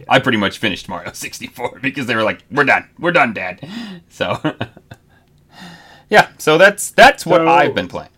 I 0.08 0.20
pretty 0.20 0.38
much 0.38 0.58
finished 0.60 0.90
Mario 0.90 1.12
64 1.14 1.80
because 1.82 2.06
they 2.06 2.16
were 2.16 2.24
like, 2.24 2.44
"We're 2.52 2.64
done, 2.66 2.88
we're 3.00 3.12
done, 3.12 3.34
Dad." 3.34 3.68
So 4.10 4.40
yeah, 6.10 6.30
so 6.38 6.58
that's 6.58 6.92
that's 6.92 7.26
what 7.26 7.40
So- 7.42 7.48
I've 7.48 7.74
been 7.76 7.88
playing. 7.88 8.10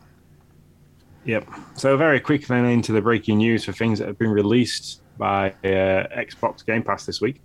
Yep. 1.26 1.48
So 1.76 1.96
very 1.96 2.20
quick 2.20 2.48
then 2.48 2.66
into 2.66 2.92
the 2.92 3.02
breaking 3.02 3.38
news 3.38 3.64
for 3.64 3.72
things 3.72 4.00
that 4.00 4.08
have 4.10 4.18
been 4.18 4.32
released 4.32 5.00
by 5.18 5.52
uh, 5.64 6.08
Xbox 6.18 6.66
Game 6.66 6.84
Pass 6.84 7.06
this 7.06 7.22
week. 7.22 7.42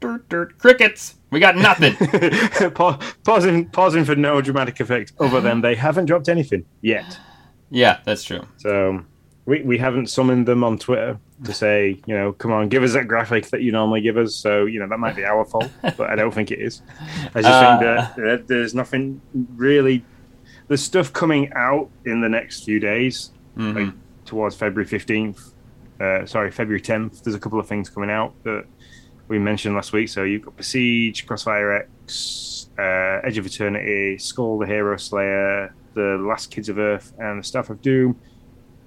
Dirt, 0.00 0.28
dirt, 0.28 0.58
crickets. 0.58 1.16
We 1.30 1.40
got 1.40 1.56
nothing. 1.56 1.94
Pa- 2.74 2.98
pausing, 3.24 3.66
pausing 3.70 4.04
for 4.04 4.14
no 4.14 4.40
dramatic 4.40 4.78
effect, 4.80 5.12
other 5.18 5.40
than 5.40 5.60
they 5.62 5.74
haven't 5.74 6.04
dropped 6.04 6.28
anything 6.28 6.64
yet. 6.82 7.18
yeah, 7.70 8.00
that's 8.04 8.22
true. 8.22 8.42
So 8.58 9.02
we, 9.46 9.62
we 9.62 9.78
haven't 9.78 10.08
summoned 10.08 10.46
them 10.46 10.62
on 10.62 10.78
Twitter 10.78 11.18
to 11.44 11.52
say, 11.52 12.00
you 12.06 12.14
know, 12.14 12.32
come 12.32 12.52
on, 12.52 12.68
give 12.68 12.82
us 12.82 12.92
that 12.92 13.08
graphic 13.08 13.46
that 13.50 13.62
you 13.62 13.72
normally 13.72 14.02
give 14.02 14.16
us. 14.18 14.34
So, 14.34 14.66
you 14.66 14.80
know, 14.80 14.88
that 14.88 14.98
might 14.98 15.16
be 15.16 15.24
our 15.24 15.44
fault, 15.46 15.70
but 15.82 16.10
I 16.10 16.14
don't 16.14 16.32
think 16.32 16.50
it 16.50 16.60
is. 16.60 16.82
I 17.34 17.40
just 17.42 17.46
Uh. 17.46 17.68
think 17.78 17.80
that, 17.80 18.16
that 18.16 18.48
there's 18.48 18.74
nothing 18.74 19.20
really. 19.56 20.04
There's 20.68 20.82
stuff 20.82 21.12
coming 21.12 21.50
out 21.54 21.88
in 22.04 22.20
the 22.20 22.28
next 22.28 22.64
few 22.64 22.80
days, 22.80 23.30
Mhm. 23.56 23.74
like 23.86 23.94
towards 24.26 24.56
February 24.56 24.86
15th. 24.88 25.52
Uh, 26.00 26.26
sorry, 26.26 26.50
February 26.50 26.80
10th. 26.80 27.22
There's 27.22 27.34
a 27.34 27.40
couple 27.40 27.58
of 27.58 27.66
things 27.66 27.88
coming 27.88 28.10
out 28.10 28.34
that 28.44 28.64
we 29.28 29.38
mentioned 29.38 29.74
last 29.74 29.92
week. 29.92 30.08
So 30.08 30.24
you've 30.24 30.42
got 30.42 30.56
Besiege, 30.56 31.26
Crossfire 31.26 31.72
X, 31.72 32.70
uh, 32.78 33.20
Edge 33.24 33.38
of 33.38 33.46
Eternity, 33.46 34.18
Skull 34.18 34.58
the 34.58 34.66
Hero 34.66 34.96
Slayer, 34.96 35.74
The 35.94 36.18
Last 36.20 36.50
Kids 36.50 36.68
of 36.68 36.78
Earth, 36.78 37.12
and 37.18 37.40
the 37.40 37.44
Staff 37.44 37.70
of 37.70 37.80
Doom. 37.80 38.18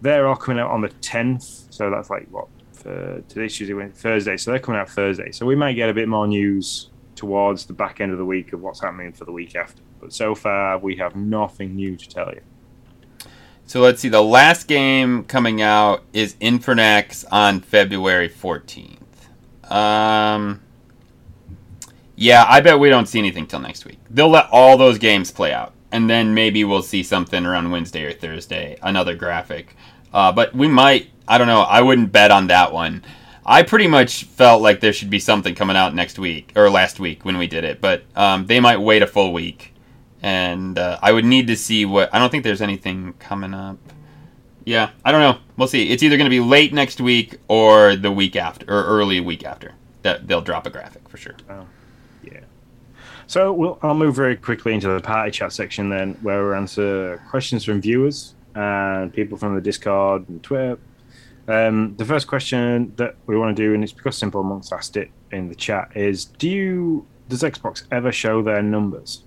They're 0.01 0.27
all 0.27 0.35
coming 0.35 0.59
out 0.59 0.71
on 0.71 0.81
the 0.81 0.89
10th. 0.89 1.73
So 1.73 1.89
that's 1.89 2.09
like 2.09 2.27
what? 2.29 2.47
Today's 2.81 3.55
Tuesday, 3.55 3.89
Thursday. 3.89 4.37
So 4.37 4.51
they're 4.51 4.59
coming 4.59 4.79
out 4.79 4.89
Thursday. 4.89 5.31
So 5.31 5.45
we 5.45 5.55
might 5.55 5.73
get 5.73 5.89
a 5.89 5.93
bit 5.93 6.07
more 6.07 6.27
news 6.27 6.89
towards 7.15 7.65
the 7.65 7.73
back 7.73 7.99
end 7.99 8.13
of 8.13 8.17
the 8.17 8.25
week 8.25 8.53
of 8.53 8.61
what's 8.61 8.79
happening 8.79 9.11
for 9.11 9.25
the 9.25 9.31
week 9.31 9.55
after. 9.55 9.81
But 9.99 10.13
so 10.13 10.33
far, 10.33 10.77
we 10.77 10.95
have 10.95 11.17
nothing 11.17 11.75
new 11.75 11.97
to 11.97 12.07
tell 12.07 12.31
you. 12.33 12.41
So 13.69 13.81
let's 13.81 14.01
see. 14.01 14.09
The 14.09 14.23
last 14.23 14.67
game 14.67 15.25
coming 15.25 15.61
out 15.61 16.03
is 16.11 16.33
Infernax 16.41 17.23
on 17.31 17.59
February 17.59 18.27
14th. 18.27 18.97
Um, 19.71 20.61
yeah, 22.15 22.45
I 22.47 22.61
bet 22.61 22.79
we 22.79 22.89
don't 22.89 23.05
see 23.05 23.19
anything 23.19 23.45
till 23.45 23.59
next 23.59 23.85
week. 23.85 23.99
They'll 24.09 24.27
let 24.27 24.47
all 24.51 24.75
those 24.75 24.97
games 24.97 25.29
play 25.29 25.53
out, 25.53 25.73
and 25.91 26.09
then 26.09 26.33
maybe 26.33 26.63
we'll 26.63 26.81
see 26.81 27.03
something 27.03 27.45
around 27.45 27.69
Wednesday 27.69 28.05
or 28.05 28.11
Thursday, 28.11 28.75
another 28.81 29.13
graphic. 29.13 29.75
Uh, 30.11 30.31
but 30.31 30.55
we 30.55 30.67
might. 30.67 31.11
I 31.27 31.37
don't 31.37 31.45
know. 31.45 31.61
I 31.61 31.81
wouldn't 31.81 32.11
bet 32.11 32.31
on 32.31 32.47
that 32.47 32.73
one. 32.73 33.03
I 33.45 33.61
pretty 33.61 33.85
much 33.85 34.23
felt 34.23 34.63
like 34.63 34.79
there 34.79 34.93
should 34.93 35.11
be 35.11 35.19
something 35.19 35.53
coming 35.53 35.75
out 35.75 35.93
next 35.93 36.17
week 36.17 36.53
or 36.55 36.71
last 36.71 36.99
week 36.99 37.23
when 37.23 37.37
we 37.37 37.45
did 37.45 37.63
it, 37.63 37.81
but 37.81 38.01
um, 38.15 38.47
they 38.47 38.59
might 38.59 38.81
wait 38.81 39.03
a 39.03 39.07
full 39.07 39.31
week, 39.31 39.68
and 40.21 40.77
uh, 40.77 40.99
I 41.01 41.11
would 41.11 41.25
need 41.25 41.47
to 41.47 41.55
see 41.55 41.85
what. 41.85 42.13
I 42.13 42.19
don't 42.19 42.29
think 42.29 42.43
there's 42.43 42.61
anything 42.61 43.13
coming 43.19 43.53
up. 43.53 43.77
Yeah, 44.65 44.91
I 45.03 45.11
don't 45.11 45.21
know. 45.21 45.39
We'll 45.57 45.67
see. 45.67 45.89
It's 45.89 46.03
either 46.03 46.17
going 46.17 46.25
to 46.25 46.29
be 46.29 46.39
late 46.39 46.73
next 46.73 47.01
week 47.01 47.37
or 47.47 47.95
the 47.95 48.11
week 48.11 48.35
after, 48.35 48.65
or 48.67 48.83
early 48.83 49.19
week 49.19 49.43
after. 49.43 49.73
That 50.03 50.27
they'll 50.27 50.41
drop 50.41 50.65
a 50.65 50.69
graphic 50.69 51.07
for 51.09 51.17
sure. 51.17 51.35
Oh, 51.49 51.65
yeah. 52.23 52.41
So 53.27 53.51
we'll, 53.51 53.79
I'll 53.81 53.95
move 53.95 54.15
very 54.15 54.35
quickly 54.35 54.73
into 54.73 54.87
the 54.87 54.99
party 54.99 55.31
chat 55.31 55.53
section 55.53 55.89
then, 55.89 56.13
where 56.21 56.43
we'll 56.43 56.55
answer 56.55 57.21
questions 57.29 57.65
from 57.65 57.81
viewers 57.81 58.35
and 58.55 59.13
people 59.13 59.37
from 59.37 59.55
the 59.55 59.61
Discord 59.61 60.27
and 60.29 60.41
Twitter. 60.43 60.77
Um, 61.47 61.95
the 61.97 62.05
first 62.05 62.27
question 62.27 62.93
that 62.97 63.15
we 63.25 63.37
want 63.37 63.55
to 63.55 63.61
do, 63.61 63.73
and 63.73 63.83
it's 63.83 63.93
because 63.93 64.17
Simple 64.17 64.43
Monks 64.43 64.71
asked 64.71 64.97
it 64.97 65.09
in 65.31 65.49
the 65.49 65.55
chat, 65.55 65.91
is: 65.95 66.25
Do 66.25 66.49
you 66.49 67.07
does 67.27 67.43
Xbox 67.43 67.83
ever 67.91 68.11
show 68.11 68.41
their 68.43 68.61
numbers? 68.61 69.23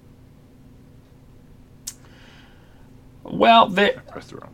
Well, 3.24 3.68
they 3.68 3.96
press 4.10 4.26
the 4.28 4.36
wrong 4.36 4.52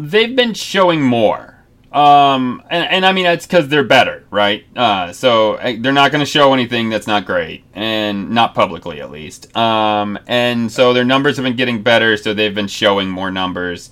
they've 0.00 0.34
been 0.34 0.54
showing 0.54 1.02
more. 1.02 1.56
Um, 1.92 2.62
and, 2.70 2.88
and 2.88 3.06
I 3.06 3.12
mean 3.12 3.24
that's 3.24 3.46
because 3.46 3.66
they're 3.68 3.82
better, 3.82 4.24
right? 4.30 4.64
Uh, 4.76 5.12
so 5.12 5.54
uh, 5.54 5.74
they're 5.80 5.92
not 5.92 6.12
going 6.12 6.20
to 6.20 6.30
show 6.30 6.54
anything 6.54 6.88
that's 6.88 7.08
not 7.08 7.26
great, 7.26 7.64
and 7.74 8.30
not 8.30 8.54
publicly 8.54 9.00
at 9.00 9.10
least. 9.10 9.54
Um, 9.56 10.16
and 10.28 10.70
so 10.70 10.92
their 10.92 11.04
numbers 11.04 11.36
have 11.36 11.44
been 11.44 11.56
getting 11.56 11.82
better, 11.82 12.16
so 12.16 12.32
they've 12.32 12.54
been 12.54 12.68
showing 12.68 13.08
more 13.08 13.32
numbers. 13.32 13.90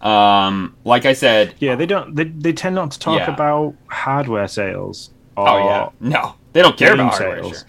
Um, 0.00 0.74
like 0.84 1.04
I 1.04 1.12
said, 1.12 1.54
Yeah, 1.58 1.74
they 1.76 1.84
don't. 1.84 2.14
They, 2.14 2.24
they 2.24 2.54
tend 2.54 2.76
not 2.76 2.92
to 2.92 2.98
talk 2.98 3.18
Yeah. 3.18 3.34
about 3.34 3.74
hardware 3.88 4.48
sales. 4.48 5.10
Or 5.36 5.46
oh 5.48 5.58
yeah, 5.66 5.88
no, 6.00 6.36
they 6.54 6.62
don't 6.62 6.78
care 6.78 6.96
game 6.96 7.00
about 7.08 7.18
hardware 7.18 7.42
sales. 7.42 7.58
shares. 7.58 7.64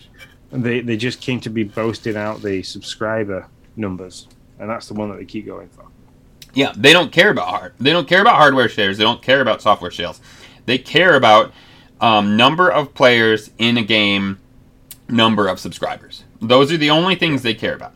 They 0.52 0.80
they 0.80 0.96
just 0.96 1.20
came 1.20 1.42
to 1.42 1.50
be 1.50 1.64
boasting 1.64 2.16
out 2.16 2.42
the 2.42 2.64
subscriber 2.64 3.48
numbers, 3.76 4.30
and 4.58 4.70
that's 4.70 4.88
the 4.88 4.94
one 4.94 5.10
that 5.10 5.18
they 5.18 5.26
keep 5.26 5.46
going 5.46 5.68
for. 5.68 5.86
Yeah, 6.56 6.74
they 6.76 6.94
don't 6.94 7.12
care 7.12 7.30
about 7.30 7.50
hard. 7.50 7.74
They 7.80 7.92
don't 7.92 8.08
care 8.08 8.22
about 8.22 8.36
hardware 8.36 8.70
shares. 8.70 8.98
They 8.98 9.04
don't 9.04 9.22
care 9.22 9.42
about 9.42 9.62
software 9.62 9.92
sales. 9.92 10.22
They 10.66 10.78
care 10.78 11.16
about 11.16 11.54
um, 12.02 12.36
number 12.38 12.70
of 12.70 12.94
players 12.94 13.52
in 13.58 13.78
a 13.78 13.84
game, 13.84 14.40
number 15.08 15.48
of 15.48 15.60
subscribers. 15.60 16.24
Those 16.42 16.72
are 16.72 16.78
the 16.78 16.90
only 16.90 17.16
things 17.16 17.44
they 17.44 17.54
care 17.54 17.76
about. 17.76 17.94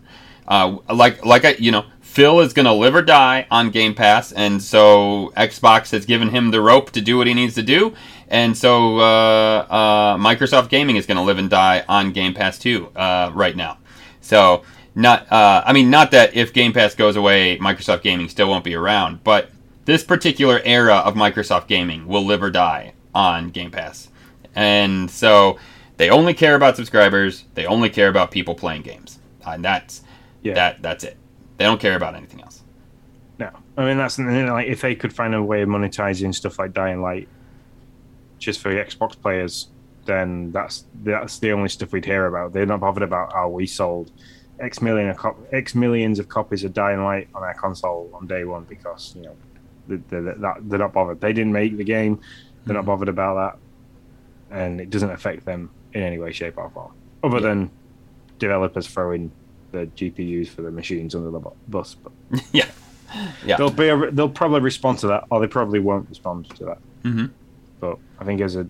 Uh, 0.47 0.77
like 0.93 1.25
like 1.25 1.45
I, 1.45 1.51
you 1.53 1.71
know, 1.71 1.85
Phil 2.01 2.41
is 2.41 2.53
going 2.53 2.65
to 2.65 2.73
live 2.73 2.95
or 2.95 3.01
die 3.01 3.47
on 3.49 3.69
Game 3.69 3.93
Pass, 3.93 4.31
and 4.31 4.61
so 4.61 5.31
Xbox 5.37 5.91
has 5.91 6.05
given 6.05 6.29
him 6.29 6.51
the 6.51 6.59
rope 6.59 6.91
to 6.91 7.01
do 7.01 7.17
what 7.17 7.27
he 7.27 7.33
needs 7.33 7.55
to 7.55 7.63
do, 7.63 7.93
and 8.27 8.57
so 8.57 8.99
uh, 8.99 9.67
uh, 9.69 10.17
Microsoft 10.17 10.69
Gaming 10.69 10.95
is 10.95 11.05
going 11.05 11.17
to 11.17 11.23
live 11.23 11.37
and 11.37 11.49
die 11.49 11.85
on 11.87 12.11
Game 12.11 12.33
Pass 12.33 12.57
too 12.57 12.87
uh, 12.95 13.31
right 13.33 13.55
now. 13.55 13.77
So 14.21 14.63
not, 14.99 15.31
uh, 15.31 15.63
I 15.65 15.73
mean, 15.73 15.89
not 15.89 16.11
that 16.11 16.35
if 16.35 16.51
Game 16.53 16.73
Pass 16.73 16.93
goes 16.93 17.15
away, 17.15 17.57
Microsoft 17.57 18.01
Gaming 18.01 18.27
still 18.29 18.49
won't 18.49 18.63
be 18.63 18.75
around, 18.75 19.23
but 19.23 19.49
this 19.85 20.03
particular 20.03 20.61
era 20.65 20.95
of 20.97 21.15
Microsoft 21.15 21.67
Gaming 21.67 22.05
will 22.05 22.25
live 22.25 22.43
or 22.43 22.49
die 22.51 22.93
on 23.15 23.49
Game 23.49 23.71
Pass, 23.71 24.09
and 24.55 25.09
so 25.09 25.57
they 25.97 26.09
only 26.09 26.33
care 26.33 26.55
about 26.55 26.75
subscribers. 26.75 27.45
They 27.55 27.65
only 27.65 27.89
care 27.89 28.09
about 28.09 28.29
people 28.31 28.55
playing 28.55 28.81
games, 28.83 29.19
and 29.47 29.63
that's 29.63 30.01
Yeah. 30.43 30.53
that 30.55 30.81
that's 30.81 31.03
it. 31.03 31.17
They 31.57 31.65
don't 31.65 31.79
care 31.79 31.95
about 31.95 32.15
anything 32.15 32.41
else. 32.41 32.61
No, 33.39 33.49
I 33.77 33.85
mean 33.85 33.97
that's 33.97 34.19
like 34.19 34.67
if 34.67 34.81
they 34.81 34.95
could 34.95 35.13
find 35.13 35.33
a 35.33 35.41
way 35.41 35.61
of 35.61 35.69
monetizing 35.69 36.35
stuff 36.35 36.59
like 36.59 36.73
Dying 36.73 37.01
Light, 37.01 37.27
just 38.37 38.59
for 38.61 38.69
Xbox 38.71 39.19
players, 39.19 39.69
then 40.05 40.51
that's 40.51 40.85
that's 41.03 41.39
the 41.39 41.51
only 41.51 41.69
stuff 41.69 41.91
we'd 41.93 42.05
hear 42.05 42.25
about. 42.27 42.53
They're 42.53 42.65
not 42.65 42.81
bothered 42.81 43.03
about 43.03 43.33
how 43.33 43.49
we 43.49 43.65
sold 43.65 44.11
X 44.59 44.81
million 44.81 45.09
of 45.09 45.17
cop- 45.17 45.37
X 45.51 45.73
millions 45.75 46.19
of 46.19 46.27
copies 46.29 46.63
of 46.63 46.73
Dying 46.73 47.03
Light 47.03 47.27
on 47.33 47.43
our 47.43 47.53
console 47.53 48.09
on 48.13 48.27
day 48.27 48.43
one 48.45 48.63
because 48.65 49.13
you 49.15 49.21
know 49.23 49.35
they're, 49.87 50.21
they're, 50.21 50.35
that- 50.35 50.69
they're 50.69 50.79
not 50.79 50.93
bothered. 50.93 51.21
They 51.21 51.33
didn't 51.33 51.53
make 51.53 51.77
the 51.77 51.83
game. 51.83 52.19
They're 52.65 52.75
not 52.75 52.85
bothered 52.85 53.09
about 53.09 53.57
that, 54.51 54.55
and 54.57 54.79
it 54.81 54.89
doesn't 54.89 55.09
affect 55.11 55.45
them 55.45 55.69
in 55.93 56.03
any 56.03 56.19
way, 56.19 56.31
shape, 56.31 56.57
or 56.57 56.69
form. 56.69 56.91
Other 57.23 57.39
than 57.39 57.71
developers 58.37 58.87
throwing 58.87 59.31
the 59.71 59.85
GPUs 59.95 60.49
for 60.49 60.61
the 60.61 60.71
machines 60.71 61.15
under 61.15 61.31
the 61.31 61.41
bus, 61.67 61.95
but 61.95 62.11
yeah, 62.51 62.65
yeah. 63.45 63.57
they'll 63.57 63.69
be 63.71 63.87
a, 63.89 64.11
they'll 64.11 64.29
probably 64.29 64.59
respond 64.61 64.99
to 64.99 65.07
that, 65.07 65.23
or 65.31 65.39
they 65.39 65.47
probably 65.47 65.79
won't 65.79 66.07
respond 66.09 66.49
to 66.57 66.65
that. 66.65 66.77
hmm 67.03 67.25
But 67.79 67.97
I 68.19 68.23
think 68.25 68.41
as 68.41 68.55
a, 68.55 68.67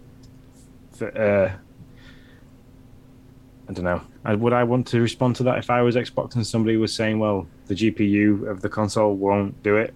f- 0.99 1.15
uh, 1.15 1.49
I 3.69 3.73
don't 3.73 3.85
know. 3.85 4.01
I, 4.25 4.33
would 4.33 4.51
I 4.51 4.63
want 4.63 4.87
to 4.87 4.99
respond 4.99 5.35
to 5.37 5.43
that 5.43 5.59
if 5.59 5.69
I 5.69 5.83
was 5.83 5.95
Xbox 5.95 6.35
and 6.35 6.45
somebody 6.45 6.75
was 6.77 6.93
saying, 6.93 7.19
"Well, 7.19 7.47
the 7.67 7.75
GPU 7.75 8.47
of 8.47 8.61
the 8.61 8.69
console 8.69 9.15
won't 9.15 9.61
do 9.61 9.77
it"? 9.77 9.93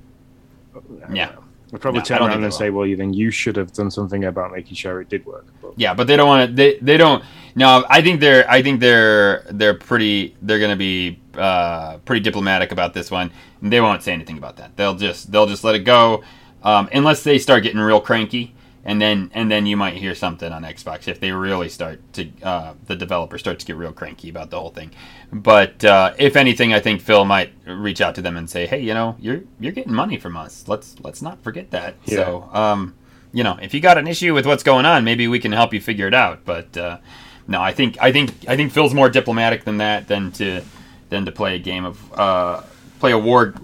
Yeah. 1.11 1.31
I'd 1.73 1.81
probably 1.81 2.01
No, 2.01 2.05
turn 2.05 2.21
around 2.21 2.43
and 2.43 2.53
say, 2.53 2.69
"Well, 2.69 2.85
you 2.85 2.95
then 2.95 3.13
you 3.13 3.31
should 3.31 3.55
have 3.55 3.73
done 3.73 3.89
something 3.89 4.25
about 4.25 4.51
making 4.51 4.75
sure 4.75 5.01
it 5.01 5.09
did 5.09 5.25
work." 5.25 5.47
But 5.59 5.73
Yeah, 5.75 5.95
but 5.95 6.05
they 6.05 6.15
don't 6.15 6.27
want 6.27 6.49
to. 6.49 6.55
They, 6.55 6.77
they 6.77 6.97
don't. 6.97 7.23
No, 7.55 7.83
I 7.89 8.03
think 8.03 8.19
they're. 8.19 8.47
I 8.49 8.61
think 8.61 8.79
they're. 8.79 9.43
They're 9.49 9.73
pretty. 9.73 10.35
They're 10.43 10.59
going 10.59 10.69
to 10.69 10.75
be 10.77 11.19
uh, 11.35 11.97
pretty 12.05 12.21
diplomatic 12.21 12.71
about 12.71 12.93
this 12.93 13.09
one. 13.09 13.31
They 13.63 13.81
won't 13.81 14.03
say 14.03 14.13
anything 14.13 14.37
about 14.37 14.57
that. 14.57 14.77
They'll 14.77 14.93
just. 14.95 15.31
They'll 15.31 15.47
just 15.47 15.63
let 15.63 15.73
it 15.73 15.79
go, 15.79 16.23
um, 16.61 16.89
unless 16.93 17.23
they 17.23 17.39
start 17.39 17.63
getting 17.63 17.79
real 17.79 17.99
cranky, 17.99 18.53
and 18.85 19.01
then 19.01 19.31
and 19.33 19.51
then 19.51 19.65
you 19.65 19.77
might 19.77 19.95
hear 19.95 20.13
something 20.15 20.51
on 20.51 20.63
Xbox 20.63 21.07
if 21.07 21.19
they 21.19 21.31
really 21.31 21.69
start 21.69 22.01
to. 22.13 22.29
Uh, 22.41 22.73
the 22.85 22.95
developer 22.95 23.37
starts 23.37 23.63
to 23.63 23.67
get 23.67 23.75
real 23.75 23.93
cranky 23.93 24.29
about 24.29 24.49
the 24.49 24.59
whole 24.59 24.71
thing. 24.71 24.91
But 25.31 25.83
uh, 25.85 26.13
if 26.17 26.35
anything, 26.35 26.73
I 26.73 26.79
think 26.79 27.01
Phil 27.01 27.25
might 27.25 27.53
reach 27.65 28.01
out 28.01 28.15
to 28.15 28.21
them 28.21 28.35
and 28.37 28.49
say, 28.49 28.65
"Hey, 28.65 28.81
you 28.81 28.93
know, 28.93 29.15
you're 29.19 29.41
you're 29.59 29.71
getting 29.71 29.93
money 29.93 30.17
from 30.17 30.35
us. 30.35 30.65
Let's 30.67 30.95
let's 31.01 31.21
not 31.21 31.41
forget 31.43 31.71
that." 31.71 31.95
Yeah. 32.05 32.17
So. 32.17 32.49
Um, 32.53 32.95
you 33.35 33.43
know, 33.43 33.57
if 33.59 33.73
you 33.73 33.79
got 33.79 33.97
an 33.97 34.07
issue 34.07 34.31
with 34.31 34.45
what's 34.45 34.61
going 34.61 34.85
on, 34.85 35.03
maybe 35.03 35.27
we 35.27 35.39
can 35.39 35.51
help 35.51 35.73
you 35.73 35.81
figure 35.81 36.07
it 36.07 36.13
out. 36.13 36.45
But 36.45 36.77
uh, 36.77 36.99
no, 37.47 37.59
I 37.59 37.73
think 37.73 37.97
I 37.99 38.11
think 38.11 38.31
I 38.47 38.55
think 38.55 38.71
Phil's 38.71 38.93
more 38.93 39.09
diplomatic 39.09 39.65
than 39.65 39.77
that 39.77 40.07
than 40.07 40.31
to 40.33 40.61
than 41.09 41.25
to 41.25 41.31
play 41.31 41.55
a 41.55 41.59
game 41.59 41.83
of 41.83 42.13
uh, 42.13 42.61
play 42.99 43.11
a 43.11 43.17
war 43.17 43.55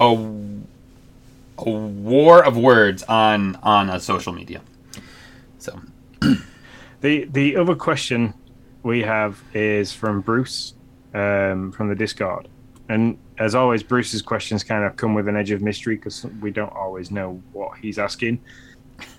a, 0.00 0.57
a 1.58 1.70
war 1.70 2.44
of 2.44 2.56
words 2.56 3.02
on 3.04 3.56
on 3.56 3.90
a 3.90 4.00
social 4.00 4.32
media. 4.32 4.60
So 5.58 5.80
The 7.00 7.26
the 7.26 7.56
other 7.56 7.76
question 7.76 8.34
we 8.82 9.02
have 9.02 9.40
is 9.54 9.92
from 9.92 10.20
Bruce 10.20 10.74
um, 11.14 11.70
from 11.70 11.88
the 11.88 11.94
Discord, 11.94 12.48
and 12.88 13.16
as 13.38 13.54
always, 13.54 13.84
Bruce's 13.84 14.20
questions 14.20 14.64
kind 14.64 14.84
of 14.84 14.96
come 14.96 15.14
with 15.14 15.28
an 15.28 15.36
edge 15.36 15.52
of 15.52 15.62
mystery 15.62 15.94
because 15.94 16.26
we 16.40 16.50
don't 16.50 16.72
always 16.72 17.10
know 17.10 17.40
what 17.52 17.78
he's 17.78 17.98
asking. 17.98 18.40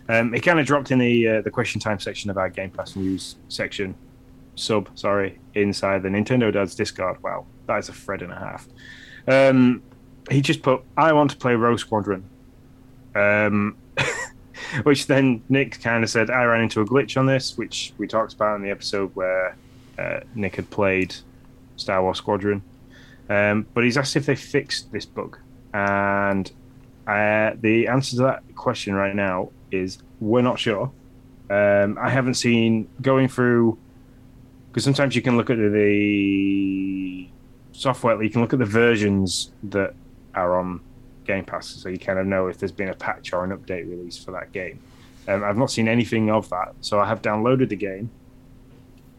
Um, 0.10 0.34
it 0.34 0.42
kind 0.42 0.60
of 0.60 0.66
dropped 0.66 0.92
in 0.92 1.00
the 1.00 1.28
uh, 1.28 1.42
the 1.42 1.52
question 1.52 1.80
time 1.80 2.00
section 2.00 2.30
of 2.30 2.38
our 2.38 2.50
Game 2.50 2.70
Pass 2.70 2.98
news 2.98 3.38
section, 3.48 3.96
sub 4.56 4.90
sorry, 4.96 5.40
inside 5.54 6.04
the 6.04 6.10
Nintendo 6.10 6.52
Dad's 6.52 6.76
Discord. 6.76 7.24
Wow, 7.24 7.46
that 7.68 7.78
is 7.78 7.88
a 7.88 7.94
thread 7.94 8.22
and 8.22 8.34
a 8.34 8.36
half. 8.36 8.68
Um, 9.26 9.84
he 10.30 10.42
just 10.42 10.62
put, 10.62 10.82
"I 10.98 11.14
want 11.14 11.32
to 11.32 11.38
play 11.38 11.56
Rogue 11.56 11.80
Squadron." 11.80 12.24
Um, 13.16 13.76
which 14.84 15.08
then 15.08 15.42
Nick 15.50 15.82
kind 15.82 16.04
of 16.04 16.10
said 16.10 16.30
I 16.30 16.44
ran 16.44 16.62
into 16.62 16.82
a 16.82 16.86
glitch 16.86 17.18
on 17.18 17.26
this, 17.26 17.58
which 17.58 17.94
we 17.98 18.08
talked 18.08 18.34
about 18.34 18.56
in 18.56 18.62
the 18.62 18.70
episode 18.70 19.16
where 19.16 19.58
uh, 19.98 20.20
Nick 20.36 20.56
had 20.56 20.70
played 20.70 21.16
Star 21.76 22.02
Wars 22.02 22.18
Squadron. 22.18 22.62
Um, 23.30 23.68
but 23.74 23.84
he's 23.84 23.98
asked 23.98 24.16
if 24.16 24.26
they 24.26 24.36
fixed 24.36 24.92
this 24.92 25.06
bug, 25.06 25.38
and 25.74 26.52
uh, 27.08 27.52
the 27.62 27.88
answer 27.88 28.18
to 28.18 28.24
that 28.24 28.44
question 28.56 28.96
right 28.96 29.16
now 29.16 29.50
is 29.72 30.00
we're 30.20 30.42
not 30.42 30.60
sure. 30.60 30.92
Um, 31.50 31.98
I 32.00 32.10
haven't 32.10 32.36
seen 32.36 32.88
going 33.02 33.28
through 33.28 33.78
because 34.70 34.84
sometimes 34.84 35.16
you 35.16 35.22
can 35.22 35.36
look 35.36 35.50
at 35.50 35.58
the 35.58 37.28
software, 37.72 38.22
you 38.22 38.30
can 38.30 38.42
look 38.42 38.54
at 38.54 38.60
the 38.60 38.66
versions 38.66 39.52
that 39.64 39.94
are 40.36 40.60
on 40.60 40.82
Game 41.26 41.46
Pass, 41.46 41.68
so 41.68 41.90
you 41.90 42.00
kind 42.00 42.20
of 42.20 42.26
know 42.26 42.48
if 42.48 42.58
there's 42.58 42.72
been 42.72 42.90
a 42.90 42.96
patch 42.96 43.34
or 43.34 43.44
an 43.44 43.52
update 43.58 43.90
released 43.90 44.26
for 44.26 44.32
that 44.32 44.52
game. 44.52 44.80
Um, 45.28 45.44
I've 45.44 45.58
not 45.58 45.70
seen 45.70 45.88
anything 45.88 46.30
of 46.30 46.50
that, 46.50 46.74
so 46.82 47.00
I 47.00 47.08
have 47.08 47.22
downloaded 47.22 47.70
the 47.70 47.76
game. 47.76 48.10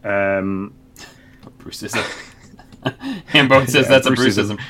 Um, 0.02 0.74
Bruceism. 1.58 2.04
Hambo 3.26 3.64
says 3.66 3.74
Yeah, 3.74 3.82
that's 3.82 4.06
a 4.06 4.10
Bruceism. 4.10 4.58
Bruceism. 4.58 4.60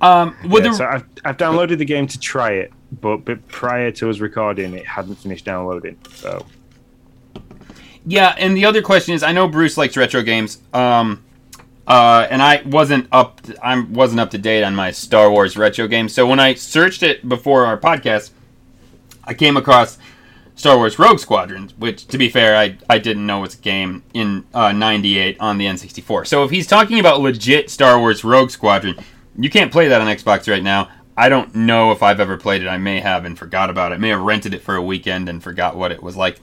Um, 0.00 0.36
Yeah, 0.44 0.60
the, 0.60 0.74
so 0.74 0.84
I've, 0.84 1.04
I've 1.24 1.36
downloaded 1.36 1.78
the 1.78 1.84
game 1.84 2.06
to 2.08 2.18
try 2.18 2.52
it, 2.52 2.72
but, 3.00 3.18
but 3.18 3.46
prior 3.48 3.90
to 3.92 4.10
us 4.10 4.18
recording, 4.18 4.74
it 4.74 4.86
hadn't 4.86 5.16
finished 5.16 5.44
downloading. 5.44 5.96
So 6.14 6.44
Yeah, 8.04 8.34
and 8.38 8.56
the 8.56 8.66
other 8.66 8.82
question 8.82 9.14
is, 9.14 9.22
I 9.22 9.32
know 9.32 9.48
Bruce 9.48 9.76
likes 9.76 9.96
retro 9.96 10.22
games, 10.22 10.58
um, 10.74 11.24
uh, 11.86 12.26
and 12.30 12.42
I 12.42 12.62
wasn't 12.66 13.08
up, 13.12 13.40
to, 13.42 13.66
I 13.66 13.80
wasn't 13.80 14.20
up 14.20 14.30
to 14.30 14.38
date 14.38 14.64
on 14.64 14.74
my 14.74 14.90
Star 14.90 15.30
Wars 15.30 15.56
retro 15.56 15.86
games. 15.86 16.14
So 16.14 16.26
when 16.26 16.40
I 16.40 16.54
searched 16.54 17.02
it 17.02 17.28
before 17.28 17.66
our 17.66 17.78
podcast, 17.78 18.30
I 19.24 19.34
came 19.34 19.56
across 19.56 19.98
Star 20.56 20.76
Wars 20.78 20.98
Rogue 20.98 21.18
Squadron, 21.18 21.70
which, 21.78 22.06
to 22.08 22.18
be 22.18 22.28
fair, 22.28 22.56
I, 22.56 22.78
I 22.88 22.98
didn't 22.98 23.26
know 23.26 23.40
was 23.40 23.54
a 23.54 23.58
game 23.58 24.02
in 24.14 24.44
uh, 24.54 24.72
'98 24.72 25.36
on 25.38 25.58
the 25.58 25.66
N64. 25.66 26.26
So 26.26 26.44
if 26.44 26.50
he's 26.50 26.66
talking 26.66 26.98
about 26.98 27.20
legit 27.20 27.70
Star 27.70 27.98
Wars 27.98 28.24
Rogue 28.24 28.50
Squadron, 28.50 28.96
you 29.36 29.50
can't 29.50 29.70
play 29.70 29.88
that 29.88 30.00
on 30.00 30.06
Xbox 30.06 30.50
right 30.50 30.62
now. 30.62 30.88
I 31.16 31.28
don't 31.28 31.54
know 31.54 31.92
if 31.92 32.02
I've 32.02 32.20
ever 32.20 32.36
played 32.36 32.62
it. 32.62 32.68
I 32.68 32.78
may 32.78 33.00
have 33.00 33.24
and 33.24 33.38
forgot 33.38 33.70
about 33.70 33.92
it. 33.92 33.96
I 33.96 33.98
May 33.98 34.08
have 34.08 34.20
rented 34.20 34.54
it 34.54 34.62
for 34.62 34.74
a 34.74 34.82
weekend 34.82 35.28
and 35.28 35.42
forgot 35.42 35.76
what 35.76 35.92
it 35.92 36.02
was 36.02 36.16
like. 36.16 36.40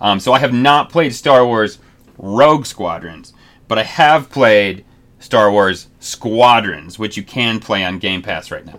Um, 0.00 0.20
so 0.20 0.32
I 0.32 0.38
have 0.38 0.52
not 0.52 0.90
played 0.90 1.14
Star 1.14 1.46
Wars 1.46 1.78
Rogue 2.18 2.66
Squadrons, 2.66 3.32
but 3.68 3.78
I 3.78 3.82
have 3.82 4.30
played 4.30 4.84
Star 5.18 5.50
Wars 5.50 5.88
Squadrons, 6.00 6.98
which 6.98 7.16
you 7.16 7.22
can 7.22 7.60
play 7.60 7.84
on 7.84 7.98
Game 7.98 8.22
Pass 8.22 8.50
right 8.50 8.64
now. 8.64 8.78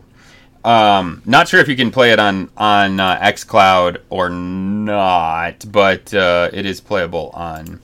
Um, 0.63 1.21
not 1.25 1.47
sure 1.47 1.59
if 1.59 1.67
you 1.67 1.75
can 1.75 1.91
play 1.91 2.11
it 2.11 2.19
on 2.19 2.49
on 2.57 2.99
uh, 2.99 3.19
XCloud 3.19 3.97
or 4.09 4.29
not, 4.29 5.65
but 5.71 6.13
uh, 6.13 6.49
it 6.51 6.65
is 6.65 6.81
playable 6.81 7.29
on 7.33 7.79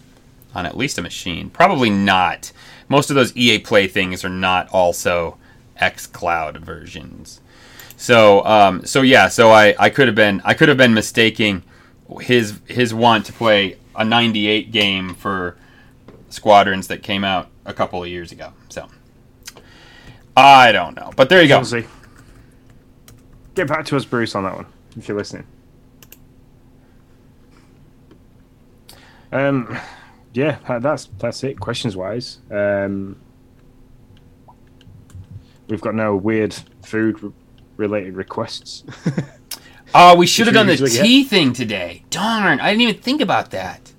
on 0.56 0.66
at 0.66 0.76
least 0.76 0.98
a 0.98 1.02
machine. 1.02 1.50
Probably 1.50 1.90
not. 1.90 2.52
Most 2.90 3.10
of 3.10 3.16
those 3.16 3.36
EA 3.38 3.60
Play 3.60 3.88
things 3.88 4.26
are 4.26 4.30
not 4.30 4.68
also 4.74 5.38
XCloud 5.80 6.58
versions. 6.58 7.40
So 7.98 8.44
um, 8.46 8.84
so 8.84 9.04
yeah, 9.04 9.28
so 9.28 9.52
I, 9.52 9.76
I 9.78 9.90
could 9.92 10.08
have 10.08 10.16
been 10.16 10.42
I 10.44 10.56
could 10.56 10.68
have 10.68 10.78
been 10.78 10.94
mistaking 10.94 11.62
his 12.20 12.60
his 12.68 12.96
want 12.96 13.28
to 13.28 13.34
play 13.34 13.78
a 13.96 14.04
98 14.04 14.72
game 14.72 15.14
for 15.14 15.56
Squadrons 16.32 16.88
that 16.88 17.04
came 17.04 17.24
out 17.24 17.50
a 17.66 17.74
couple 17.74 18.02
of 18.02 18.10
years 18.10 18.32
ago. 18.32 18.54
So 18.70 18.88
I 20.36 20.72
don't 20.72 20.96
know, 20.96 21.12
but 21.16 21.30
there 21.30 21.42
you 21.42 21.48
go. 21.48 21.60
we'll. 21.60 21.86
Get 23.54 23.68
back 23.68 23.86
to 23.86 23.98
us, 23.98 24.06
Bruce, 24.06 24.34
on 24.34 24.44
that 24.44 24.56
one 24.56 24.66
if 24.98 25.08
you're 25.08 25.18
listening. 25.18 25.46
Um, 29.32 29.78
yeah, 30.34 30.58
that's 30.80 31.10
that's 31.18 31.44
it. 31.44 31.60
Questions 31.60 31.96
wise, 31.96 32.40
um, 32.50 33.20
we've 35.68 35.82
got 35.82 35.96
no 35.96 36.16
weird 36.16 36.54
food 36.84 37.34
related 37.78 38.16
requests. 38.16 38.84
Oh, 39.94 40.16
we 40.18 40.28
should 40.28 40.48
have 40.48 40.54
done 40.54 40.68
the 40.68 40.78
tea 40.78 41.24
thing 41.24 41.54
today. 41.54 42.04
Darn, 42.10 42.60
I 42.60 42.72
didn't 42.72 42.82
even 42.82 43.02
think 43.02 43.22
about 43.22 43.52
that. 43.52 43.91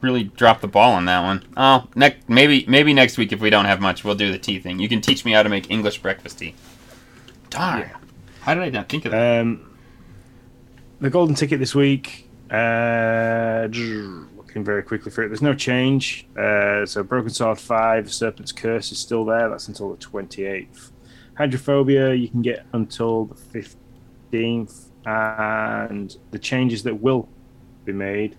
Really 0.00 0.24
dropped 0.24 0.62
the 0.62 0.68
ball 0.68 0.92
on 0.92 1.04
that 1.06 1.22
one. 1.22 1.44
Oh, 1.56 1.86
next 1.94 2.28
maybe 2.28 2.64
maybe 2.66 2.94
next 2.94 3.18
week 3.18 3.32
if 3.32 3.40
we 3.40 3.50
don't 3.50 3.66
have 3.66 3.80
much, 3.80 4.02
we'll 4.04 4.14
do 4.14 4.32
the 4.32 4.38
tea 4.38 4.58
thing. 4.58 4.78
You 4.78 4.88
can 4.88 5.00
teach 5.00 5.24
me 5.24 5.32
how 5.32 5.42
to 5.42 5.48
make 5.48 5.70
English 5.70 5.98
breakfast 6.00 6.38
tea. 6.38 6.54
Darn. 7.50 7.80
Yeah. 7.80 7.96
How 8.40 8.54
did 8.54 8.62
I 8.62 8.70
not 8.70 8.88
think 8.88 9.04
of 9.04 9.12
that? 9.12 9.40
Um, 9.40 9.76
the 11.00 11.10
golden 11.10 11.34
ticket 11.34 11.58
this 11.58 11.74
week. 11.74 12.28
Uh, 12.50 13.68
looking 13.70 14.64
very 14.64 14.82
quickly 14.82 15.12
for 15.12 15.22
it. 15.22 15.28
There's 15.28 15.42
no 15.42 15.54
change. 15.54 16.26
Uh, 16.36 16.84
so 16.84 17.02
Broken 17.02 17.30
Sword 17.30 17.58
Five, 17.58 18.12
Serpent's 18.12 18.52
Curse 18.52 18.90
is 18.90 18.98
still 18.98 19.24
there. 19.24 19.48
That's 19.48 19.68
until 19.68 19.90
the 19.90 19.96
28th. 19.96 20.90
Hydrophobia 21.36 22.14
you 22.14 22.28
can 22.28 22.42
get 22.42 22.66
until 22.72 23.26
the 23.26 23.64
15th, 24.32 24.88
and 25.06 26.16
the 26.32 26.38
changes 26.38 26.82
that 26.82 27.00
will 27.00 27.28
be 27.84 27.92
made. 27.92 28.36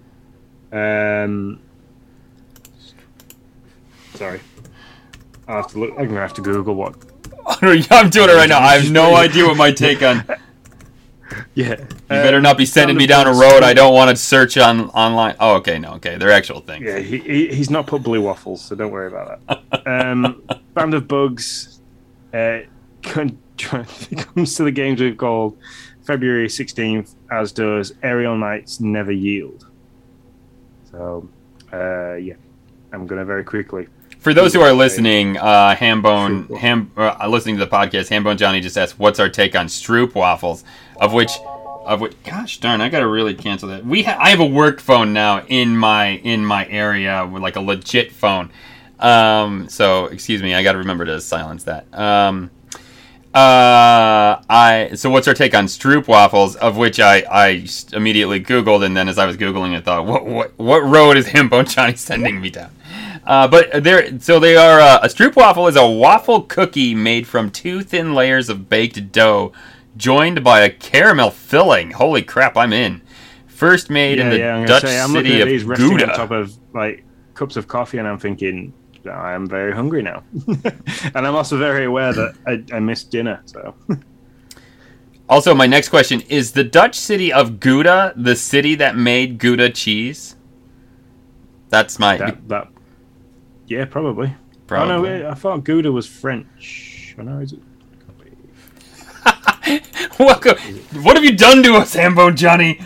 Um, 0.72 1.60
sorry, 4.16 4.40
I 5.48 5.58
have 5.58 5.68
to 5.68 5.80
look. 5.80 5.92
I'm 5.98 6.08
gonna 6.08 6.20
have 6.22 6.34
to 6.36 6.42
Google 6.42 6.76
what 6.76 6.96
I'm 7.62 8.10
doing 8.10 8.30
it 8.30 8.34
right 8.34 8.50
now. 8.50 8.60
I 8.60 8.78
have 8.78 8.92
no 8.92 9.16
idea 9.28 9.46
what 9.46 9.58
my 9.58 9.72
take 9.72 10.02
on. 10.02 10.24
Yeah. 11.56 11.80
You 11.80 11.88
better 12.08 12.42
not 12.42 12.58
be 12.58 12.66
sending 12.66 12.98
me 12.98 13.08
down 13.08 13.26
a 13.26 13.32
road 13.32 13.64
I 13.64 13.74
don't 13.74 13.94
want 13.94 14.10
to 14.10 14.18
search 14.18 14.58
on 14.58 14.90
online. 14.90 15.36
Oh, 15.40 15.56
okay, 15.56 15.80
no, 15.80 15.94
okay, 15.94 16.18
they're 16.18 16.32
actual 16.32 16.60
things. 16.60 16.84
Yeah, 16.84 17.00
he, 17.00 17.20
he, 17.20 17.48
he's 17.48 17.70
not 17.70 17.88
put 17.88 18.04
blue 18.04 18.22
waffles, 18.22 18.62
so 18.62 18.76
don't 18.76 18.92
worry 18.92 19.08
about 19.08 19.40
that. 19.48 19.88
Um, 19.88 20.44
Band 20.74 20.94
of 20.94 21.08
Bugs 21.08 21.80
uh, 22.34 22.60
comes 23.02 23.38
to 23.58 24.64
the 24.64 24.72
Games 24.74 25.00
with 25.02 25.16
Gold 25.18 25.58
February 26.04 26.48
16th, 26.48 27.16
as 27.32 27.52
does 27.52 27.94
Aerial 28.04 28.38
Knights 28.38 28.80
Never 28.82 29.12
Yield. 29.12 29.68
So, 30.92 31.28
uh, 31.74 32.14
yeah, 32.16 32.34
I'm 32.92 33.08
going 33.08 33.20
to 33.20 33.26
very 33.26 33.44
quickly. 33.44 33.88
For 34.20 34.34
those 34.36 34.54
who 34.54 34.62
are 34.62 34.72
listening, 34.72 35.38
uh, 35.38 35.76
Hambone, 35.76 36.56
Ham, 36.58 36.92
uh, 36.96 37.28
listening 37.28 37.58
to 37.58 37.66
the 37.66 37.72
podcast, 37.72 38.10
Hambone 38.10 38.38
Johnny 38.38 38.62
just 38.62 38.78
asked, 38.78 39.00
"What's 39.00 39.20
our 39.20 39.30
take 39.30 39.56
on 39.56 39.66
Stroop 39.66 40.14
waffles?" 40.14 40.64
Of 41.00 41.12
which, 41.12 41.32
of 41.86 42.02
which, 42.02 42.14
gosh 42.24 42.60
darn, 42.60 42.82
I 42.82 42.90
gotta 42.90 43.08
really 43.08 43.34
cancel 43.34 43.70
that. 43.70 43.84
We, 43.84 44.04
ha- 44.04 44.18
I 44.20 44.30
have 44.30 44.40
a 44.40 44.46
work 44.46 44.80
phone 44.80 45.12
now 45.12 45.44
in 45.48 45.76
my 45.76 46.10
in 46.24 46.46
my 46.46 46.68
area, 46.68 47.26
with 47.26 47.42
like 47.42 47.56
a 47.56 47.62
legit 47.62 48.12
phone. 48.12 48.52
Um, 49.00 49.68
so 49.70 50.06
excuse 50.06 50.44
me, 50.44 50.54
I 50.54 50.62
gotta 50.62 50.78
remember 50.78 51.06
to 51.06 51.20
silence 51.20 51.64
that. 51.64 51.92
Um, 51.92 52.52
uh, 53.34 54.42
I 54.50 54.92
so 54.96 55.10
what's 55.10 55.28
our 55.28 55.34
take 55.34 55.56
on 55.56 55.66
Stroop 55.66 56.08
waffles? 56.08 56.56
Of 56.58 56.76
which 56.76 57.00
I 57.00 57.24
I 57.32 57.66
immediately 57.94 58.44
Googled, 58.44 58.84
and 58.86 58.96
then 58.96 59.08
as 59.08 59.18
I 59.18 59.26
was 59.26 59.38
googling 59.38 59.78
it, 59.78 59.86
thought, 59.86 60.06
what 60.06 60.26
what 60.26 60.58
what 60.60 60.80
road 60.80 61.16
is 61.16 61.28
Hambone 61.28 61.70
Johnny 61.74 61.96
sending 61.96 62.42
me 62.42 62.50
down? 62.50 62.72
Uh, 63.26 63.48
but 63.48 63.84
they're 63.84 64.20
so 64.20 64.40
they 64.40 64.58
are 64.58 64.82
uh, 64.82 65.00
a 65.02 65.08
stroop 65.08 65.36
waffle 65.36 65.68
is 65.68 65.78
a 65.78 65.88
waffle 65.88 66.42
cookie 66.42 66.94
made 66.94 67.26
from 67.26 67.50
two 67.50 67.84
thin 67.84 68.14
layers 68.14 68.50
of 68.50 68.68
baked 68.68 69.12
dough, 69.14 69.54
joined 69.96 70.44
by 70.44 70.62
a 70.62 70.70
caramel 70.70 71.32
filling. 71.32 71.92
Holy 71.92 72.24
crap, 72.24 72.58
I'm 72.58 72.74
in. 72.74 73.02
First 73.48 73.90
made 73.90 74.20
in 74.20 74.30
the 74.30 74.44
I'm 74.44 74.56
gonna 74.66 74.68
Dutch 74.68 74.82
say, 74.82 75.00
I'm 75.00 75.12
city 75.12 75.42
at 75.42 75.48
these 75.48 75.62
of 75.62 75.70
resting 75.70 76.02
on 76.02 76.10
top 76.10 76.32
of 76.32 76.58
like 76.74 77.06
cups 77.34 77.56
of 77.56 77.68
coffee, 77.68 77.98
and 77.98 78.08
I'm 78.08 78.18
thinking, 78.18 78.74
I 79.08 79.34
am 79.34 79.48
very 79.48 79.74
hungry 79.74 80.02
now. 80.02 80.24
and 80.48 81.28
I'm 81.28 81.36
also 81.36 81.58
very 81.58 81.86
aware 81.86 82.14
that 82.14 82.36
I, 82.46 82.64
I 82.76 82.80
missed 82.80 83.12
dinner, 83.12 83.42
so. 83.46 83.76
Also, 85.30 85.56
my 85.56 85.66
next 85.66 85.90
question 85.90 86.22
is: 86.28 86.52
the 86.52 86.64
Dutch 86.64 86.96
city 86.96 87.32
of 87.32 87.60
Gouda 87.60 88.14
the 88.16 88.36
city 88.36 88.76
that 88.76 88.98
made 88.98 89.38
Gouda 89.38 89.70
cheese? 89.70 90.36
That's 91.70 91.98
my 92.00 92.18
That, 92.18 92.48
that, 92.50 92.68
yeah, 93.68 93.86
probably. 93.86 94.36
probably. 94.68 95.10
Oh 95.10 95.20
no, 95.20 95.30
I 95.30 95.34
thought 95.36 95.64
Gouda 95.64 95.92
was 95.92 96.06
French. 96.06 97.16
Oh 97.18 97.24
no, 97.24 97.40
is 97.40 97.54
it? 97.54 97.60
Welcome. 100.20 100.58
What 101.04 101.16
have 101.16 101.24
you 101.24 101.36
done 101.36 101.64
to 101.64 101.76
us, 101.76 101.96
Hambone 101.96 102.36
Johnny? 102.36 102.80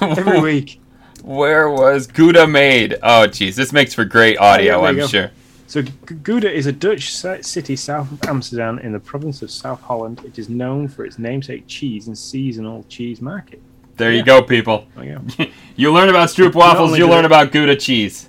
Every 0.00 0.40
week. 0.52 0.79
Where 1.22 1.70
was 1.70 2.06
Gouda 2.06 2.46
made? 2.46 2.94
Oh, 3.02 3.26
jeez, 3.28 3.54
this 3.54 3.72
makes 3.72 3.94
for 3.94 4.04
great 4.04 4.36
oh, 4.38 4.44
audio, 4.44 4.64
there 4.64 4.80
you 4.80 4.86
I'm 4.86 4.96
go. 4.96 5.06
sure. 5.06 5.30
So 5.66 5.82
Gouda 5.82 6.52
is 6.52 6.66
a 6.66 6.72
Dutch 6.72 7.12
city 7.14 7.76
south 7.76 8.10
of 8.10 8.24
Amsterdam 8.24 8.80
in 8.80 8.90
the 8.92 8.98
province 8.98 9.40
of 9.42 9.50
South 9.52 9.80
Holland. 9.80 10.20
It 10.24 10.38
is 10.38 10.48
known 10.48 10.88
for 10.88 11.04
its 11.04 11.18
namesake 11.18 11.64
cheese 11.68 12.08
and 12.08 12.18
seasonal 12.18 12.84
cheese 12.88 13.20
market. 13.20 13.62
There 13.96 14.10
you 14.12 14.24
go, 14.24 14.42
people. 14.42 14.86
There 14.96 15.04
you 15.04 15.20
go. 15.38 15.46
you 15.76 15.92
learn 15.92 16.08
about 16.08 16.30
Stroop 16.30 16.54
waffles, 16.54 16.98
you 16.98 17.06
learn 17.06 17.22
they- 17.22 17.26
about 17.26 17.52
Gouda 17.52 17.76
cheese. 17.76 18.28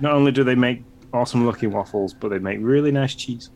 Not 0.00 0.12
only 0.12 0.32
do 0.32 0.42
they 0.42 0.54
make 0.54 0.82
awesome 1.12 1.44
looking 1.44 1.70
waffles, 1.70 2.14
but 2.14 2.28
they 2.28 2.38
make 2.38 2.58
really 2.60 2.90
nice 2.92 3.14
cheese. 3.14 3.50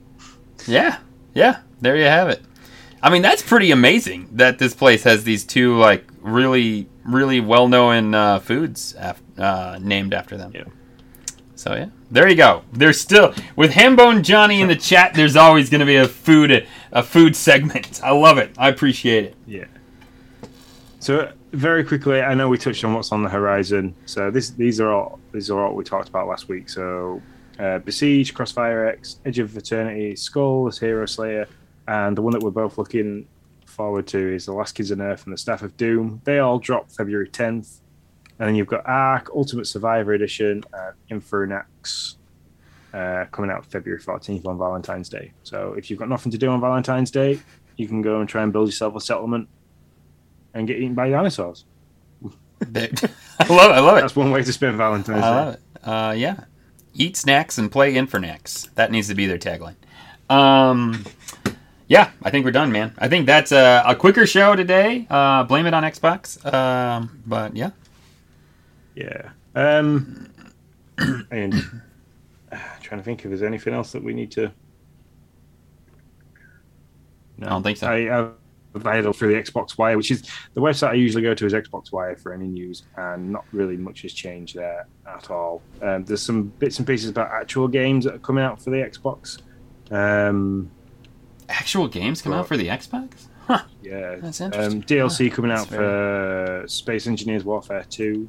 Yeah, 0.66 0.98
yeah, 1.32 1.60
there 1.80 1.96
you 1.96 2.04
have 2.04 2.28
it. 2.28 2.42
I 3.06 3.08
mean, 3.08 3.22
that's 3.22 3.40
pretty 3.40 3.70
amazing 3.70 4.28
that 4.32 4.58
this 4.58 4.74
place 4.74 5.04
has 5.04 5.22
these 5.22 5.44
two, 5.44 5.78
like, 5.78 6.04
really, 6.22 6.88
really 7.04 7.38
well 7.38 7.68
known 7.68 8.16
uh, 8.16 8.40
foods 8.40 8.96
af- 8.98 9.22
uh, 9.38 9.78
named 9.80 10.12
after 10.12 10.36
them. 10.36 10.50
Yeah. 10.52 10.64
So, 11.54 11.74
yeah, 11.74 11.86
there 12.10 12.28
you 12.28 12.34
go. 12.34 12.64
There's 12.72 13.00
still, 13.00 13.32
with 13.54 13.70
Hambone 13.70 14.24
Johnny 14.24 14.60
in 14.60 14.66
the 14.66 14.74
chat, 14.74 15.14
there's 15.14 15.36
always 15.36 15.70
going 15.70 15.78
to 15.82 15.86
be 15.86 15.94
a 15.94 16.08
food, 16.08 16.66
a 16.90 17.02
food 17.04 17.36
segment. 17.36 18.00
I 18.02 18.10
love 18.10 18.38
it. 18.38 18.50
I 18.58 18.70
appreciate 18.70 19.22
it. 19.22 19.36
Yeah. 19.46 19.66
So 20.98 21.30
very 21.52 21.84
quickly, 21.84 22.20
I 22.22 22.34
know 22.34 22.48
we 22.48 22.58
touched 22.58 22.82
on 22.82 22.92
what's 22.92 23.12
on 23.12 23.22
the 23.22 23.28
horizon. 23.28 23.94
So 24.06 24.32
this, 24.32 24.50
these 24.50 24.80
are 24.80 24.90
all 24.90 25.20
these 25.30 25.48
are 25.48 25.64
all 25.64 25.76
we 25.76 25.84
talked 25.84 26.08
about 26.08 26.26
last 26.26 26.48
week. 26.48 26.68
So 26.68 27.22
uh, 27.60 27.78
Besiege, 27.78 28.34
Crossfire 28.34 28.88
X, 28.88 29.20
Edge 29.24 29.38
of 29.38 29.56
Eternity, 29.56 30.16
Skull 30.16 30.68
Hero 30.72 31.06
Slayer, 31.06 31.46
and 31.88 32.16
the 32.16 32.22
one 32.22 32.32
that 32.32 32.42
we're 32.42 32.50
both 32.50 32.78
looking 32.78 33.26
forward 33.66 34.06
to 34.08 34.34
is 34.34 34.46
The 34.46 34.52
Last 34.52 34.72
Kids 34.74 34.90
on 34.92 35.00
Earth 35.00 35.24
and 35.24 35.32
the 35.32 35.38
Staff 35.38 35.62
of 35.62 35.76
Doom. 35.76 36.20
They 36.24 36.38
all 36.38 36.58
drop 36.58 36.90
February 36.90 37.28
10th. 37.28 37.80
And 38.38 38.48
then 38.48 38.54
you've 38.54 38.66
got 38.66 38.82
Ark, 38.86 39.30
Ultimate 39.34 39.66
Survivor 39.66 40.12
Edition, 40.12 40.62
and 40.72 41.22
Infernax. 41.22 42.16
uh, 42.92 43.24
coming 43.32 43.50
out 43.50 43.64
February 43.66 44.00
14th 44.00 44.46
on 44.46 44.58
Valentine's 44.58 45.08
Day. 45.08 45.32
So 45.42 45.74
if 45.74 45.90
you've 45.90 45.98
got 45.98 46.08
nothing 46.08 46.32
to 46.32 46.38
do 46.38 46.48
on 46.50 46.60
Valentine's 46.60 47.10
Day, 47.10 47.38
you 47.76 47.86
can 47.88 48.00
go 48.02 48.20
and 48.20 48.28
try 48.28 48.42
and 48.42 48.52
build 48.52 48.68
yourself 48.68 48.94
a 48.96 49.00
settlement 49.00 49.48
and 50.54 50.66
get 50.66 50.78
eaten 50.78 50.94
by 50.94 51.10
dinosaurs. 51.10 51.64
I 52.24 52.26
love 52.70 52.80
it. 52.94 53.04
I 53.40 53.80
love 53.80 53.98
it. 53.98 54.00
That's 54.00 54.16
one 54.16 54.30
way 54.30 54.42
to 54.42 54.52
spend 54.52 54.76
Valentine's 54.78 55.22
I 55.22 55.30
Day. 55.30 55.36
love 55.36 55.54
it. 55.54 55.60
Uh, 55.82 56.14
yeah. 56.16 56.44
Eat 56.94 57.16
snacks 57.18 57.58
and 57.58 57.70
play 57.70 57.92
Infernax. 57.94 58.72
That 58.74 58.90
needs 58.90 59.08
to 59.08 59.14
be 59.14 59.26
their 59.26 59.38
tagline. 59.38 59.76
Um, 60.30 61.04
yeah, 61.88 62.10
I 62.22 62.30
think 62.30 62.44
we're 62.44 62.50
done, 62.50 62.72
man. 62.72 62.92
I 62.98 63.08
think 63.08 63.26
that's 63.26 63.52
a, 63.52 63.82
a 63.86 63.94
quicker 63.94 64.26
show 64.26 64.56
today. 64.56 65.06
Uh, 65.08 65.44
blame 65.44 65.66
it 65.66 65.74
on 65.74 65.84
Xbox. 65.84 66.44
Um, 66.52 67.22
but 67.26 67.56
yeah. 67.56 67.70
Yeah. 68.94 69.30
Um, 69.54 70.28
and 71.30 71.54
uh, 72.50 72.58
trying 72.82 73.00
to 73.00 73.04
think 73.04 73.24
if 73.24 73.28
there's 73.28 73.42
anything 73.42 73.74
else 73.74 73.92
that 73.92 74.02
we 74.02 74.14
need 74.14 74.32
to. 74.32 74.50
No, 77.38 77.46
I 77.46 77.50
don't 77.50 77.62
think 77.62 77.78
so. 77.78 77.88
I, 77.88 78.18
I've 78.18 78.32
I 78.84 78.96
had 78.96 79.14
through 79.14 79.32
the 79.32 79.40
Xbox 79.40 79.78
Wire, 79.78 79.96
which 79.96 80.10
is 80.10 80.22
the 80.54 80.60
website 80.60 80.90
I 80.90 80.94
usually 80.94 81.22
go 81.22 81.34
to 81.34 81.46
is 81.46 81.54
Xbox 81.54 81.92
Wire 81.92 82.16
for 82.16 82.34
any 82.34 82.46
news, 82.46 82.82
and 82.96 83.32
not 83.32 83.44
really 83.52 83.76
much 83.76 84.02
has 84.02 84.12
changed 84.12 84.54
there 84.54 84.86
at 85.06 85.30
all. 85.30 85.62
Um, 85.80 86.04
there's 86.04 86.20
some 86.20 86.48
bits 86.58 86.78
and 86.78 86.86
pieces 86.86 87.08
about 87.08 87.30
actual 87.30 87.68
games 87.68 88.04
that 88.04 88.14
are 88.14 88.18
coming 88.18 88.44
out 88.44 88.60
for 88.60 88.70
the 88.70 88.76
Xbox. 88.76 89.40
Um, 89.90 90.70
Actual 91.48 91.88
games 91.88 92.22
come 92.22 92.32
out 92.32 92.48
for 92.48 92.56
the 92.56 92.68
Xbox? 92.68 93.26
Huh. 93.46 93.62
yeah, 93.82 94.16
That's 94.16 94.40
interesting. 94.40 94.80
Um, 94.80 94.82
DLC 94.82 95.32
coming 95.32 95.50
That's 95.50 95.62
out 95.62 95.68
for 95.68 96.64
Space 96.66 97.06
Engineers 97.06 97.44
Warfare 97.44 97.84
2. 97.88 98.28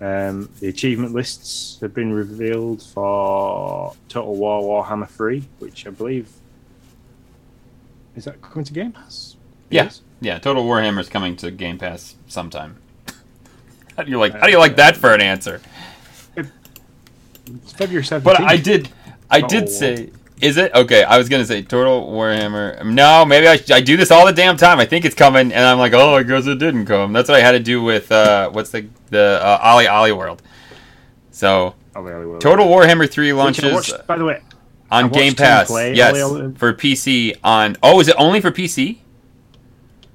Um, 0.00 0.48
the 0.60 0.68
achievement 0.68 1.12
lists 1.12 1.78
have 1.80 1.94
been 1.94 2.12
revealed 2.12 2.82
for 2.82 3.94
Total 4.08 4.36
War 4.36 4.84
Warhammer 4.84 5.08
3, 5.08 5.42
which 5.58 5.86
I 5.86 5.90
believe 5.90 6.28
is 8.18 8.24
that 8.24 8.42
coming 8.42 8.64
to 8.64 8.72
Game 8.72 8.90
Pass? 8.90 9.36
Yes. 9.70 10.02
Yeah, 10.20 10.38
Total 10.40 10.64
Warhammer 10.64 10.98
is 10.98 11.08
coming 11.08 11.36
to 11.36 11.52
Game 11.52 11.78
Pass 11.78 12.16
sometime. 12.26 12.76
How 13.96 14.02
do 14.02 14.10
you 14.10 14.18
like? 14.18 14.32
How 14.32 14.46
do 14.46 14.50
you 14.50 14.58
like 14.58 14.74
that 14.76 14.96
for 14.96 15.14
an 15.14 15.20
answer? 15.20 15.60
It's 16.36 17.72
February 17.72 18.04
17th. 18.04 18.24
But 18.24 18.40
I 18.40 18.56
did, 18.56 18.88
I 19.30 19.40
did 19.40 19.68
say, 19.68 20.10
is 20.40 20.56
it 20.56 20.74
okay? 20.74 21.04
I 21.04 21.18
was 21.18 21.28
gonna 21.28 21.44
say 21.44 21.62
Total 21.62 22.06
Warhammer. 22.06 22.84
No, 22.84 23.24
maybe 23.24 23.48
I, 23.48 23.58
I 23.72 23.80
do 23.80 23.96
this 23.96 24.10
all 24.10 24.24
the 24.26 24.32
damn 24.32 24.56
time. 24.56 24.78
I 24.78 24.84
think 24.84 25.04
it's 25.04 25.14
coming, 25.14 25.52
and 25.52 25.64
I'm 25.64 25.78
like, 25.78 25.92
oh, 25.92 26.14
I 26.14 26.22
guess 26.22 26.46
it 26.46 26.58
didn't 26.58 26.86
come. 26.86 27.12
That's 27.12 27.28
what 27.28 27.38
I 27.38 27.42
had 27.42 27.52
to 27.52 27.60
do 27.60 27.82
with 27.82 28.10
uh, 28.12 28.50
what's 28.50 28.70
the 28.70 28.86
the 29.10 29.40
uh, 29.42 29.60
OlliOlli 29.74 30.16
World. 30.16 30.42
So 31.30 31.74
the 31.94 31.98
Ollie 32.00 32.26
World. 32.26 32.40
Total 32.40 32.66
Warhammer 32.66 33.10
Three 33.10 33.32
launches 33.32 33.72
watched- 33.72 34.06
by 34.06 34.16
the 34.18 34.24
way, 34.24 34.42
on 34.90 35.04
watched 35.04 35.14
Game 35.14 35.34
Pass. 35.34 35.70
Yes, 35.70 36.10
Ollie 36.10 36.22
Ollie. 36.42 36.54
for 36.54 36.72
PC 36.72 37.36
on. 37.42 37.76
Oh, 37.82 38.00
is 38.00 38.08
it 38.08 38.16
only 38.18 38.40
for 38.40 38.50
PC? 38.50 38.98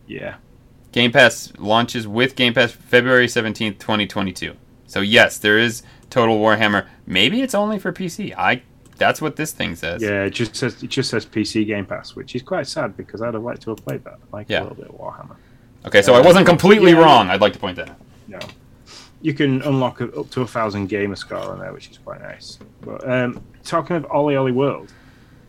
yeah. 0.08 0.36
Game 0.92 1.12
Pass 1.12 1.52
launches 1.58 2.08
with 2.08 2.36
Game 2.36 2.54
Pass 2.54 2.72
February 2.72 3.26
17th, 3.26 3.80
2022. 3.80 4.54
So 4.86 5.02
yes, 5.02 5.40
there 5.40 5.58
is 5.58 5.82
Total 6.12 6.38
Warhammer. 6.38 6.86
Maybe 7.08 7.42
it's 7.42 7.56
only 7.56 7.80
for 7.80 7.92
PC. 7.92 8.32
I 8.38 8.62
that's 8.98 9.22
what 9.22 9.36
this 9.36 9.52
thing 9.52 9.76
says. 9.76 10.02
Yeah, 10.02 10.24
it 10.24 10.32
just 10.32 10.56
says 10.56 10.82
it 10.84 10.90
just 10.90 11.10
says 11.10 11.26
PC 11.26 11.66
Game 11.66 11.86
Pass, 11.86 12.16
which 12.16 12.36
is 12.36 12.42
quite 12.42 12.68
sad 12.68 12.96
because 12.98 13.22
I'd 13.22 13.34
have 13.34 13.44
liked 13.44 13.62
to 13.64 13.72
have 13.72 13.86
played 13.86 14.04
that. 14.04 14.14
I 14.32 14.38
like 14.38 14.50
Yeah. 14.50 14.62
a 14.62 14.64
little 14.64 14.76
bit 14.78 14.88
of 14.88 14.96
Warhammer. 14.98 15.36
Okay, 15.86 16.02
so 16.02 16.14
I 16.14 16.22
wasn't 16.22 16.46
completely 16.46 16.92
Yeah. 16.92 17.00
wrong. 17.00 17.30
I'd 17.30 17.42
like 17.42 17.54
to 17.54 17.60
point 17.60 17.76
that 17.78 17.90
out. 17.90 17.98
No. 18.28 18.40
You 19.22 19.34
can 19.34 19.62
unlock 19.62 20.02
a- 20.02 20.12
up 20.20 20.30
to 20.32 20.42
a 20.42 20.48
thousand 20.48 20.88
gamer 20.88 21.16
score 21.16 21.38
on 21.40 21.60
there, 21.60 21.72
which 21.74 21.90
is 21.90 21.98
quite 21.98 22.22
nice. 22.22 22.60
But 22.82 23.10
um, 23.10 23.42
talking 23.64 23.96
of 23.96 24.04
OlliOlli 24.08 24.54
World, 24.54 24.92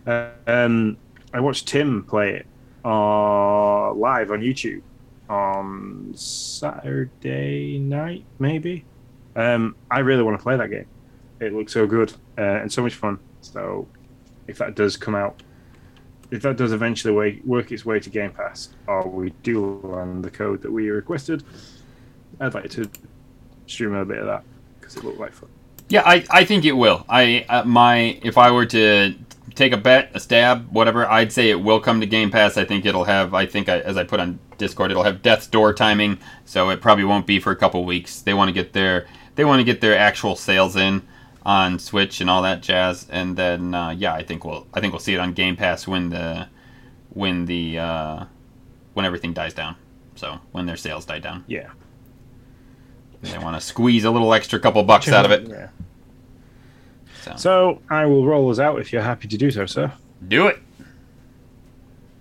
uh, 0.07 0.29
um, 0.47 0.97
I 1.33 1.41
watched 1.41 1.67
Tim 1.69 2.05
play 2.05 2.35
it 2.35 2.47
uh, 2.85 3.93
live 3.95 4.31
on 4.31 4.41
YouTube 4.41 4.83
on 5.29 6.13
Saturday 6.15 7.79
night, 7.79 8.25
maybe. 8.39 8.85
Um, 9.37 9.75
I 9.91 10.01
really 10.01 10.23
want 10.23 10.39
to 10.39 10.43
play 10.43 10.57
that 10.57 10.71
game. 10.71 10.87
It 11.41 11.53
looks 11.53 11.73
so 11.73 11.87
good 11.87 12.13
uh, 12.39 12.43
and 12.43 12.71
so 12.73 12.83
much 12.83 12.95
fun. 12.95 13.19
So, 13.45 13.87
if 14.47 14.59
that 14.59 14.75
does 14.75 14.97
come 14.97 15.15
out, 15.15 15.43
if 16.31 16.43
that 16.43 16.57
does 16.57 16.73
eventually 16.73 17.41
work 17.45 17.71
its 17.71 17.85
way 17.85 18.01
to 18.01 18.11
Game 18.11 18.33
Pass, 18.33 18.71
or 18.87 19.09
we 19.09 19.31
do 19.43 19.81
land 19.83 20.25
the 20.25 20.31
code 20.31 20.63
that 20.63 20.73
we 20.73 20.91
requested, 20.91 21.45
I'd 22.41 22.55
like 22.55 22.71
to 22.71 22.89
stream 23.67 23.95
a 23.95 24.05
bit 24.05 24.19
of 24.19 24.27
that 24.27 24.43
because 24.81 24.97
it 24.97 25.05
looked 25.05 25.21
like 25.21 25.33
fun. 25.33 25.49
Yeah, 25.89 26.03
I, 26.05 26.25
I 26.31 26.45
think 26.45 26.65
it 26.65 26.73
will. 26.73 27.05
I 27.09 27.45
uh, 27.49 27.65
my 27.65 28.19
if 28.23 28.39
I 28.39 28.51
were 28.51 28.67
to 28.67 29.15
take 29.55 29.73
a 29.73 29.77
bet, 29.77 30.11
a 30.15 30.21
stab, 30.21 30.71
whatever, 30.73 31.07
I'd 31.07 31.33
say 31.33 31.51
it 31.51 31.61
will 31.61 31.81
come 31.81 32.01
to 32.01 32.07
Game 32.07 32.31
Pass. 32.31 32.57
I 32.57 32.65
think 32.65 32.87
it'll 32.87 33.05
have. 33.05 33.35
I 33.35 33.47
think 33.47 33.69
I, 33.69 33.81
as 33.81 33.97
I 33.97 34.05
put 34.05 34.19
on 34.19 34.39
Discord, 34.59 34.91
it'll 34.91 35.05
have 35.05 35.23
Death's 35.23 35.47
Door 35.47 35.75
timing, 35.75 36.19
so 36.45 36.71
it 36.71 36.81
probably 36.81 37.05
won't 37.05 37.27
be 37.27 37.39
for 37.39 37.53
a 37.53 37.57
couple 37.57 37.85
weeks. 37.85 38.21
They 38.23 38.35
want 38.35 38.49
to 38.49 38.53
get 38.53 38.73
their 38.73 39.07
they 39.35 39.45
want 39.45 39.61
to 39.61 39.65
get 39.65 39.81
their 39.81 39.97
actual 39.97 40.37
sales 40.37 40.77
in 40.77 41.03
on 41.45 41.79
Switch 41.79 42.21
and 42.21 42.31
all 42.31 42.43
that 42.43 42.63
jazz, 42.63 43.07
and 43.11 43.37
then 43.37 43.75
uh, 43.75 43.91
yeah, 43.91 44.15
I 44.15 44.23
think 44.23 44.45
we'll 44.45 44.67
I 44.73 44.81
think 44.81 44.93
we'll 44.93 45.01
see 45.01 45.15
it 45.15 45.21
on 45.21 45.33
Game 45.35 45.57
Pass 45.57 45.87
when 45.87 46.09
the 46.11 46.49
when 47.11 47.47
the 47.47 47.79
uh, 47.79 48.25
when 48.95 49.05
everything 49.05 49.33
dies 49.33 49.55
down. 49.55 49.77
So 50.17 50.39
when 50.53 50.67
their 50.67 50.77
sales 50.77 51.05
die 51.05 51.19
down, 51.19 51.45
Yeah. 51.49 51.71
they 53.23 53.37
want 53.39 53.57
to 53.57 53.61
squeeze 53.61 54.05
a 54.05 54.11
little 54.11 54.33
extra 54.33 54.59
couple 54.61 54.83
bucks 54.85 55.09
out 55.09 55.25
of 55.25 55.33
it. 55.33 55.49
Yeah. 55.49 55.69
So, 57.23 57.33
So 57.37 57.83
I 57.91 58.07
will 58.07 58.25
roll 58.27 58.51
us 58.51 58.59
out 58.59 58.79
if 58.81 58.93
you're 58.93 59.03
happy 59.03 59.27
to 59.29 59.37
do 59.37 59.51
so, 59.51 59.67
sir. 59.67 59.93
do 60.29 60.47
it. 60.47 60.59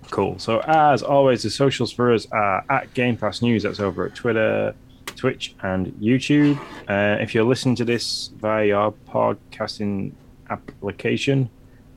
Cool. 0.10 0.38
So 0.40 0.60
as 0.62 1.02
always, 1.04 1.44
the 1.44 1.50
socials 1.50 1.92
for 1.92 2.14
us 2.14 2.28
are 2.32 2.64
at 2.70 2.94
Game 2.94 3.18
Pass 3.18 3.42
News. 3.42 3.64
That's 3.64 3.80
over 3.80 4.06
at 4.06 4.16
Twitter, 4.16 4.76
Twitch, 5.06 5.56
and 5.62 5.88
YouTube. 6.01 6.58
Uh, 6.88 7.22
if 7.22 7.34
you're 7.34 7.43
listening 7.43 7.76
to 7.76 7.86
this 7.86 8.32
via 8.38 8.66
your 8.66 8.91
podcasting 9.08 10.14
application, 10.49 11.49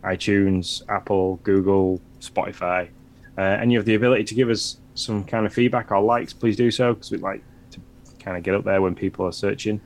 iTunes, 0.05 0.83
Apple, 0.89 1.37
Google, 1.43 2.01
Spotify, 2.21 2.89
uh, 3.39 3.41
and 3.41 3.73
you 3.73 3.79
have 3.79 3.87
the 3.87 3.95
ability 3.95 4.25
to 4.25 4.35
give 4.35 4.49
us 4.49 4.79
some 4.95 5.25
kind 5.25 5.47
of 5.47 5.53
feedback 5.53 5.91
or 5.91 6.01
likes, 6.01 6.33
please 6.33 6.57
do 6.57 6.71
so 6.71 6.95
because 6.95 7.11
we'd 7.11 7.21
like 7.21 7.43
to 7.71 7.81
kind 8.19 8.37
of 8.37 8.43
get 8.43 8.55
up 8.55 8.65
there 8.65 8.81
when 8.81 8.95
people 8.95 9.27
are 9.27 9.33
searching. 9.33 9.81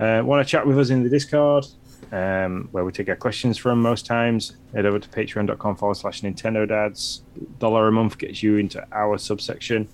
Uh, 0.00 0.22
Want 0.24 0.44
to 0.44 0.50
chat 0.50 0.66
with 0.66 0.78
us 0.78 0.90
in 0.90 1.02
the 1.02 1.08
Discord, 1.08 1.66
um, 2.10 2.68
where 2.72 2.84
we 2.84 2.92
take 2.92 3.08
our 3.08 3.16
questions 3.16 3.56
from 3.56 3.80
most 3.80 4.04
times. 4.06 4.56
Head 4.74 4.86
over 4.86 4.98
to 4.98 5.08
patreon.com 5.08 5.76
forward 5.76 5.96
slash 5.96 6.22
Nintendo 6.22 6.68
Dads. 6.68 7.22
Dollar 7.58 7.88
a 7.88 7.92
month 7.92 8.18
gets 8.18 8.42
you 8.42 8.56
into 8.56 8.84
our 8.92 9.18
subsection. 9.18 9.88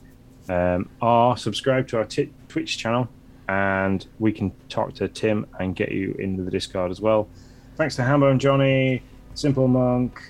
Um, 0.49 0.89
or 1.03 1.37
subscribe 1.37 1.89
to 1.89 1.99
our 1.99 2.05
t- 2.05 2.31
Twitch 2.49 2.79
channel, 2.79 3.09
and 3.49 4.07
we 4.19 4.33
can 4.33 4.53
talk 4.69 4.95
to 4.95 5.09
Tim 5.09 5.47
and 5.59 5.77
get 5.77 5.93
you 5.93 6.15
into 6.19 6.43
the 6.43 6.51
Discord 6.51 6.91
as 6.91 7.01
well. 7.01 7.29
Thanks 7.77 7.97
to 7.97 8.03
Hambone 8.03 8.39
Johnny, 8.39 9.03
Simple 9.35 9.69
Monk, 9.69 10.21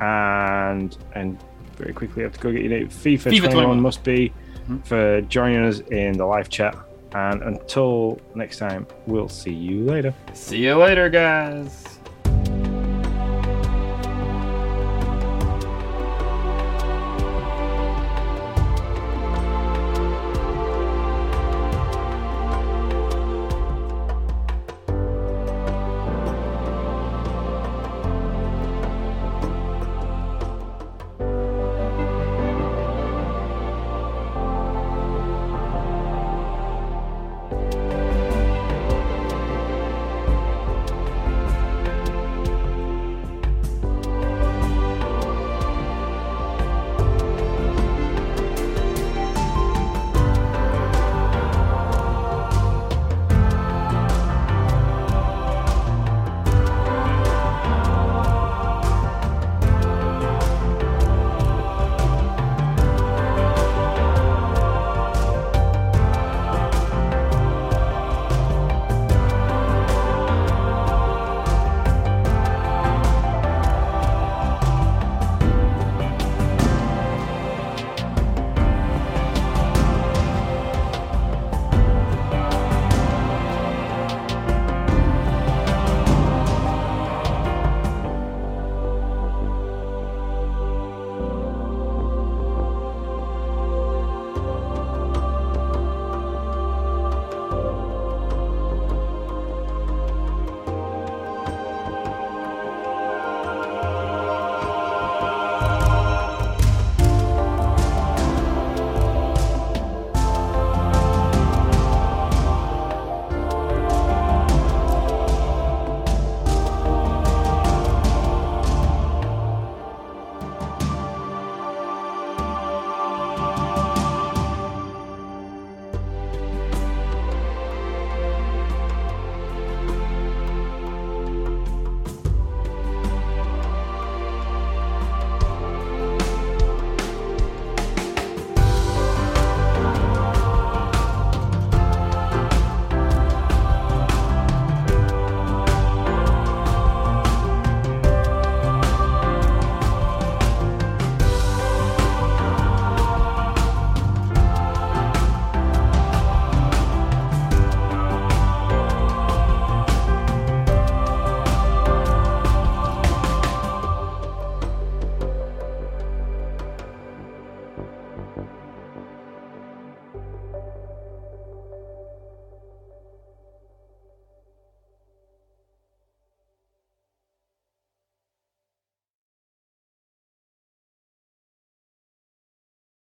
and 0.00 0.96
and 1.14 1.38
very 1.76 1.92
quickly 1.92 2.22
I 2.22 2.26
have 2.26 2.34
to 2.34 2.40
go 2.40 2.52
get 2.52 2.62
you 2.62 2.70
FIFA, 2.70 2.90
FIFA 2.90 3.28
21, 3.28 3.50
21. 3.52 3.80
must 3.80 4.02
be 4.04 4.32
Mhm. 4.68 4.84
for 4.84 5.20
joining 5.22 5.64
us 5.64 5.80
in 5.80 6.18
the 6.18 6.26
live 6.26 6.48
chat. 6.48 6.76
And 7.14 7.40
until 7.42 8.20
next 8.34 8.58
time, 8.58 8.86
we'll 9.06 9.30
see 9.30 9.52
you 9.52 9.82
later. 9.84 10.12
See 10.34 10.58
you 10.58 10.74
later, 10.76 11.08
guys. 11.08 11.97